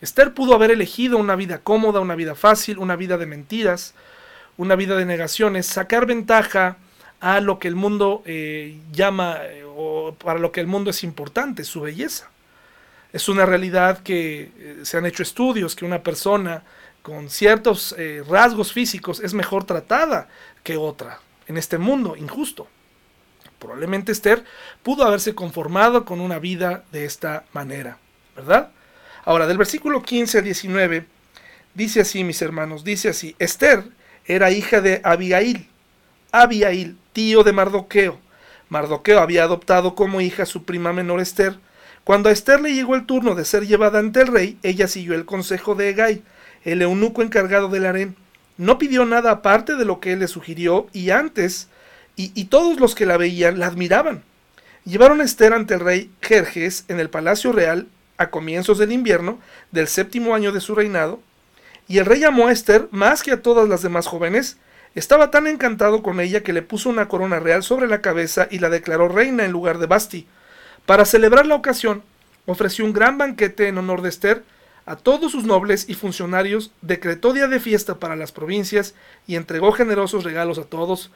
Esther 0.00 0.34
pudo 0.34 0.54
haber 0.54 0.70
elegido 0.72 1.16
una 1.16 1.36
vida 1.36 1.58
cómoda, 1.58 2.00
una 2.00 2.16
vida 2.16 2.34
fácil, 2.34 2.78
una 2.78 2.96
vida 2.96 3.16
de 3.16 3.26
mentiras, 3.26 3.94
una 4.58 4.76
vida 4.76 4.96
de 4.96 5.06
negaciones, 5.06 5.66
sacar 5.66 6.06
ventaja 6.06 6.76
a 7.20 7.40
lo 7.40 7.58
que 7.58 7.68
el 7.68 7.76
mundo 7.76 8.22
eh, 8.26 8.78
llama 8.92 9.38
eh, 9.42 9.64
o 9.64 10.14
para 10.18 10.40
lo 10.40 10.52
que 10.52 10.60
el 10.60 10.66
mundo 10.66 10.90
es 10.90 11.04
importante, 11.04 11.64
su 11.64 11.80
belleza. 11.80 12.30
Es 13.12 13.28
una 13.28 13.46
realidad 13.46 14.02
que 14.02 14.78
se 14.82 14.96
han 14.96 15.06
hecho 15.06 15.22
estudios 15.22 15.74
que 15.74 15.84
una 15.84 16.02
persona 16.02 16.62
con 17.02 17.30
ciertos 17.30 17.94
rasgos 18.28 18.72
físicos 18.72 19.20
es 19.20 19.34
mejor 19.34 19.64
tratada 19.64 20.28
que 20.62 20.76
otra 20.76 21.20
en 21.46 21.56
este 21.56 21.78
mundo 21.78 22.16
injusto. 22.16 22.68
Probablemente 23.58 24.12
Esther 24.12 24.44
pudo 24.82 25.04
haberse 25.04 25.34
conformado 25.34 26.04
con 26.04 26.20
una 26.20 26.38
vida 26.38 26.84
de 26.92 27.04
esta 27.04 27.44
manera, 27.52 27.98
¿verdad? 28.36 28.70
Ahora, 29.24 29.46
del 29.46 29.58
versículo 29.58 30.02
15 30.02 30.38
a 30.38 30.40
19, 30.40 31.06
dice 31.74 32.00
así, 32.00 32.24
mis 32.24 32.40
hermanos, 32.40 32.84
dice 32.84 33.10
así, 33.10 33.36
Esther 33.38 33.84
era 34.24 34.50
hija 34.50 34.80
de 34.80 35.00
Abigail. 35.04 35.68
Abigail, 36.32 36.96
tío 37.12 37.42
de 37.42 37.52
Mardoqueo. 37.52 38.18
Mardoqueo 38.70 39.20
había 39.20 39.42
adoptado 39.42 39.94
como 39.94 40.20
hija 40.20 40.44
a 40.44 40.46
su 40.46 40.64
prima 40.64 40.92
menor 40.92 41.20
Esther. 41.20 41.58
Cuando 42.10 42.28
a 42.28 42.32
Esther 42.32 42.60
le 42.60 42.74
llegó 42.74 42.96
el 42.96 43.06
turno 43.06 43.36
de 43.36 43.44
ser 43.44 43.68
llevada 43.68 44.00
ante 44.00 44.22
el 44.22 44.26
rey, 44.26 44.58
ella 44.64 44.88
siguió 44.88 45.14
el 45.14 45.26
consejo 45.26 45.76
de 45.76 45.90
Egay, 45.90 46.24
el 46.64 46.82
eunuco 46.82 47.22
encargado 47.22 47.68
del 47.68 47.86
harén. 47.86 48.16
No 48.58 48.78
pidió 48.78 49.04
nada 49.04 49.30
aparte 49.30 49.76
de 49.76 49.84
lo 49.84 50.00
que 50.00 50.14
él 50.14 50.18
le 50.18 50.26
sugirió 50.26 50.88
y 50.92 51.10
antes, 51.10 51.68
y, 52.16 52.32
y 52.34 52.46
todos 52.46 52.80
los 52.80 52.96
que 52.96 53.06
la 53.06 53.16
veían 53.16 53.60
la 53.60 53.68
admiraban. 53.68 54.24
Llevaron 54.84 55.20
a 55.20 55.24
Esther 55.24 55.52
ante 55.52 55.74
el 55.74 55.78
rey 55.78 56.10
Jerjes 56.20 56.84
en 56.88 56.98
el 56.98 57.10
palacio 57.10 57.52
real 57.52 57.86
a 58.16 58.30
comienzos 58.30 58.78
del 58.78 58.90
invierno 58.90 59.38
del 59.70 59.86
séptimo 59.86 60.34
año 60.34 60.50
de 60.50 60.60
su 60.60 60.74
reinado, 60.74 61.20
y 61.86 61.98
el 61.98 62.06
rey 62.06 62.24
amó 62.24 62.48
a 62.48 62.52
Esther 62.52 62.88
más 62.90 63.22
que 63.22 63.30
a 63.30 63.40
todas 63.40 63.68
las 63.68 63.82
demás 63.82 64.08
jóvenes, 64.08 64.56
estaba 64.96 65.30
tan 65.30 65.46
encantado 65.46 66.02
con 66.02 66.18
ella 66.18 66.42
que 66.42 66.52
le 66.52 66.62
puso 66.62 66.90
una 66.90 67.06
corona 67.06 67.38
real 67.38 67.62
sobre 67.62 67.86
la 67.86 68.00
cabeza 68.00 68.48
y 68.50 68.58
la 68.58 68.68
declaró 68.68 69.06
reina 69.06 69.44
en 69.44 69.52
lugar 69.52 69.78
de 69.78 69.86
Basti. 69.86 70.26
Para 70.90 71.04
celebrar 71.04 71.46
la 71.46 71.54
ocasión, 71.54 72.02
ofreció 72.46 72.84
un 72.84 72.92
gran 72.92 73.16
banquete 73.16 73.68
en 73.68 73.78
honor 73.78 74.02
de 74.02 74.08
Esther 74.08 74.42
a 74.86 74.96
todos 74.96 75.30
sus 75.30 75.44
nobles 75.44 75.88
y 75.88 75.94
funcionarios, 75.94 76.72
decretó 76.82 77.32
día 77.32 77.46
de 77.46 77.60
fiesta 77.60 78.00
para 78.00 78.16
las 78.16 78.32
provincias 78.32 78.96
y 79.28 79.36
entregó 79.36 79.70
generosos 79.70 80.24
regalos 80.24 80.58
a 80.58 80.64
todos. 80.64 81.12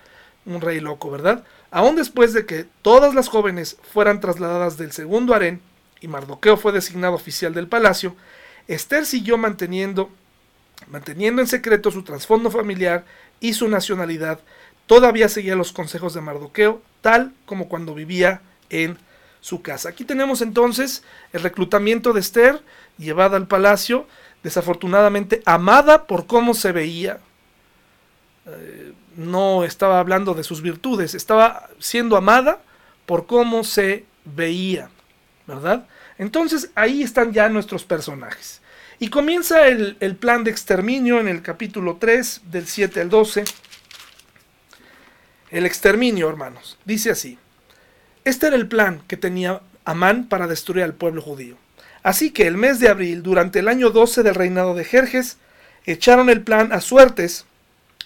Un 0.46 0.60
rey 0.60 0.78
loco, 0.78 1.10
¿verdad? 1.10 1.42
Aún 1.72 1.96
después 1.96 2.32
de 2.32 2.46
que 2.46 2.66
todas 2.82 3.16
las 3.16 3.26
jóvenes 3.26 3.76
fueran 3.92 4.20
trasladadas 4.20 4.78
del 4.78 4.92
segundo 4.92 5.34
harén 5.34 5.60
y 6.00 6.06
Mardoqueo 6.06 6.56
fue 6.56 6.70
designado 6.70 7.14
oficial 7.14 7.52
del 7.52 7.66
palacio, 7.66 8.14
Esther 8.68 9.04
siguió 9.04 9.38
manteniendo, 9.38 10.08
manteniendo 10.86 11.42
en 11.42 11.48
secreto 11.48 11.90
su 11.90 12.04
trasfondo 12.04 12.48
familiar 12.52 13.04
y 13.40 13.54
su 13.54 13.66
nacionalidad. 13.66 14.38
Todavía 14.86 15.28
seguía 15.28 15.56
los 15.56 15.72
consejos 15.72 16.14
de 16.14 16.20
Mardoqueo, 16.20 16.80
tal 17.00 17.32
como 17.44 17.68
cuando 17.68 17.92
vivía 17.92 18.40
en 18.70 18.98
su 19.44 19.60
casa. 19.60 19.90
Aquí 19.90 20.06
tenemos 20.06 20.40
entonces 20.40 21.02
el 21.34 21.42
reclutamiento 21.42 22.14
de 22.14 22.20
Esther, 22.20 22.62
llevada 22.96 23.36
al 23.36 23.46
palacio, 23.46 24.06
desafortunadamente 24.42 25.42
amada 25.44 26.06
por 26.06 26.26
cómo 26.26 26.54
se 26.54 26.72
veía. 26.72 27.18
Eh, 28.46 28.94
no 29.16 29.62
estaba 29.64 30.00
hablando 30.00 30.32
de 30.32 30.44
sus 30.44 30.62
virtudes, 30.62 31.14
estaba 31.14 31.68
siendo 31.78 32.16
amada 32.16 32.62
por 33.04 33.26
cómo 33.26 33.64
se 33.64 34.06
veía, 34.24 34.88
¿verdad? 35.46 35.86
Entonces 36.16 36.70
ahí 36.74 37.02
están 37.02 37.34
ya 37.34 37.50
nuestros 37.50 37.84
personajes. 37.84 38.62
Y 38.98 39.10
comienza 39.10 39.66
el, 39.66 39.98
el, 40.00 40.16
plan 40.16 40.42
de 40.44 40.52
exterminio 40.52 41.20
en 41.20 41.28
el 41.28 41.42
capítulo 41.42 41.98
3, 42.00 42.44
del 42.46 42.66
7 42.66 42.98
al 43.02 43.10
12. 43.10 43.44
El 45.50 45.66
exterminio, 45.66 46.30
hermanos. 46.30 46.78
Dice 46.86 47.10
así. 47.10 47.38
Este 48.24 48.46
era 48.46 48.56
el 48.56 48.66
plan 48.66 49.02
que 49.06 49.18
tenía 49.18 49.60
Amán 49.84 50.28
para 50.28 50.46
destruir 50.46 50.82
al 50.84 50.94
pueblo 50.94 51.20
judío. 51.20 51.56
Así 52.02 52.30
que 52.30 52.46
el 52.46 52.56
mes 52.56 52.80
de 52.80 52.88
abril, 52.88 53.22
durante 53.22 53.58
el 53.58 53.68
año 53.68 53.90
12 53.90 54.22
del 54.22 54.34
reinado 54.34 54.74
de 54.74 54.84
Jerjes, 54.84 55.36
echaron 55.84 56.30
el 56.30 56.42
plan 56.42 56.72
a 56.72 56.80
suertes 56.80 57.44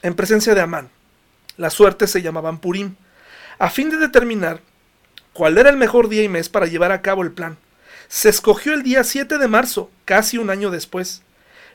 en 0.03 0.15
presencia 0.15 0.55
de 0.55 0.61
Amán. 0.61 0.89
Las 1.57 1.75
suertes 1.75 2.11
se 2.11 2.23
llamaban 2.23 2.59
Purim, 2.59 2.97
a 3.59 3.71
fin 3.71 3.91
de 3.91 3.97
determinar 3.97 4.61
cuál 5.33 5.57
era 5.57 5.71
el 5.71 5.77
mejor 5.77 6.09
día 6.09 6.23
y 6.23 6.29
mes 6.29 6.49
para 6.49 6.67
llevar 6.67 6.91
a 6.91 7.03
cabo 7.03 7.23
el 7.23 7.33
plan. 7.33 7.57
Se 8.09 8.29
escogió 8.29 8.75
el 8.75 8.83
día 8.83 9.05
7 9.05 9.39
de 9.39 9.49
marzo, 9.49 9.91
casi 10.05 10.39
un 10.39 10.51
año 10.51 10.71
después. 10.71 11.23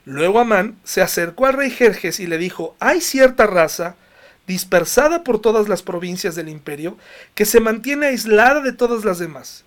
Luego 0.06 0.40
Amán 0.40 0.78
se 0.84 1.02
acercó 1.02 1.46
al 1.46 1.54
rey 1.54 1.70
Jerjes 1.70 2.20
y 2.20 2.28
le 2.28 2.38
dijo, 2.38 2.76
hay 2.80 3.00
cierta 3.00 3.48
raza, 3.48 3.96
dispersada 4.48 5.24
por 5.24 5.40
todas 5.40 5.70
las 5.70 5.84
provincias 5.84 6.36
del 6.36 6.50
imperio, 6.50 6.98
que 7.36 7.46
se 7.46 7.60
mantiene 7.60 8.08
aislada 8.08 8.62
de 8.62 8.74
todas 8.74 9.06
las 9.06 9.20
demás. 9.20 9.64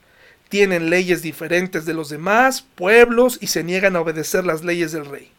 Tienen 0.49 0.91
leyes 0.91 1.23
diferentes 1.23 1.87
de 1.87 1.95
los 1.95 2.09
demás 2.09 2.65
pueblos 2.75 3.39
y 3.41 3.49
se 3.49 3.65
niegan 3.65 3.97
a 3.97 4.01
obedecer 4.01 4.45
las 4.45 4.63
leyes 4.63 4.93
del 4.93 5.07
rey. 5.07 5.31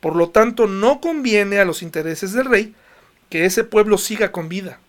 Por 0.00 0.16
lo 0.16 0.30
tanto, 0.30 0.66
no 0.66 1.00
conviene 1.00 1.58
a 1.58 1.64
los 1.64 1.82
intereses 1.82 2.32
del 2.32 2.46
rey 2.46 2.74
que 3.28 3.44
ese 3.44 3.64
pueblo 3.64 3.96
siga 3.96 4.32
con 4.32 4.48
vida. 4.48 4.80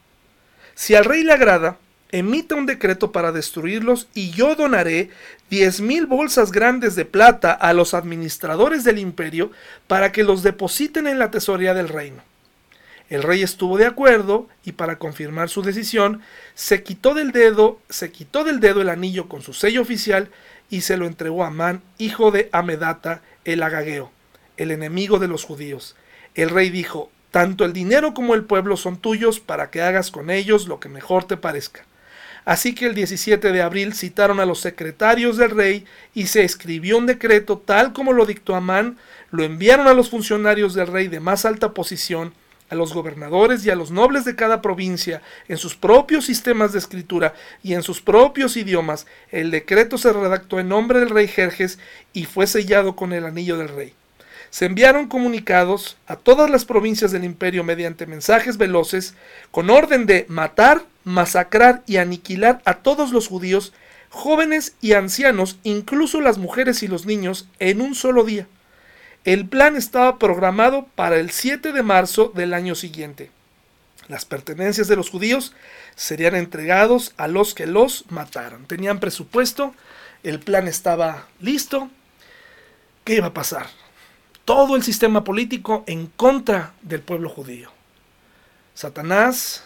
Si 0.74 0.96
al 0.96 1.06
rey 1.06 1.24
le 1.24 1.34
agrada, 1.34 1.78
emita 2.12 2.56
un 2.56 2.66
decreto 2.66 3.12
para 3.12 3.32
destruirlos 3.32 4.08
y 4.14 4.32
yo 4.32 4.56
donaré 4.56 5.10
diez 5.50 5.80
mil 5.80 6.06
bolsas 6.06 6.52
grandes 6.52 6.96
de 6.96 7.06
plata 7.06 7.52
a 7.52 7.74
los 7.74 7.94
administradores 7.94 8.84
del 8.84 9.00
imperio 9.00 9.52
para 9.88 10.12
que 10.12 10.24
los 10.24 10.44
depositen 10.44 11.08
en 11.08 11.20
la 11.20 11.32
tesorería 11.32 11.74
del 11.74 11.88
reino. 11.88 12.24
El 13.12 13.24
rey 13.24 13.44
estuvo 13.44 13.78
de 13.78 13.86
acuerdo 13.86 14.48
y 14.64 14.72
para 14.72 14.98
confirmar 14.98 15.50
su 15.50 15.62
decisión 15.62 16.22
se 16.56 16.82
quitó 16.82 17.14
del 17.14 17.34
dedo, 17.34 17.78
se 17.90 18.10
quitó 18.10 18.46
del 18.46 18.62
dedo 18.62 18.82
el 18.82 18.88
anillo 18.88 19.28
con 19.28 19.42
su 19.42 19.52
sello 19.52 19.82
oficial 19.82 20.30
y 20.70 20.80
se 20.80 20.96
lo 20.96 21.06
entregó 21.06 21.44
a 21.44 21.48
Amán, 21.48 21.82
hijo 21.98 22.32
de 22.32 22.48
Amedata, 22.54 23.22
el 23.44 23.64
agageo, 23.64 24.14
el 24.56 24.72
enemigo 24.72 25.20
de 25.20 25.28
los 25.28 25.44
judíos. 25.44 25.98
El 26.36 26.52
rey 26.52 26.70
dijo: 26.70 27.12
tanto 27.32 27.66
el 27.66 27.74
dinero 27.74 28.14
como 28.14 28.34
el 28.34 28.46
pueblo 28.46 28.78
son 28.78 28.96
tuyos 28.96 29.42
para 29.42 29.72
que 29.72 29.82
hagas 29.82 30.10
con 30.10 30.30
ellos 30.30 30.70
lo 30.70 30.80
que 30.80 30.88
mejor 30.88 31.26
te 31.26 31.36
parezca. 31.36 31.86
Así 32.46 32.74
que 32.74 32.86
el 32.86 32.96
17 32.96 33.52
de 33.52 33.62
abril 33.62 33.94
citaron 33.94 34.40
a 34.40 34.46
los 34.46 34.62
secretarios 34.62 35.36
del 35.36 35.52
rey 35.52 35.86
y 36.14 36.28
se 36.28 36.46
escribió 36.46 36.98
un 36.98 37.08
decreto 37.08 37.58
tal 37.58 37.92
como 37.92 38.14
lo 38.14 38.26
dictó 38.26 38.56
Amán, 38.56 38.98
lo 39.32 39.44
enviaron 39.44 39.90
a 39.90 39.94
los 39.94 40.10
funcionarios 40.10 40.74
del 40.76 40.88
rey 40.88 41.10
de 41.10 41.20
más 41.20 41.44
alta 41.44 41.74
posición, 41.74 42.34
a 42.72 42.76
los 42.76 42.94
gobernadores 42.94 43.64
y 43.66 43.70
a 43.70 43.76
los 43.76 43.92
nobles 43.92 44.26
de 44.26 44.36
cada 44.36 44.62
provincia, 44.62 45.22
en 45.48 45.58
sus 45.58 45.76
propios 45.76 46.26
sistemas 46.26 46.72
de 46.72 46.80
escritura 46.80 47.36
y 47.62 47.74
en 47.74 47.84
sus 47.84 48.02
propios 48.02 48.58
idiomas. 48.58 49.06
El 49.30 49.52
decreto 49.52 50.00
se 50.00 50.12
redactó 50.12 50.60
en 50.60 50.70
nombre 50.70 51.00
del 51.00 51.10
rey 51.10 51.28
Jerjes 51.28 51.78
y 52.14 52.26
fue 52.26 52.48
sellado 52.48 52.96
con 52.96 53.14
el 53.14 53.26
anillo 53.26 53.58
del 53.58 53.70
rey 53.70 53.94
se 54.52 54.66
enviaron 54.66 55.08
comunicados 55.08 55.96
a 56.08 56.18
todas 56.18 56.50
las 56.50 56.66
provincias 56.66 57.14
del 57.14 57.24
imperio 57.24 57.64
mediante 57.64 58.06
mensajes 58.06 58.58
veloces 58.58 59.16
con 59.50 59.70
orden 59.70 60.06
de 60.06 60.26
matar, 60.28 60.84
masacrar 61.06 61.84
y 61.88 61.98
aniquilar 61.98 62.62
a 62.66 62.80
todos 62.80 63.14
los 63.14 63.30
judíos, 63.30 63.72
jóvenes 64.10 64.76
y 64.82 64.92
ancianos, 64.92 65.58
incluso 65.64 66.20
las 66.20 66.38
mujeres 66.38 66.84
y 66.84 66.90
los 66.90 67.06
niños, 67.06 67.48
en 67.60 67.80
un 67.80 67.96
solo 67.96 68.26
día. 68.26 68.46
El 69.24 69.48
plan 69.48 69.76
estaba 69.76 70.18
programado 70.18 70.88
para 70.96 71.18
el 71.18 71.32
7 71.32 71.72
de 71.72 71.84
marzo 71.84 72.32
del 72.34 72.54
año 72.54 72.76
siguiente. 72.76 73.30
Las 74.08 74.26
pertenencias 74.26 74.88
de 74.88 74.96
los 74.96 75.10
judíos 75.10 75.54
serían 75.96 76.36
entregados 76.36 77.14
a 77.18 77.28
los 77.28 77.54
que 77.54 77.68
los 77.68 78.06
mataron. 78.10 78.66
Tenían 78.66 79.00
presupuesto, 79.00 79.74
el 80.24 80.40
plan 80.40 80.68
estaba 80.68 81.28
listo. 81.40 81.90
¿Qué 83.04 83.16
iba 83.16 83.28
a 83.28 83.34
pasar? 83.34 83.68
todo 84.46 84.76
el 84.76 84.84
sistema 84.84 85.24
político 85.24 85.84
en 85.88 86.08
contra 86.08 86.74
del 86.82 87.02
pueblo 87.02 87.30
judío. 87.30 87.72
Satanás, 88.74 89.64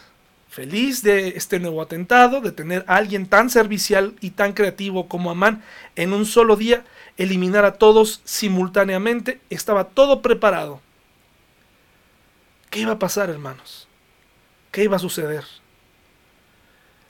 feliz 0.48 1.02
de 1.02 1.30
este 1.30 1.58
nuevo 1.58 1.82
atentado, 1.82 2.40
de 2.40 2.52
tener 2.52 2.84
a 2.86 2.96
alguien 2.96 3.26
tan 3.26 3.50
servicial 3.50 4.14
y 4.20 4.30
tan 4.30 4.52
creativo 4.52 5.08
como 5.08 5.30
Amán 5.30 5.62
en 5.96 6.12
un 6.12 6.26
solo 6.26 6.56
día, 6.56 6.84
eliminar 7.16 7.64
a 7.64 7.74
todos 7.74 8.20
simultáneamente, 8.24 9.40
estaba 9.50 9.84
todo 9.84 10.22
preparado. 10.22 10.80
¿Qué 12.70 12.80
iba 12.80 12.92
a 12.92 12.98
pasar, 12.98 13.30
hermanos? 13.30 13.88
¿Qué 14.70 14.84
iba 14.84 14.96
a 14.96 15.00
suceder? 15.00 15.44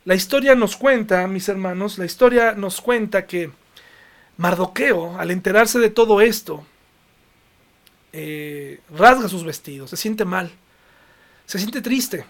La 0.04 0.14
historia 0.14 0.54
nos 0.54 0.76
cuenta, 0.76 1.26
mis 1.26 1.48
hermanos, 1.48 1.98
la 1.98 2.04
historia 2.04 2.52
nos 2.52 2.80
cuenta 2.80 3.26
que 3.26 3.50
Mardoqueo, 4.36 5.18
al 5.18 5.32
enterarse 5.32 5.80
de 5.80 5.90
todo 5.90 6.20
esto, 6.20 6.64
eh, 8.12 8.80
rasga 8.96 9.28
sus 9.28 9.44
vestidos, 9.44 9.90
se 9.90 9.96
siente 9.96 10.24
mal, 10.24 10.52
se 11.46 11.58
siente 11.58 11.82
triste, 11.82 12.24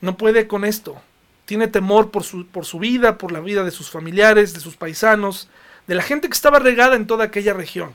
no 0.00 0.16
puede 0.16 0.46
con 0.46 0.64
esto, 0.64 1.00
tiene 1.46 1.68
temor 1.68 2.10
por 2.10 2.24
su, 2.24 2.46
por 2.46 2.66
su 2.66 2.78
vida, 2.78 3.16
por 3.18 3.32
la 3.32 3.40
vida 3.40 3.64
de 3.64 3.70
sus 3.70 3.90
familiares, 3.90 4.52
de 4.52 4.60
sus 4.60 4.76
paisanos, 4.76 5.48
de 5.86 5.94
la 5.94 6.02
gente 6.02 6.28
que 6.28 6.34
estaba 6.34 6.58
regada 6.58 6.96
en 6.96 7.06
toda 7.06 7.24
aquella 7.24 7.54
región. 7.54 7.94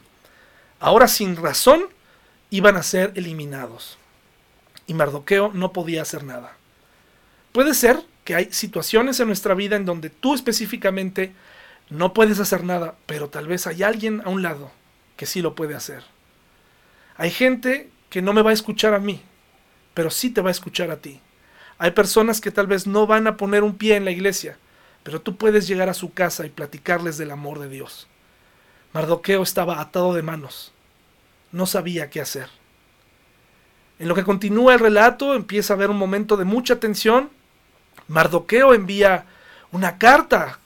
Ahora 0.79 1.07
sin 1.07 1.35
razón 1.35 1.85
iban 2.49 2.77
a 2.77 2.83
ser 2.83 3.11
eliminados. 3.15 3.97
Y 4.85 4.93
Mardoqueo 4.93 5.51
no 5.53 5.73
podía 5.73 6.01
hacer 6.01 6.23
nada. 6.23 6.55
Puede 7.51 7.73
ser 7.73 8.01
que 8.23 8.35
hay 8.35 8.51
situaciones 8.51 9.19
en 9.19 9.27
nuestra 9.27 9.53
vida 9.53 9.75
en 9.75 9.85
donde 9.85 10.09
tú 10.09 10.33
específicamente 10.33 11.33
no 11.89 12.13
puedes 12.13 12.39
hacer 12.39 12.63
nada, 12.63 12.95
pero 13.05 13.29
tal 13.29 13.47
vez 13.47 13.67
hay 13.67 13.83
alguien 13.83 14.21
a 14.25 14.29
un 14.29 14.41
lado 14.41 14.71
que 15.15 15.25
sí 15.25 15.41
lo 15.41 15.55
puede 15.55 15.75
hacer. 15.75 16.03
Hay 17.15 17.31
gente 17.31 17.89
que 18.09 18.21
no 18.21 18.33
me 18.33 18.41
va 18.41 18.51
a 18.51 18.53
escuchar 18.53 18.93
a 18.93 18.99
mí, 18.99 19.21
pero 19.93 20.11
sí 20.11 20.29
te 20.29 20.41
va 20.41 20.49
a 20.49 20.51
escuchar 20.51 20.91
a 20.91 20.97
ti. 20.97 21.19
Hay 21.79 21.91
personas 21.91 22.41
que 22.41 22.51
tal 22.51 22.67
vez 22.67 22.87
no 22.87 23.07
van 23.07 23.27
a 23.27 23.37
poner 23.37 23.63
un 23.63 23.75
pie 23.77 23.95
en 23.95 24.05
la 24.05 24.11
iglesia, 24.11 24.57
pero 25.07 25.21
tú 25.21 25.37
puedes 25.37 25.69
llegar 25.69 25.87
a 25.87 25.93
su 25.93 26.11
casa 26.11 26.45
y 26.45 26.49
platicarles 26.49 27.17
del 27.17 27.31
amor 27.31 27.59
de 27.59 27.69
Dios. 27.69 28.09
Mardoqueo 28.91 29.41
estaba 29.41 29.79
atado 29.79 30.13
de 30.13 30.21
manos. 30.21 30.73
No 31.53 31.65
sabía 31.65 32.09
qué 32.09 32.19
hacer. 32.19 32.49
En 33.99 34.09
lo 34.09 34.15
que 34.15 34.25
continúa 34.25 34.73
el 34.73 34.81
relato, 34.81 35.33
empieza 35.33 35.71
a 35.71 35.77
haber 35.77 35.91
un 35.91 35.97
momento 35.97 36.35
de 36.35 36.43
mucha 36.43 36.81
tensión. 36.81 37.29
Mardoqueo 38.09 38.73
envía 38.73 39.23
una 39.71 39.97
carta 39.97 40.59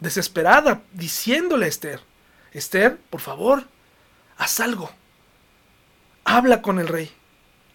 desesperada 0.00 0.80
diciéndole 0.94 1.66
a 1.66 1.68
Esther, 1.68 2.00
Esther, 2.52 2.96
por 3.10 3.20
favor, 3.20 3.64
haz 4.38 4.60
algo. 4.60 4.90
Habla 6.24 6.62
con 6.62 6.78
el 6.78 6.88
rey. 6.88 7.10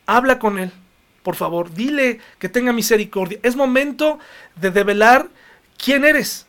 Habla 0.08 0.40
con 0.40 0.58
él. 0.58 0.72
Por 1.22 1.36
favor, 1.36 1.72
dile 1.72 2.20
que 2.40 2.50
tenga 2.50 2.74
misericordia. 2.74 3.38
Es 3.44 3.56
momento 3.56 4.18
de 4.56 4.72
develar 4.72 5.30
quién 5.78 6.06
eres. 6.06 6.46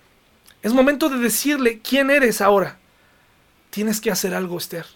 Es 0.62 0.72
momento 0.72 1.08
de 1.08 1.18
decirle 1.18 1.80
quién 1.80 2.10
eres 2.10 2.40
ahora. 2.40 2.78
Tienes 3.70 4.00
que 4.00 4.10
hacer 4.10 4.34
algo, 4.34 4.58
Esther. 4.58 4.86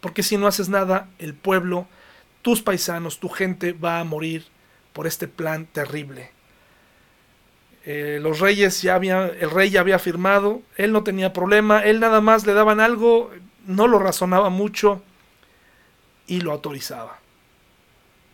Porque 0.00 0.22
si 0.22 0.36
no 0.36 0.46
haces 0.46 0.68
nada, 0.68 1.08
el 1.18 1.34
pueblo, 1.34 1.86
tus 2.42 2.62
paisanos, 2.62 3.18
tu 3.18 3.28
gente 3.28 3.72
va 3.72 4.00
a 4.00 4.04
morir 4.04 4.46
por 4.92 5.06
este 5.06 5.26
plan 5.28 5.66
terrible. 5.66 6.30
Eh, 7.86 8.18
los 8.22 8.40
reyes 8.40 8.80
ya 8.82 8.94
habían, 8.94 9.30
el 9.40 9.50
rey 9.50 9.70
ya 9.70 9.80
había 9.80 9.98
firmado, 9.98 10.62
él 10.76 10.92
no 10.92 11.04
tenía 11.04 11.32
problema, 11.32 11.84
él 11.84 12.00
nada 12.00 12.20
más 12.20 12.46
le 12.46 12.54
daban 12.54 12.80
algo, 12.80 13.30
no 13.66 13.88
lo 13.88 13.98
razonaba 13.98 14.48
mucho 14.48 15.02
y 16.26 16.40
lo 16.40 16.52
autorizaba. 16.52 17.18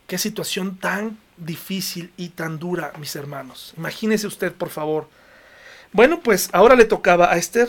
Qué 0.06 0.18
situación 0.18 0.76
tan 0.76 1.18
difícil 1.36 2.12
y 2.16 2.30
tan 2.30 2.58
dura, 2.58 2.92
mis 2.98 3.16
hermanos. 3.16 3.74
Imagínese 3.76 4.26
usted, 4.26 4.52
por 4.52 4.68
favor. 4.68 5.08
Bueno, 5.92 6.20
pues 6.20 6.48
ahora 6.52 6.76
le 6.76 6.84
tocaba 6.84 7.32
a 7.32 7.36
Esther. 7.36 7.68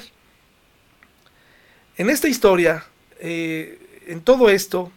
En 1.98 2.10
esta 2.10 2.28
historia, 2.28 2.86
eh, 3.20 4.02
en 4.08 4.22
todo 4.22 4.50
esto, 4.50 4.92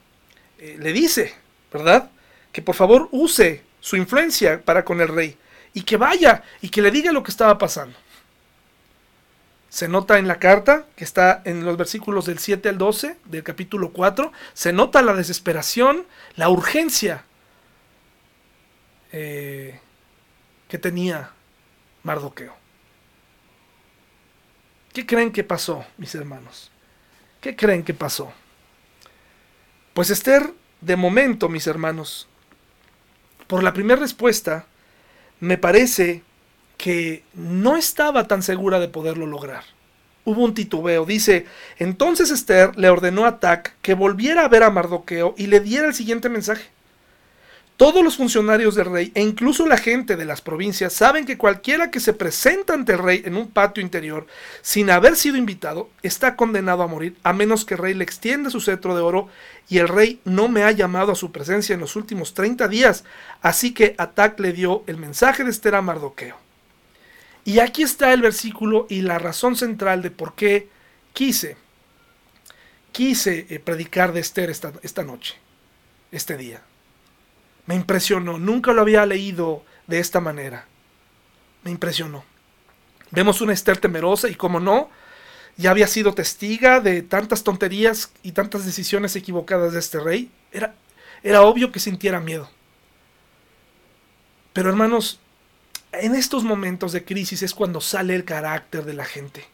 eh, 0.59 0.77
le 0.79 0.93
dice, 0.93 1.35
¿verdad? 1.73 2.11
Que 2.53 2.63
por 2.63 2.75
favor 2.75 3.09
use 3.13 3.63
su 3.81 3.97
influencia 3.97 4.63
para 4.63 4.85
con 4.85 5.01
el 5.01 5.09
rey 5.09 5.37
y 5.73 5.83
que 5.83 5.97
vaya 5.97 6.43
y 6.61 6.69
que 6.69 6.83
le 6.83 6.91
diga 6.91 7.13
lo 7.13 7.23
que 7.23 7.31
estaba 7.31 7.59
pasando. 7.59 7.99
Se 9.69 9.89
nota 9.89 10.19
en 10.19 10.29
la 10.29 10.39
carta, 10.39 10.87
que 10.95 11.03
está 11.03 11.43
en 11.45 11.65
los 11.65 11.77
versículos 11.77 12.27
del 12.27 12.39
7 12.39 12.69
al 12.69 12.79
12 12.79 13.17
del 13.25 13.43
capítulo 13.43 13.91
4, 13.91 14.33
se 14.53 14.73
nota 14.73 15.03
la 15.03 15.15
desesperación, 15.15 16.07
la 16.37 16.49
urgencia 16.49 17.25
eh, 19.11 19.81
que 20.69 20.79
tenía 20.79 21.31
Mardoqueo. 22.05 22.64
¿Qué 24.95 25.05
creen 25.05 25.33
que 25.33 25.43
pasó, 25.43 25.85
mis 25.99 26.15
hermanos? 26.15 26.71
¿Qué 27.41 27.57
creen 27.57 27.83
que 27.83 27.95
pasó? 27.95 28.33
Pues 29.93 30.09
Esther, 30.09 30.55
de 30.81 30.95
momento, 30.95 31.49
mis 31.49 31.67
hermanos, 31.67 32.29
por 33.49 33.65
la 33.65 33.73
primera 33.73 34.01
respuesta, 34.01 34.67
me 35.41 35.59
parece 35.59 36.23
que 36.77 37.25
no 37.35 37.77
estaba 37.77 38.29
tan 38.29 38.45
segura 38.45 38.79
de 38.79 38.87
poderlo 38.87 39.27
lograr. 39.27 39.65
Hubo 40.25 40.45
un 40.45 40.55
titubeo. 40.55 41.05
Dice, 41.05 41.47
entonces 41.79 42.31
Esther 42.31 42.79
le 42.79 42.89
ordenó 42.89 43.27
a 43.27 43.41
Tac 43.41 43.75
que 43.83 43.95
volviera 43.95 44.45
a 44.45 44.49
ver 44.49 44.63
a 44.63 44.71
Mardoqueo 44.71 45.35
y 45.37 45.49
le 45.49 45.59
diera 45.59 45.89
el 45.89 45.95
siguiente 45.95 46.29
mensaje. 46.29 46.71
Todos 47.77 48.05
los 48.05 48.17
funcionarios 48.17 48.77
del 48.77 48.85
rey 48.87 49.13
e 49.17 49.21
incluso 49.21 49.67
la 49.67 49.77
gente 49.77 50.15
de 50.15 50.25
las 50.25 50.41
provincias 50.41 50.93
saben 50.93 51.27
que 51.27 51.37
cualquiera 51.37 51.91
que 51.91 51.99
se 51.99 52.13
presenta 52.13 52.73
ante 52.73 52.93
el 52.93 53.01
rey 53.01 53.23
en 53.25 53.37
un 53.37 53.49
patio 53.49 53.83
interior 53.83 54.29
sin 54.63 54.91
haber 54.91 55.17
sido 55.17 55.37
invitado 55.37 55.91
está 56.05 56.37
condenado 56.37 56.85
a 56.85 56.87
morir 56.87 57.17
a 57.25 57.33
menos 57.33 57.65
que 57.65 57.75
el 57.75 57.81
rey 57.81 57.95
le 57.95 58.05
extienda 58.05 58.49
su 58.49 58.61
cetro 58.61 58.95
de 58.95 59.03
oro 59.03 59.29
y 59.69 59.79
el 59.79 59.89
rey 59.89 60.21
no 60.25 60.47
me 60.47 60.63
ha 60.63 60.71
llamado 60.71 61.11
a 61.11 61.17
su 61.17 61.33
presencia 61.33 61.75
en 61.75 61.81
los 61.81 61.97
últimos 61.97 62.33
30 62.33 62.69
días. 62.69 63.03
Así 63.43 63.75
que 63.75 63.97
Atac 63.99 64.39
le 64.39 64.53
dio 64.53 64.85
el 64.87 64.97
mensaje 64.97 65.43
de 65.43 65.51
Esther 65.51 65.75
a 65.75 65.83
Mardoqueo. 65.83 66.37
Y 67.45 67.59
aquí 67.59 67.83
está 67.83 68.13
el 68.13 68.23
versículo 68.23 68.87
y 68.89 69.01
la 69.01 69.19
razón 69.19 69.57
central 69.57 70.01
de 70.01 70.13
por 70.13 70.35
qué 70.35 70.69
quise, 71.13 71.57
quise 72.93 73.47
eh, 73.51 73.59
predicar 73.59 74.13
de 74.13 74.21
Esther 74.21 74.49
esta, 74.49 74.73
esta 74.83 75.03
noche, 75.03 75.35
este 76.13 76.37
día. 76.37 76.63
Me 77.67 77.75
impresionó, 77.75 78.39
nunca 78.39 78.73
lo 78.73 78.83
había 78.83 79.07
leído 79.07 79.65
de 79.87 79.99
esta 79.99 80.21
manera. 80.21 80.67
Me 81.63 81.71
impresionó. 81.71 82.25
Vemos 83.11 83.41
una 83.41 83.53
Esther 83.53 83.79
temerosa 83.79 84.29
y 84.29 84.35
como 84.35 84.61
no, 84.61 84.91
ya 85.57 85.71
había 85.71 85.87
sido 85.87 86.15
testiga 86.15 86.81
de 86.81 87.03
tantas 87.03 87.45
tonterías 87.45 88.11
y 88.23 88.33
tantas 88.33 88.67
decisiones 88.67 89.15
equivocadas 89.17 89.73
de 89.73 89.79
este 89.79 90.01
rey. 90.01 90.31
Era, 90.53 90.75
era 91.23 91.43
obvio 91.43 91.71
que 91.71 91.81
sintiera 91.81 92.21
miedo. 92.21 92.51
Pero 94.53 94.69
hermanos, 94.69 95.21
en 95.93 96.15
estos 96.15 96.45
momentos 96.45 96.93
de 96.93 97.05
crisis 97.05 97.43
es 97.43 97.55
cuando 97.55 97.81
sale 97.81 98.15
el 98.15 98.25
carácter 98.25 98.85
de 98.85 98.95
la 98.95 99.05
gente. 99.05 99.45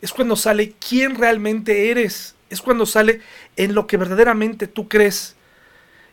Es 0.00 0.12
cuando 0.12 0.36
sale 0.36 0.74
quién 0.86 1.16
realmente 1.16 1.90
eres. 1.90 2.34
Es 2.50 2.60
cuando 2.60 2.86
sale 2.86 3.20
en 3.56 3.74
lo 3.74 3.86
que 3.86 3.96
verdaderamente 3.96 4.66
tú 4.66 4.88
crees. 4.88 5.36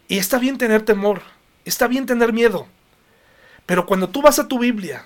Y 0.09 0.17
está 0.17 0.39
bien 0.39 0.57
tener 0.57 0.81
temor, 0.81 1.21
está 1.63 1.87
bien 1.87 2.07
tener 2.07 2.33
miedo. 2.33 2.67
Pero 3.67 3.85
cuando 3.85 4.09
tú 4.09 4.23
vas 4.23 4.39
a 4.39 4.47
tu 4.47 4.57
Biblia, 4.57 5.05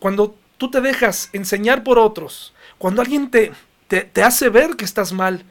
cuando 0.00 0.36
tú 0.58 0.70
te 0.70 0.80
dejas 0.80 1.30
enseñar 1.32 1.84
por 1.84 2.00
otros, 2.00 2.52
cuando 2.76 3.00
alguien 3.00 3.30
te, 3.30 3.52
te, 3.86 4.00
te 4.02 4.24
hace 4.24 4.48
ver 4.48 4.74
que 4.74 4.84
estás 4.84 5.12
mal 5.12 5.46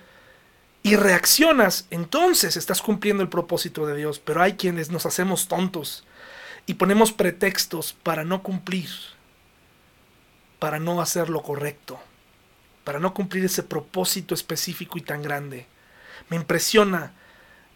y 0.83 0.97
reaccionas, 0.97 1.87
entonces 1.91 2.57
estás 2.57 2.81
cumpliendo 2.81 3.23
el 3.23 3.29
propósito 3.29 3.87
de 3.87 3.95
Dios. 3.95 4.19
Pero 4.19 4.41
hay 4.41 4.53
quienes 4.53 4.91
nos 4.91 5.05
hacemos 5.05 5.47
tontos 5.47 6.05
y 6.65 6.73
ponemos 6.73 7.13
pretextos 7.13 7.93
para 7.93 8.25
no 8.25 8.43
cumplir, 8.43 8.89
para 10.59 10.77
no 10.77 11.01
hacer 11.01 11.29
lo 11.29 11.41
correcto, 11.41 12.01
para 12.83 12.99
no 12.99 13.13
cumplir 13.13 13.45
ese 13.45 13.63
propósito 13.63 14.35
específico 14.35 14.97
y 14.97 15.01
tan 15.01 15.21
grande. 15.21 15.67
Me 16.27 16.35
impresiona 16.35 17.13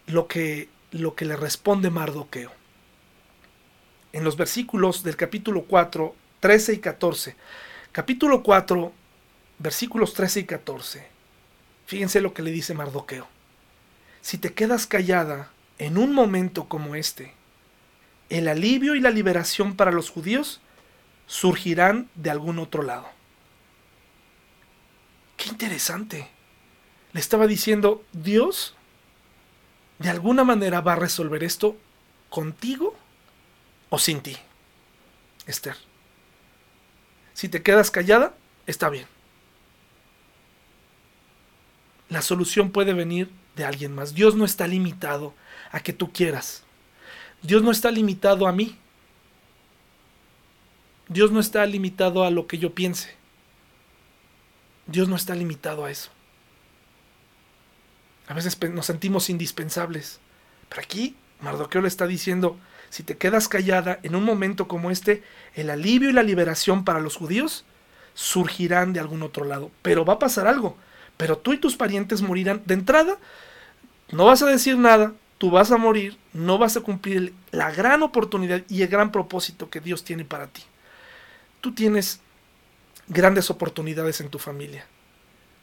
lo 0.06 0.28
que 0.28 0.68
lo 1.00 1.14
que 1.14 1.24
le 1.24 1.36
responde 1.36 1.90
Mardoqueo. 1.90 2.52
En 4.12 4.22
los 4.22 4.36
versículos 4.36 5.02
del 5.02 5.16
capítulo 5.16 5.64
4, 5.64 6.14
13 6.38 6.74
y 6.74 6.78
14. 6.78 7.36
Capítulo 7.90 8.42
4, 8.44 8.92
versículos 9.58 10.14
13 10.14 10.40
y 10.40 10.44
14. 10.44 11.06
Fíjense 11.86 12.20
lo 12.20 12.32
que 12.32 12.42
le 12.42 12.52
dice 12.52 12.74
Mardoqueo. 12.74 13.26
Si 14.20 14.38
te 14.38 14.54
quedas 14.54 14.86
callada 14.86 15.50
en 15.78 15.98
un 15.98 16.14
momento 16.14 16.68
como 16.68 16.94
este, 16.94 17.34
el 18.30 18.46
alivio 18.46 18.94
y 18.94 19.00
la 19.00 19.10
liberación 19.10 19.74
para 19.74 19.90
los 19.90 20.10
judíos 20.10 20.60
surgirán 21.26 22.08
de 22.14 22.30
algún 22.30 22.60
otro 22.60 22.82
lado. 22.82 23.08
Qué 25.36 25.48
interesante. 25.48 26.28
Le 27.12 27.20
estaba 27.20 27.48
diciendo, 27.48 28.04
Dios 28.12 28.76
de 29.98 30.10
alguna 30.10 30.44
manera 30.44 30.80
va 30.80 30.94
a 30.94 30.96
resolver 30.96 31.44
esto 31.44 31.76
contigo 32.28 32.94
o 33.90 33.98
sin 33.98 34.20
ti, 34.20 34.36
Esther. 35.46 35.76
Si 37.32 37.48
te 37.48 37.62
quedas 37.62 37.90
callada, 37.90 38.34
está 38.66 38.88
bien. 38.88 39.06
La 42.08 42.22
solución 42.22 42.70
puede 42.70 42.92
venir 42.92 43.30
de 43.56 43.64
alguien 43.64 43.94
más. 43.94 44.14
Dios 44.14 44.36
no 44.36 44.44
está 44.44 44.66
limitado 44.66 45.34
a 45.72 45.80
que 45.80 45.92
tú 45.92 46.12
quieras. 46.12 46.64
Dios 47.42 47.62
no 47.62 47.70
está 47.70 47.90
limitado 47.90 48.46
a 48.46 48.52
mí. 48.52 48.78
Dios 51.08 51.30
no 51.32 51.40
está 51.40 51.66
limitado 51.66 52.24
a 52.24 52.30
lo 52.30 52.46
que 52.46 52.58
yo 52.58 52.74
piense. 52.74 53.14
Dios 54.86 55.08
no 55.08 55.16
está 55.16 55.34
limitado 55.34 55.84
a 55.84 55.90
eso. 55.90 56.10
A 58.28 58.34
veces 58.34 58.58
nos 58.70 58.86
sentimos 58.86 59.30
indispensables. 59.30 60.20
Pero 60.68 60.82
aquí 60.82 61.16
Mardoqueo 61.40 61.82
le 61.82 61.88
está 61.88 62.06
diciendo, 62.06 62.58
si 62.90 63.02
te 63.02 63.16
quedas 63.16 63.48
callada 63.48 63.98
en 64.02 64.14
un 64.14 64.24
momento 64.24 64.68
como 64.68 64.90
este, 64.90 65.22
el 65.54 65.70
alivio 65.70 66.10
y 66.10 66.12
la 66.12 66.22
liberación 66.22 66.84
para 66.84 67.00
los 67.00 67.16
judíos 67.16 67.64
surgirán 68.14 68.92
de 68.92 69.00
algún 69.00 69.22
otro 69.22 69.44
lado. 69.44 69.70
Pero 69.82 70.04
va 70.04 70.14
a 70.14 70.18
pasar 70.18 70.46
algo. 70.46 70.76
Pero 71.16 71.38
tú 71.38 71.52
y 71.52 71.58
tus 71.58 71.76
parientes 71.76 72.22
morirán. 72.22 72.62
De 72.64 72.74
entrada, 72.74 73.18
no 74.10 74.24
vas 74.24 74.42
a 74.42 74.46
decir 74.46 74.78
nada, 74.78 75.12
tú 75.38 75.50
vas 75.50 75.70
a 75.70 75.76
morir, 75.76 76.16
no 76.32 76.58
vas 76.58 76.76
a 76.76 76.80
cumplir 76.80 77.34
la 77.50 77.70
gran 77.70 78.02
oportunidad 78.02 78.62
y 78.68 78.82
el 78.82 78.88
gran 78.88 79.12
propósito 79.12 79.70
que 79.70 79.80
Dios 79.80 80.04
tiene 80.04 80.24
para 80.24 80.46
ti. 80.46 80.62
Tú 81.60 81.74
tienes 81.74 82.20
grandes 83.08 83.50
oportunidades 83.50 84.20
en 84.20 84.28
tu 84.28 84.38
familia 84.38 84.86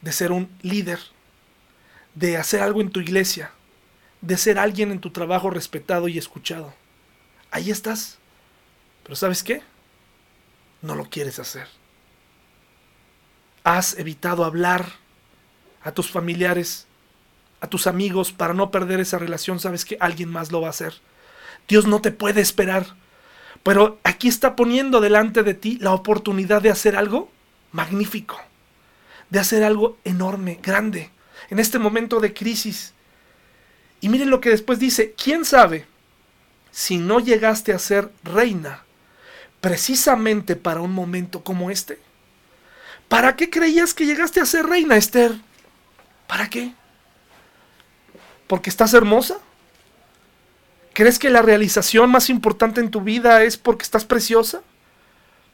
de 0.01 0.12
ser 0.12 0.32
un 0.32 0.49
líder, 0.62 0.99
de 2.16 2.38
hacer 2.38 2.62
algo 2.62 2.82
en 2.82 2.91
tu 2.91 2.99
iglesia, 2.99 3.51
de 4.22 4.38
ser 4.38 4.59
alguien 4.59 4.91
en 4.91 4.99
tu 4.99 5.12
trabajo 5.12 5.49
respetado 5.49 6.07
y 6.07 6.18
escuchado. 6.18 6.74
Ahí 7.51 7.72
estás. 7.72 8.18
Pero 9.03 9.16
¿sabes 9.16 9.43
qué? 9.43 9.64
No 10.82 10.95
lo 10.95 11.09
quieres 11.09 11.39
hacer. 11.39 11.68
Has 13.64 13.97
evitado 13.97 14.45
hablar 14.45 14.86
a 15.84 15.91
tus 15.91 16.09
familiares 16.09 16.88
a 17.62 17.68
tus 17.68 17.88
amigos 17.88 18.34
para 18.34 18.53
no 18.53 18.72
perder 18.72 18.99
esa 18.99 19.20
relación, 19.20 19.59
sabes 19.59 19.86
que 19.86 19.95
alguien 19.99 20.30
más 20.30 20.51
lo 20.51 20.62
va 20.62 20.68
a 20.68 20.72
hacer. 20.72 20.95
Dios 21.68 21.86
no 21.86 22.01
te 22.01 22.12
puede 22.12 22.41
esperar. 22.41 22.88
Pero 23.64 23.99
aquí 24.03 24.28
está 24.28 24.55
poniendo 24.55 24.99
delante 24.99 25.43
de 25.43 25.53
ti 25.53 25.78
la 25.80 25.93
oportunidad 25.93 26.64
de 26.64 26.72
hacer 26.72 26.95
algo 26.95 27.32
magnífico, 27.72 28.41
de 29.30 29.39
hacer 29.39 29.64
algo 29.64 29.99
enorme, 30.03 30.59
grande, 30.64 31.12
en 31.52 31.60
este 31.60 31.78
momento 31.78 32.20
de 32.20 32.34
crisis. 32.34 32.93
Y 33.99 34.10
miren 34.10 34.32
lo 34.32 34.41
que 34.41 34.49
después 34.49 34.80
dice, 34.80 35.14
¿quién 35.22 35.45
sabe 35.45 35.86
si 36.72 36.97
no 36.97 37.20
llegaste 37.20 37.74
a 37.74 37.80
ser 37.80 38.10
reina 38.24 38.84
precisamente 39.60 40.56
para 40.56 40.82
un 40.82 40.93
momento 40.93 41.43
como 41.43 41.70
este? 41.70 41.99
¿Para 43.10 43.36
qué 43.36 43.49
creías 43.49 43.93
que 43.93 44.06
llegaste 44.06 44.39
a 44.39 44.45
ser 44.45 44.66
reina, 44.66 44.95
Esther? 44.95 45.36
¿Para 46.26 46.49
qué? 46.49 46.74
¿Porque 48.47 48.70
estás 48.70 48.93
hermosa? 48.93 49.38
¿Crees 50.93 51.20
que 51.20 51.30
la 51.30 51.41
realización 51.41 52.10
más 52.10 52.30
importante 52.30 52.80
en 52.80 52.89
tu 52.89 53.02
vida 53.02 53.43
es 53.43 53.58
porque 53.58 53.84
estás 53.84 54.06
preciosa? 54.06 54.62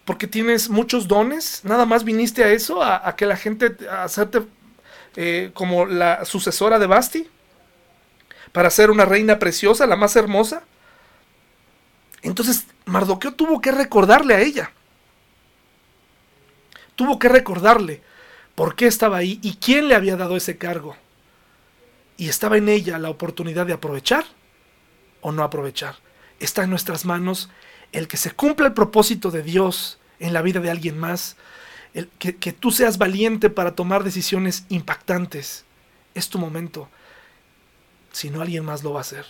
¿Porque 0.06 0.28
tienes 0.28 0.70
muchos 0.70 1.08
dones? 1.08 1.62
¿Nada 1.64 1.86
más 1.86 2.04
viniste 2.04 2.44
a 2.44 2.52
eso? 2.52 2.84
¿A, 2.84 3.16
que 3.16 3.26
la 3.26 3.36
gente, 3.36 3.76
a 3.90 4.04
hacerte 4.04 4.44
eh, 5.20 5.50
como 5.56 5.88
la 5.88 6.26
sucesora 6.26 6.78
de 6.78 6.86
Basti? 6.86 7.28
¿Para 8.52 8.70
ser 8.70 8.92
una 8.92 9.04
reina 9.04 9.40
preciosa, 9.40 9.88
la 9.88 9.96
más 9.96 10.16
hermosa? 10.16 10.62
Entonces 12.22 12.68
Mardoqueo 12.86 13.34
tuvo 13.34 13.60
que 13.60 13.72
recordarle 13.72 14.36
a 14.36 14.42
ella. 14.42 14.72
Tuvo 16.96 17.18
que 17.18 17.30
recordarle 17.30 18.04
por 18.54 18.76
qué 18.76 18.86
estaba 18.86 19.18
ahí 19.18 19.40
y 19.42 19.56
quién 19.56 19.88
le 19.88 19.96
había 19.96 20.18
dado 20.18 20.38
ese 20.38 20.60
cargo. 20.60 20.96
Y 22.16 22.30
estaba 22.30 22.58
en 22.58 22.70
ella 22.70 23.00
la 23.00 23.10
oportunidad 23.10 23.66
de 23.66 23.74
aprovechar 23.74 24.24
o 25.22 25.32
no 25.32 25.42
aprovechar. 25.42 25.96
Está 26.40 26.64
en 26.64 26.70
nuestras 26.70 27.06
manos 27.06 27.50
el 27.92 28.08
que 28.08 28.18
se 28.18 28.32
cumpla 28.32 28.68
el 28.68 28.74
propósito 28.74 29.32
de 29.32 29.42
Dios 29.42 29.98
en 30.20 30.34
la 30.34 30.44
vida 30.44 30.60
de 30.60 30.70
alguien 30.70 31.00
más, 31.00 31.38
que, 32.20 32.52
tú 32.54 32.72
seas 32.72 32.98
valiente 32.98 33.50
para 33.50 33.76
tomar 33.76 34.04
decisiones 34.04 34.66
impactantes. 34.70 35.66
Es 36.14 36.30
tu 36.30 36.40
momento. 36.40 36.90
Si 38.12 38.30
no, 38.30 38.42
alguien 38.42 38.66
más 38.66 38.84
lo 38.84 38.94
va 38.94 39.00
a 39.00 39.02
hacer. 39.02 39.26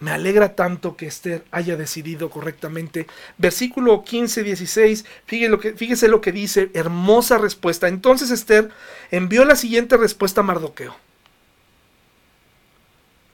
Me 0.00 0.10
alegra 0.10 0.56
tanto 0.56 0.96
que 0.96 1.06
Esther 1.06 1.44
haya 1.52 1.76
decidido 1.76 2.28
correctamente. 2.28 3.06
Versículo 3.38 4.02
15, 4.02 4.42
16, 4.42 5.04
fíjese 5.26 6.08
lo, 6.08 6.20
que, 6.20 6.32
dice, 6.32 6.70
hermosa 6.74 7.38
respuesta. 7.38 7.86
Entonces 7.86 8.32
Esther 8.32 8.70
envió 9.12 9.44
la 9.44 9.54
siguiente 9.54 9.96
respuesta 9.96 10.40
a 10.40 10.44
Mardoqueo. 10.44 10.96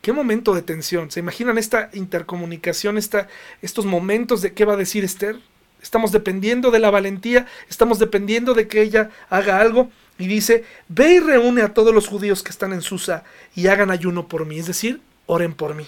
Qué 0.02 0.12
momento 0.12 0.54
de 0.54 0.60
tensión. 0.60 1.10
¿Se 1.10 1.20
imaginan 1.20 1.56
esta 1.56 1.88
intercomunicación, 1.94 2.98
estos 2.98 3.86
momentos 3.86 4.42
de 4.42 4.52
qué 4.52 4.66
va 4.66 4.74
a 4.74 4.78
decir 4.78 5.04
Esther? 5.04 5.40
Estamos 5.82 6.12
dependiendo 6.12 6.70
de 6.70 6.78
la 6.80 6.90
valentía, 6.90 7.46
estamos 7.68 7.98
dependiendo 7.98 8.54
de 8.54 8.68
que 8.68 8.82
ella 8.82 9.10
haga 9.30 9.60
algo. 9.60 9.90
Y 10.18 10.26
dice, 10.26 10.64
ve 10.88 11.14
y 11.14 11.20
reúne 11.20 11.62
a 11.62 11.74
todos 11.74 11.94
los 11.94 12.08
judíos 12.08 12.42
que 12.42 12.50
están 12.50 12.72
en 12.72 12.82
Susa 12.82 13.22
y 13.54 13.68
hagan 13.68 13.90
ayuno 13.90 14.26
por 14.26 14.46
mí, 14.46 14.58
es 14.58 14.66
decir, 14.66 15.00
oren 15.26 15.54
por 15.54 15.74
mí. 15.74 15.86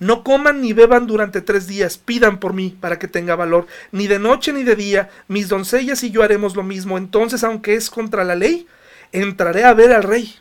No 0.00 0.24
coman 0.24 0.60
ni 0.60 0.72
beban 0.72 1.06
durante 1.06 1.40
tres 1.40 1.66
días, 1.66 1.98
pidan 1.98 2.40
por 2.40 2.52
mí 2.52 2.76
para 2.80 2.98
que 2.98 3.06
tenga 3.06 3.36
valor. 3.36 3.66
Ni 3.92 4.08
de 4.08 4.18
noche 4.18 4.52
ni 4.52 4.64
de 4.64 4.74
día, 4.74 5.10
mis 5.28 5.48
doncellas 5.48 6.02
y 6.02 6.10
yo 6.10 6.22
haremos 6.22 6.56
lo 6.56 6.64
mismo. 6.64 6.98
Entonces, 6.98 7.44
aunque 7.44 7.74
es 7.74 7.90
contra 7.90 8.24
la 8.24 8.34
ley, 8.34 8.66
entraré 9.12 9.64
a 9.64 9.74
ver 9.74 9.92
al 9.92 10.02
rey. 10.02 10.34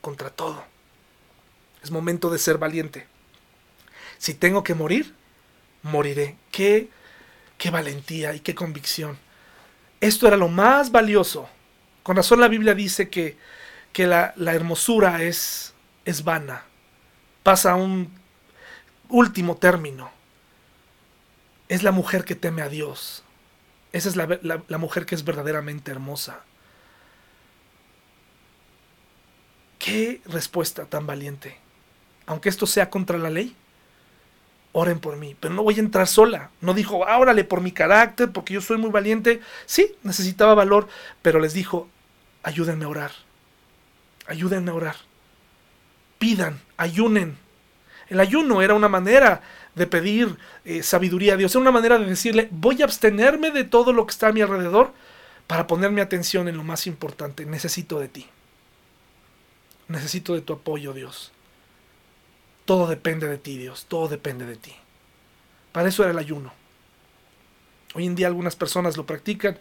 Contra 0.00 0.30
todo. 0.30 0.64
Es 1.82 1.90
momento 1.90 2.30
de 2.30 2.38
ser 2.38 2.56
valiente. 2.56 3.06
Si 4.16 4.32
tengo 4.32 4.64
que 4.64 4.74
morir, 4.74 5.12
moriré. 5.82 6.36
Qué, 6.50 6.88
qué 7.58 7.70
valentía 7.70 8.34
y 8.34 8.40
qué 8.40 8.54
convicción. 8.54 9.18
Esto 10.00 10.26
era 10.26 10.36
lo 10.36 10.48
más 10.48 10.90
valioso. 10.90 11.48
Con 12.02 12.16
razón 12.16 12.40
la 12.40 12.48
Biblia 12.48 12.74
dice 12.74 13.08
que, 13.08 13.36
que 13.92 14.06
la, 14.06 14.34
la 14.36 14.54
hermosura 14.54 15.22
es, 15.22 15.74
es 16.04 16.24
vana. 16.24 16.64
Pasa 17.42 17.74
un 17.74 18.10
último 19.08 19.56
término. 19.56 20.10
Es 21.68 21.82
la 21.82 21.92
mujer 21.92 22.24
que 22.24 22.34
teme 22.34 22.62
a 22.62 22.68
Dios. 22.68 23.24
Esa 23.94 24.08
es 24.08 24.16
la, 24.16 24.78
mujer 24.78 25.06
que 25.06 25.14
es 25.14 25.24
verdaderamente 25.24 25.92
hermosa. 25.92 26.40
Qué 29.78 30.20
respuesta 30.26 30.86
tan 30.86 31.06
valiente. 31.06 31.56
Aunque 32.26 32.48
esto 32.48 32.66
sea 32.66 32.90
contra 32.90 33.18
la 33.18 33.30
ley, 33.30 33.54
oren 34.74 34.98
por 34.98 35.16
mí. 35.16 35.34
Pero 35.40 35.54
no 35.54 35.62
voy 35.62 35.76
a 35.76 35.80
entrar 35.80 36.06
sola. 36.06 36.50
No 36.60 36.74
dijo, 36.74 36.98
órale 36.98 37.44
por 37.44 37.62
mi 37.62 37.72
carácter, 37.72 38.30
porque 38.30 38.52
yo 38.52 38.60
soy 38.60 38.76
muy 38.76 38.90
valiente. 38.90 39.40
Sí, 39.64 39.94
necesitaba 40.02 40.54
valor, 40.54 40.88
pero 41.22 41.40
les 41.40 41.54
dijo, 41.54 41.88
ayúdenme 42.42 42.84
a 42.84 42.88
orar. 42.88 43.12
Ayúdenme 44.26 44.70
a 44.70 44.74
orar. 44.74 44.96
Pidan, 46.18 46.60
ayunen, 46.76 47.38
el 48.08 48.20
ayuno 48.20 48.62
era 48.62 48.74
una 48.74 48.88
manera 48.88 49.42
de 49.74 49.86
pedir 49.86 50.36
eh, 50.64 50.82
sabiduría 50.82 51.34
a 51.34 51.36
Dios, 51.36 51.52
era 51.52 51.60
una 51.60 51.70
manera 51.70 51.98
de 51.98 52.06
decirle, 52.06 52.48
voy 52.50 52.80
a 52.82 52.84
abstenerme 52.84 53.50
de 53.50 53.64
todo 53.64 53.92
lo 53.92 54.06
que 54.06 54.12
está 54.12 54.28
a 54.28 54.32
mi 54.32 54.40
alrededor 54.40 54.92
para 55.46 55.66
poner 55.66 55.90
mi 55.90 56.00
atención 56.00 56.48
en 56.48 56.56
lo 56.56 56.64
más 56.64 56.86
importante. 56.86 57.44
Necesito 57.44 57.98
de 57.98 58.08
ti. 58.08 58.26
Necesito 59.88 60.34
de 60.34 60.40
tu 60.40 60.54
apoyo, 60.54 60.92
Dios. 60.92 61.32
Todo 62.64 62.86
depende 62.86 63.28
de 63.28 63.38
ti, 63.38 63.58
Dios. 63.58 63.86
Todo 63.88 64.08
depende 64.08 64.46
de 64.46 64.56
ti. 64.56 64.74
Para 65.72 65.88
eso 65.88 66.02
era 66.02 66.12
el 66.12 66.18
ayuno. 66.18 66.52
Hoy 67.94 68.06
en 68.06 68.14
día 68.14 68.26
algunas 68.26 68.56
personas 68.56 68.96
lo 68.96 69.06
practican. 69.06 69.58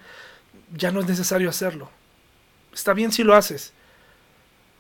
Ya 0.74 0.92
no 0.92 1.00
es 1.00 1.08
necesario 1.08 1.50
hacerlo. 1.50 1.90
Está 2.74 2.94
bien 2.94 3.12
si 3.12 3.24
lo 3.24 3.36
haces. 3.36 3.74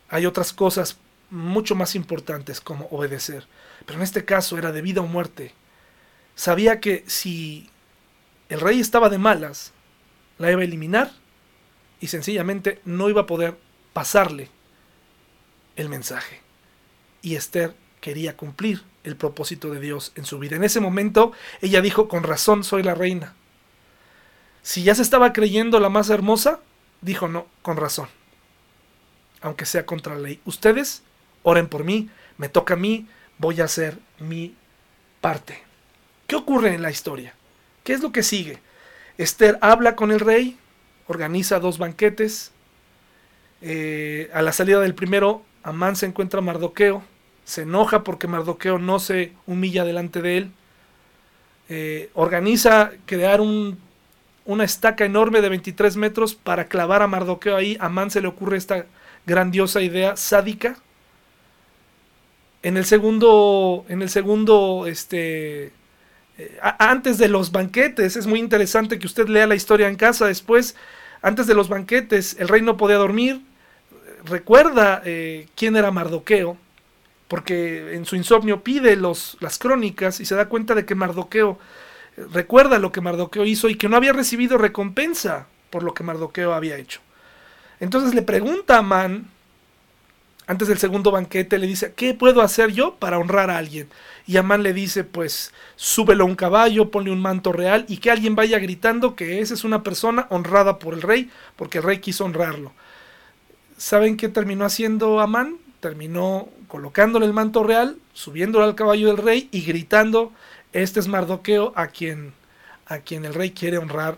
Hay 0.09 0.25
otras 0.25 0.53
cosas 0.53 0.97
mucho 1.29 1.75
más 1.75 1.95
importantes 1.95 2.61
como 2.61 2.85
obedecer. 2.91 3.47
Pero 3.85 3.97
en 3.97 4.03
este 4.03 4.25
caso 4.25 4.57
era 4.57 4.71
de 4.71 4.81
vida 4.81 5.01
o 5.01 5.07
muerte. 5.07 5.53
Sabía 6.35 6.79
que 6.79 7.03
si 7.07 7.69
el 8.49 8.59
rey 8.59 8.79
estaba 8.79 9.09
de 9.09 9.17
malas, 9.17 9.71
la 10.37 10.51
iba 10.51 10.61
a 10.61 10.65
eliminar 10.65 11.11
y 11.99 12.07
sencillamente 12.07 12.81
no 12.85 13.09
iba 13.09 13.21
a 13.21 13.27
poder 13.27 13.57
pasarle 13.93 14.49
el 15.75 15.89
mensaje. 15.89 16.41
Y 17.21 17.35
Esther 17.35 17.75
quería 18.03 18.35
cumplir 18.35 18.83
el 19.05 19.15
propósito 19.15 19.71
de 19.71 19.79
Dios 19.79 20.11
en 20.15 20.25
su 20.25 20.37
vida. 20.37 20.57
En 20.57 20.65
ese 20.65 20.81
momento 20.81 21.31
ella 21.61 21.79
dijo, 21.79 22.09
con 22.09 22.23
razón 22.23 22.65
soy 22.65 22.83
la 22.83 22.95
reina. 22.95 23.33
Si 24.61 24.83
ya 24.83 24.93
se 24.93 25.01
estaba 25.01 25.31
creyendo 25.31 25.79
la 25.79 25.87
más 25.87 26.09
hermosa, 26.09 26.59
dijo, 26.99 27.29
no, 27.29 27.47
con 27.61 27.77
razón. 27.77 28.09
Aunque 29.39 29.65
sea 29.65 29.85
contra 29.85 30.15
la 30.15 30.19
ley. 30.19 30.41
Ustedes 30.43 31.01
oren 31.43 31.67
por 31.67 31.85
mí, 31.85 32.09
me 32.37 32.49
toca 32.49 32.73
a 32.73 32.77
mí, 32.77 33.07
voy 33.37 33.61
a 33.61 33.65
hacer 33.65 33.97
mi 34.19 34.53
parte. 35.21 35.63
¿Qué 36.27 36.35
ocurre 36.35 36.73
en 36.73 36.81
la 36.81 36.91
historia? 36.91 37.33
¿Qué 37.85 37.93
es 37.93 38.01
lo 38.01 38.11
que 38.11 38.23
sigue? 38.23 38.59
Esther 39.17 39.57
habla 39.61 39.95
con 39.95 40.11
el 40.11 40.19
rey, 40.19 40.57
organiza 41.07 41.59
dos 41.59 41.77
banquetes. 41.77 42.51
Eh, 43.61 44.29
a 44.33 44.41
la 44.41 44.51
salida 44.51 44.81
del 44.81 44.93
primero, 44.93 45.45
Amán 45.63 45.95
se 45.95 46.05
encuentra 46.05 46.39
a 46.39 46.43
Mardoqueo, 46.43 47.01
se 47.45 47.63
enoja 47.63 48.03
porque 48.03 48.27
Mardoqueo 48.27 48.79
no 48.79 48.99
se 48.99 49.33
humilla 49.47 49.83
delante 49.83 50.21
de 50.21 50.37
él. 50.37 50.51
Eh, 51.69 52.09
organiza 52.13 52.91
crear 53.05 53.41
un, 53.41 53.79
una 54.45 54.63
estaca 54.63 55.05
enorme 55.05 55.41
de 55.41 55.49
23 55.49 55.95
metros 55.97 56.35
para 56.35 56.67
clavar 56.67 57.01
a 57.01 57.07
Mardoqueo 57.07 57.55
ahí. 57.55 57.77
A 57.79 57.85
Amán 57.87 58.11
se 58.11 58.21
le 58.21 58.27
ocurre 58.27 58.57
esta 58.57 58.85
grandiosa 59.25 59.81
idea 59.81 60.15
sádica 60.15 60.77
en 62.63 62.77
el 62.77 62.85
segundo, 62.85 63.85
en 63.89 64.01
el 64.01 64.09
segundo, 64.09 64.85
este, 64.87 65.65
eh, 66.37 66.59
antes 66.79 67.17
de 67.17 67.27
los 67.27 67.51
banquetes, 67.51 68.15
es 68.15 68.25
muy 68.25 68.39
interesante 68.39 68.97
que 68.97 69.05
usted 69.05 69.27
lea 69.27 69.45
la 69.45 69.55
historia 69.55 69.89
en 69.89 69.97
casa 69.97 70.25
después, 70.25 70.75
antes 71.21 71.45
de 71.45 71.55
los 71.55 71.67
banquetes, 71.67 72.37
el 72.39 72.47
rey 72.47 72.61
no 72.61 72.77
podía 72.77 72.95
dormir, 72.95 73.41
recuerda 74.23 75.01
eh, 75.03 75.47
quién 75.55 75.75
era 75.75 75.91
Mardoqueo, 75.91 76.57
porque 77.33 77.95
en 77.95 78.05
su 78.05 78.15
insomnio 78.15 78.61
pide 78.61 78.95
los, 78.95 79.37
las 79.39 79.57
crónicas 79.57 80.19
y 80.19 80.25
se 80.27 80.35
da 80.35 80.49
cuenta 80.49 80.75
de 80.75 80.85
que 80.85 80.93
Mardoqueo 80.93 81.57
recuerda 82.31 82.77
lo 82.77 82.91
que 82.91 83.01
Mardoqueo 83.01 83.43
hizo 83.43 83.69
y 83.69 83.75
que 83.75 83.89
no 83.89 83.97
había 83.97 84.13
recibido 84.13 84.59
recompensa 84.59 85.47
por 85.71 85.81
lo 85.81 85.95
que 85.95 86.03
Mardoqueo 86.03 86.53
había 86.53 86.77
hecho. 86.77 87.01
Entonces 87.79 88.13
le 88.13 88.21
pregunta 88.21 88.75
a 88.75 88.79
Amán, 88.81 89.31
antes 90.45 90.67
del 90.67 90.77
segundo 90.77 91.09
banquete 91.09 91.57
le 91.57 91.65
dice, 91.65 91.93
¿qué 91.95 92.13
puedo 92.13 92.43
hacer 92.43 92.71
yo 92.71 92.97
para 92.97 93.17
honrar 93.17 93.49
a 93.49 93.57
alguien? 93.57 93.89
Y 94.27 94.37
Amán 94.37 94.61
le 94.61 94.71
dice, 94.71 95.03
pues 95.03 95.55
súbelo 95.75 96.25
a 96.25 96.27
un 96.27 96.35
caballo, 96.35 96.91
ponle 96.91 97.09
un 97.09 97.19
manto 97.19 97.51
real 97.51 97.85
y 97.87 97.97
que 97.97 98.11
alguien 98.11 98.35
vaya 98.35 98.59
gritando 98.59 99.15
que 99.15 99.39
esa 99.39 99.55
es 99.55 99.63
una 99.63 99.81
persona 99.81 100.27
honrada 100.29 100.77
por 100.77 100.93
el 100.93 101.01
rey, 101.01 101.31
porque 101.55 101.79
el 101.79 101.83
rey 101.83 101.97
quiso 101.97 102.25
honrarlo. 102.25 102.73
¿saben 103.75 104.17
qué 104.17 104.29
terminó 104.29 104.65
haciendo 104.65 105.19
Amán? 105.19 105.57
Terminó 105.79 106.47
colocándole 106.73 107.27
el 107.27 107.33
manto 107.33 107.61
real, 107.61 107.99
subiéndolo 108.13 108.65
al 108.65 108.73
caballo 108.73 109.05
del 109.05 109.17
rey 109.17 109.47
y 109.51 109.61
gritando, 109.61 110.31
este 110.71 110.99
es 110.99 111.07
Mardoqueo 111.07 111.71
a 111.75 111.89
quien, 111.89 112.33
a 112.87 112.97
quien 112.97 113.25
el 113.25 113.35
rey 113.35 113.51
quiere 113.51 113.77
honrar. 113.77 114.17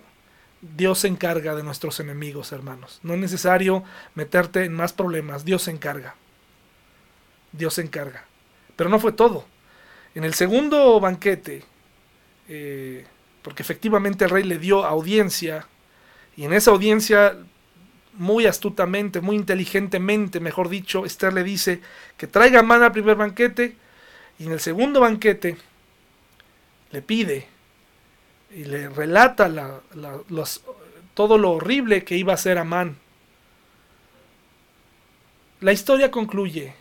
Dios 0.61 0.99
se 0.99 1.09
encarga 1.09 1.53
de 1.53 1.63
nuestros 1.63 1.99
enemigos, 1.99 2.53
hermanos. 2.53 3.01
No 3.03 3.13
es 3.13 3.19
necesario 3.19 3.83
meterte 4.13 4.63
en 4.63 4.73
más 4.73 4.93
problemas, 4.93 5.43
Dios 5.43 5.63
se 5.63 5.71
encarga. 5.71 6.15
Dios 7.51 7.73
se 7.73 7.81
encarga. 7.81 8.23
Pero 8.77 8.89
no 8.89 8.99
fue 8.99 9.11
todo. 9.11 9.43
En 10.13 10.23
el 10.23 10.33
segundo 10.33 10.97
banquete, 11.01 11.61
eh, 12.47 13.05
porque 13.41 13.63
efectivamente 13.63 14.23
el 14.23 14.31
rey 14.31 14.43
le 14.43 14.59
dio 14.59 14.85
audiencia, 14.85 15.67
y 16.37 16.45
en 16.45 16.53
esa 16.53 16.71
audiencia, 16.71 17.35
muy 18.17 18.45
astutamente, 18.45 19.21
muy 19.21 19.35
inteligentemente, 19.35 20.39
mejor 20.39 20.69
dicho, 20.69 21.05
Esther 21.05 21.33
le 21.33 21.43
dice 21.43 21.81
que 22.17 22.27
traiga 22.27 22.63
Man 22.63 22.83
al 22.83 22.91
primer 22.91 23.15
banquete, 23.15 23.75
y 24.39 24.45
en 24.45 24.51
el 24.51 24.59
segundo 24.59 24.99
banquete 24.99 25.57
le 26.91 27.01
pide 27.01 27.47
y 28.51 28.65
le 28.65 28.89
relata 28.89 29.49
todo 31.13 31.37
lo 31.37 31.51
horrible 31.51 32.03
que 32.03 32.17
iba 32.17 32.33
a 32.33 32.35
hacer 32.35 32.57
Amán. 32.57 32.97
La 35.61 35.71
historia 35.71 36.11
concluye 36.11 36.73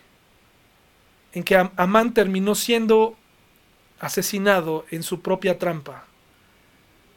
en 1.33 1.43
que 1.43 1.57
Amán 1.77 2.15
terminó 2.15 2.55
siendo 2.55 3.17
asesinado 4.01 4.85
en 4.91 5.03
su 5.03 5.21
propia 5.21 5.59
trampa, 5.59 6.05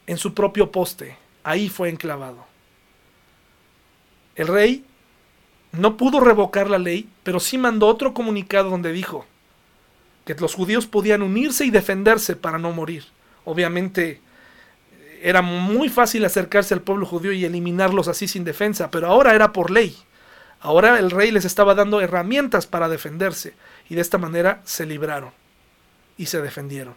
en 0.06 0.16
su 0.16 0.34
propio 0.34 0.72
poste. 0.72 1.16
Ahí 1.44 1.68
fue 1.68 1.88
enclavado. 1.88 2.46
El 4.38 4.46
rey 4.46 4.84
no 5.72 5.96
pudo 5.96 6.20
revocar 6.20 6.70
la 6.70 6.78
ley, 6.78 7.08
pero 7.24 7.40
sí 7.40 7.58
mandó 7.58 7.88
otro 7.88 8.14
comunicado 8.14 8.70
donde 8.70 8.92
dijo 8.92 9.26
que 10.24 10.34
los 10.34 10.54
judíos 10.54 10.86
podían 10.86 11.22
unirse 11.22 11.64
y 11.64 11.70
defenderse 11.70 12.36
para 12.36 12.56
no 12.56 12.70
morir. 12.70 13.04
Obviamente 13.44 14.20
era 15.22 15.42
muy 15.42 15.88
fácil 15.88 16.24
acercarse 16.24 16.72
al 16.72 16.82
pueblo 16.82 17.04
judío 17.04 17.32
y 17.32 17.44
eliminarlos 17.44 18.06
así 18.06 18.28
sin 18.28 18.44
defensa, 18.44 18.92
pero 18.92 19.08
ahora 19.08 19.34
era 19.34 19.52
por 19.52 19.72
ley. 19.72 19.96
Ahora 20.60 21.00
el 21.00 21.10
rey 21.10 21.32
les 21.32 21.44
estaba 21.44 21.74
dando 21.74 22.00
herramientas 22.00 22.68
para 22.68 22.88
defenderse 22.88 23.54
y 23.90 23.96
de 23.96 24.00
esta 24.00 24.18
manera 24.18 24.62
se 24.64 24.86
libraron 24.86 25.32
y 26.16 26.26
se 26.26 26.40
defendieron. 26.40 26.94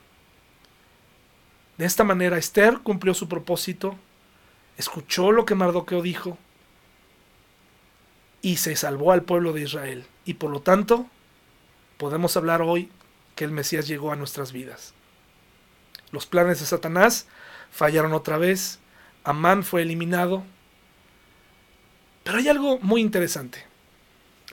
De 1.80 1.86
esta 1.86 2.04
manera 2.04 2.38
Esther 2.38 2.82
cumplió 2.84 3.16
su 3.16 3.28
propósito, 3.28 3.96
escuchó 4.78 5.32
lo 5.32 5.46
que 5.46 5.56
Mardoqueo 5.56 6.04
dijo 6.04 6.38
y 8.42 8.58
se 8.58 8.76
salvó 8.76 9.12
al 9.12 9.24
pueblo 9.24 9.54
de 9.54 9.62
Israel. 9.62 10.06
Y 10.26 10.36
por 10.36 10.52
lo 10.52 10.62
tanto, 10.62 11.08
podemos 11.98 12.36
hablar 12.38 12.62
hoy 12.62 12.90
que 13.36 13.44
el 13.44 13.52
Mesías 13.52 13.88
llegó 13.88 14.12
a 14.12 14.16
nuestras 14.16 14.52
vidas. 14.52 14.94
Los 16.12 16.26
planes 16.26 16.60
de 16.60 16.66
Satanás 16.66 17.28
fallaron 17.72 18.14
otra 18.14 18.38
vez, 18.38 18.80
Amán 19.24 19.64
fue 19.64 19.84
eliminado, 19.84 20.44
pero 22.24 22.38
hay 22.38 22.50
algo 22.50 22.80
muy 22.80 23.02
interesante. 23.02 23.66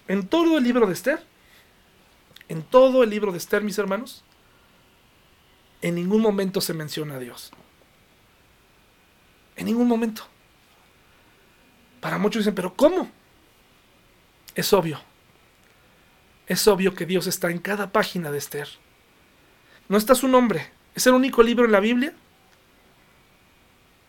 En 0.07 0.27
todo 0.27 0.59
el 0.59 0.65
libro 0.65 0.87
de 0.87 0.93
Esther, 0.93 1.23
en 2.49 2.63
todo 2.63 3.03
el 3.03 3.11
libro 3.11 3.33
de 3.33 3.39
Esther, 3.39 3.63
mis 3.63 3.79
hermanos, 3.79 4.25
en 5.83 5.95
ningún 5.95 6.23
momento 6.23 6.61
se 6.61 6.75
menciona 6.75 7.17
a 7.17 7.19
Dios. 7.19 7.53
En 9.57 9.67
ningún 9.67 9.89
momento. 9.89 10.23
Para 12.01 12.19
muchos 12.19 12.41
dicen, 12.41 12.55
pero 12.55 12.75
¿cómo? 12.75 13.11
Es 14.59 14.73
obvio. 14.73 15.01
Es 16.49 16.67
obvio 16.67 16.93
que 16.93 17.07
Dios 17.07 17.29
está 17.29 17.49
en 17.49 17.61
cada 17.61 17.93
página 17.93 18.33
de 18.33 18.39
Esther. 18.39 18.67
No 19.89 19.97
está 19.97 20.17
su 20.17 20.27
nombre. 20.27 20.69
Es 20.97 21.07
el 21.07 21.15
único 21.15 21.45
libro 21.45 21.65
en 21.65 21.71
la 21.71 21.79
Biblia 21.79 22.13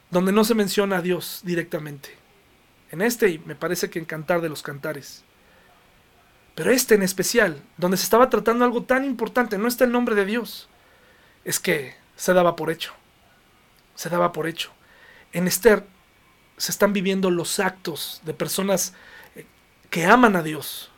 donde 0.09 0.31
no 0.31 0.43
se 0.43 0.55
menciona 0.55 0.97
a 0.97 1.01
Dios 1.03 1.41
directamente. 1.43 2.17
En 2.89 3.03
este, 3.03 3.29
y 3.29 3.37
me 3.37 3.53
parece 3.53 3.91
que 3.91 3.99
en 3.99 4.05
Cantar 4.05 4.41
de 4.41 4.49
los 4.49 4.63
Cantares. 4.63 5.23
Pero 6.55 6.71
este 6.71 6.95
en 6.95 7.03
especial, 7.03 7.61
donde 7.77 7.97
se 7.97 8.05
estaba 8.05 8.31
tratando 8.31 8.65
algo 8.65 8.81
tan 8.81 9.05
importante, 9.05 9.59
no 9.59 9.67
está 9.67 9.83
el 9.83 9.91
nombre 9.91 10.15
de 10.15 10.25
Dios. 10.25 10.67
Es 11.45 11.59
que 11.59 11.93
se 12.15 12.33
daba 12.33 12.55
por 12.55 12.71
hecho. 12.71 12.93
Se 13.93 14.09
daba 14.09 14.31
por 14.31 14.47
hecho. 14.47 14.71
En 15.31 15.45
Esther 15.45 15.85
se 16.57 16.71
están 16.71 16.91
viviendo 16.91 17.29
los 17.29 17.59
actos 17.59 18.23
de 18.25 18.33
personas 18.33 18.95
que 19.89 20.05
aman 20.05 20.35
a 20.35 20.43
Dios. 20.43 20.91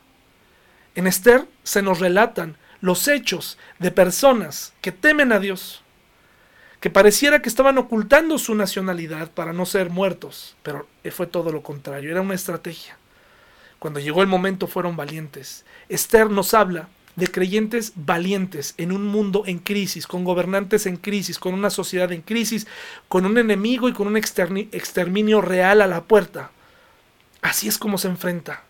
En 0.94 1.06
Esther 1.06 1.46
se 1.62 1.82
nos 1.82 2.00
relatan 2.00 2.56
los 2.80 3.08
hechos 3.08 3.58
de 3.78 3.90
personas 3.90 4.72
que 4.80 4.92
temen 4.92 5.32
a 5.32 5.38
Dios 5.38 5.82
que 6.82 6.90
pareciera 6.90 7.40
que 7.40 7.48
estaban 7.48 7.78
ocultando 7.78 8.38
su 8.38 8.56
nacionalidad 8.56 9.30
para 9.30 9.52
no 9.52 9.66
ser 9.66 9.88
muertos, 9.88 10.56
pero 10.64 10.88
fue 11.12 11.28
todo 11.28 11.52
lo 11.52 11.62
contrario, 11.62 12.10
era 12.10 12.20
una 12.20 12.34
estrategia. 12.34 12.98
Cuando 13.78 14.00
llegó 14.00 14.20
el 14.20 14.26
momento 14.26 14.66
fueron 14.66 14.96
valientes. 14.96 15.64
Esther 15.88 16.28
nos 16.28 16.54
habla 16.54 16.88
de 17.14 17.30
creyentes 17.30 17.92
valientes 17.94 18.74
en 18.78 18.90
un 18.90 19.06
mundo 19.06 19.44
en 19.46 19.60
crisis, 19.60 20.08
con 20.08 20.24
gobernantes 20.24 20.86
en 20.86 20.96
crisis, 20.96 21.38
con 21.38 21.54
una 21.54 21.70
sociedad 21.70 22.10
en 22.10 22.22
crisis, 22.22 22.66
con 23.06 23.26
un 23.26 23.38
enemigo 23.38 23.88
y 23.88 23.92
con 23.92 24.08
un 24.08 24.16
exterminio 24.16 25.40
real 25.40 25.82
a 25.82 25.86
la 25.86 26.02
puerta. 26.02 26.50
Así 27.42 27.68
es 27.68 27.78
como 27.78 27.96
se 27.96 28.08
enfrenta. 28.08 28.64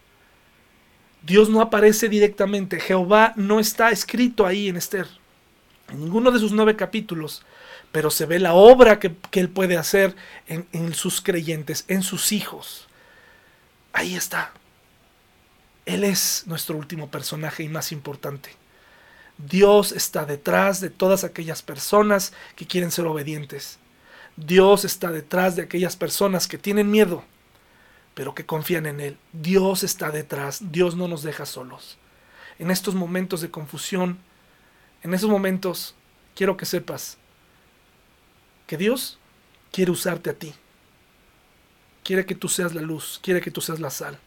Dios 1.23 1.49
no 1.49 1.61
aparece 1.61 2.09
directamente, 2.09 2.81
Jehová 2.81 3.33
no 3.37 3.61
está 3.61 3.91
escrito 3.91 4.47
ahí 4.47 4.69
en 4.69 4.77
Esther. 4.77 5.07
En 5.89 6.01
ninguno 6.01 6.31
de 6.31 6.39
sus 6.39 6.53
nueve 6.53 6.77
capítulos 6.77 7.43
pero 7.93 8.11
se 8.11 8.27
ve 8.27 8.39
la 8.39 8.55
obra 8.55 8.99
que, 8.99 9.15
Él 9.33 9.51
puede 9.51 9.77
hacer 9.77 10.17
en, 10.49 10.67
en 10.73 10.95
sus 10.95 11.21
creyentes, 11.21 11.85
en 11.89 12.03
sus 12.03 12.33
hijos. 12.33 12.89
Ahí 13.93 14.17
está. 14.17 14.53
Él 15.85 16.03
es 16.03 16.45
nuestro 16.47 16.77
último 16.77 17.11
personaje 17.11 17.63
y 17.63 17.69
más 17.69 17.93
importante. 17.93 18.51
Dios 19.37 19.93
está 19.93 20.25
detrás 20.25 20.81
de 20.81 20.89
todas 20.89 21.23
aquellas 21.23 21.63
personas 21.63 22.33
que 22.57 22.67
quieren 22.67 22.91
ser 22.91 23.07
obedientes. 23.07 23.79
Dios 24.37 24.87
está 24.87 25.13
detrás 25.13 25.57
de 25.57 25.63
aquellas 25.63 25.97
personas 25.97 26.49
que 26.49 26.57
tienen 26.57 26.91
miedo, 26.91 27.23
pero 28.15 28.35
que 28.35 28.47
confían 28.47 28.87
en 28.87 29.01
Él. 29.01 29.19
Dios 29.33 29.83
está 29.83 30.11
detrás. 30.11 30.73
Dios 30.73 30.97
no 30.97 31.09
nos 31.09 31.23
deja 31.23 31.47
solos. 31.47 31.99
En 32.59 32.71
estos 32.71 32.95
momentos 32.95 33.41
de 33.41 33.51
confusión, 33.51 34.19
en 35.03 35.15
esos 35.15 35.31
momentos, 35.31 35.95
quiero 36.35 36.57
que 36.57 36.67
sepas 36.67 37.19
que 38.67 38.77
Dios 38.77 39.19
quiere 39.73 39.91
usarte 39.91 40.31
a 40.31 40.35
ti. 40.35 40.55
Quiere 42.05 42.27
que 42.27 42.35
tú 42.35 42.49
seas 42.49 42.75
la 42.75 42.83
luz, 42.83 43.21
quiere 43.23 43.41
que 43.41 43.51
tú 43.51 43.61
seas 43.61 43.81
la 43.81 43.91
sal. 43.91 44.19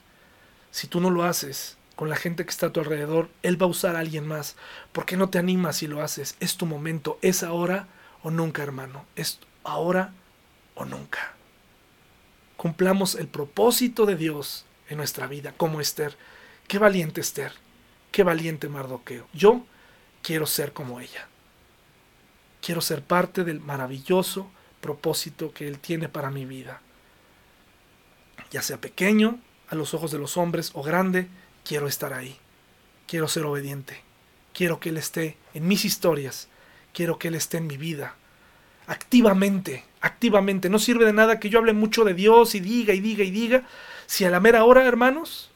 Si 0.72 0.88
tú 0.88 1.00
no 1.00 1.10
lo 1.10 1.24
haces 1.24 1.78
con 1.96 2.10
la 2.10 2.16
gente 2.16 2.44
que 2.44 2.52
está 2.52 2.68
a 2.68 2.74
tu 2.74 2.80
alrededor, 2.80 3.30
Él 3.44 3.62
va 3.62 3.66
a 3.66 3.70
usar 3.70 3.96
a 3.96 4.00
alguien 4.00 4.28
más. 4.28 4.56
¿Por 4.92 5.06
qué 5.06 5.18
no 5.18 5.30
te 5.30 5.40
animas 5.40 5.78
si 5.78 5.88
lo 5.88 6.02
haces? 6.02 6.36
Es 6.40 6.58
tu 6.58 6.66
momento, 6.66 7.20
es 7.22 7.44
ahora 7.44 7.88
o 8.24 8.32
nunca, 8.32 8.64
hermano. 8.64 9.06
Es 9.16 9.40
ahora 9.64 10.14
o 10.74 10.86
nunca. 10.86 11.36
Cumplamos 12.58 13.16
el 13.16 13.28
propósito 13.28 14.06
de 14.06 14.16
Dios 14.16 14.66
en 14.90 14.98
nuestra 14.98 15.28
vida, 15.28 15.54
como 15.56 15.82
Esther. 15.82 16.18
Qué 16.68 16.80
valiente 16.80 17.22
Esther, 17.22 17.54
qué 18.12 18.24
valiente 18.24 18.70
Mardoqueo. 18.70 19.28
Yo 19.34 19.66
quiero 20.22 20.46
ser 20.46 20.74
como 20.74 21.00
ella. 21.00 21.28
Quiero 22.62 22.82
ser 22.82 23.04
parte 23.04 23.44
del 23.44 23.60
maravilloso 23.60 24.50
propósito 24.82 25.52
que 25.52 25.68
Él 25.68 25.80
tiene 25.80 26.10
para 26.10 26.32
mi 26.32 26.46
vida. 26.46 26.82
Ya 28.52 28.62
sea 28.62 28.80
pequeño 28.80 29.40
a 29.70 29.76
los 29.76 29.94
ojos 29.94 30.12
de 30.12 30.20
los 30.20 30.38
hombres 30.38 30.72
o 30.74 30.84
grande, 30.84 31.28
quiero 31.64 31.88
estar 31.88 32.14
ahí. 32.14 32.38
Quiero 33.08 33.28
ser 33.28 33.46
obediente. 33.46 34.02
Quiero 34.54 34.80
que 34.80 34.90
Él 34.90 34.98
esté 34.98 35.38
en 35.54 35.68
mis 35.68 35.86
historias. 35.86 36.48
Quiero 36.94 37.20
que 37.20 37.28
Él 37.28 37.36
esté 37.36 37.58
en 37.58 37.68
mi 37.68 37.78
vida. 37.78 38.16
Activamente, 38.88 39.84
activamente. 40.06 40.70
No 40.70 40.78
sirve 40.78 41.04
de 41.04 41.14
nada 41.14 41.40
que 41.40 41.50
yo 41.50 41.58
hable 41.58 41.74
mucho 41.74 42.04
de 42.04 42.14
Dios 42.14 42.54
y 42.54 42.60
diga 42.60 42.94
y 42.94 43.00
diga 43.00 43.24
y 43.24 43.32
diga. 43.32 43.64
Si 44.06 44.24
a 44.24 44.30
la 44.30 44.40
mera 44.40 44.64
hora, 44.64 44.86
hermanos, 44.86 45.50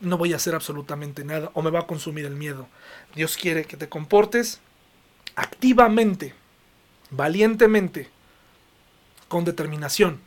no 0.00 0.18
voy 0.18 0.32
a 0.32 0.36
hacer 0.36 0.54
absolutamente 0.56 1.24
nada 1.24 1.50
o 1.54 1.62
me 1.62 1.70
va 1.70 1.80
a 1.80 1.86
consumir 1.86 2.24
el 2.24 2.34
miedo. 2.34 2.66
Dios 3.14 3.36
quiere 3.36 3.64
que 3.64 3.76
te 3.76 3.88
comportes 3.88 4.60
activamente, 5.36 6.34
valientemente, 7.10 8.10
con 9.28 9.44
determinación, 9.44 10.20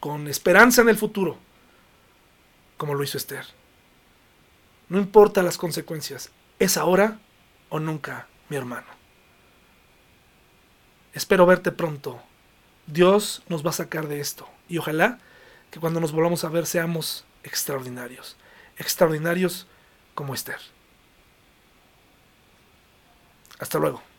con 0.00 0.26
esperanza 0.26 0.82
en 0.82 0.88
el 0.88 0.96
futuro, 0.96 1.38
como 2.76 2.94
lo 2.94 3.04
hizo 3.04 3.18
Esther. 3.18 3.46
No 4.88 4.98
importa 4.98 5.44
las 5.44 5.58
consecuencias, 5.58 6.32
es 6.58 6.76
ahora 6.76 7.20
o 7.68 7.78
nunca, 7.78 8.26
mi 8.48 8.56
hermano. 8.56 8.99
Espero 11.12 11.46
verte 11.46 11.72
pronto. 11.72 12.20
Dios 12.86 13.42
nos 13.48 13.64
va 13.64 13.70
a 13.70 13.74
sacar 13.74 14.08
de 14.08 14.20
esto. 14.20 14.48
Y 14.68 14.78
ojalá 14.78 15.18
que 15.70 15.80
cuando 15.80 16.00
nos 16.00 16.12
volvamos 16.12 16.44
a 16.44 16.48
ver 16.48 16.66
seamos 16.66 17.24
extraordinarios. 17.42 18.36
Extraordinarios 18.76 19.66
como 20.14 20.34
Esther. 20.34 20.60
Hasta 23.58 23.78
luego. 23.78 24.09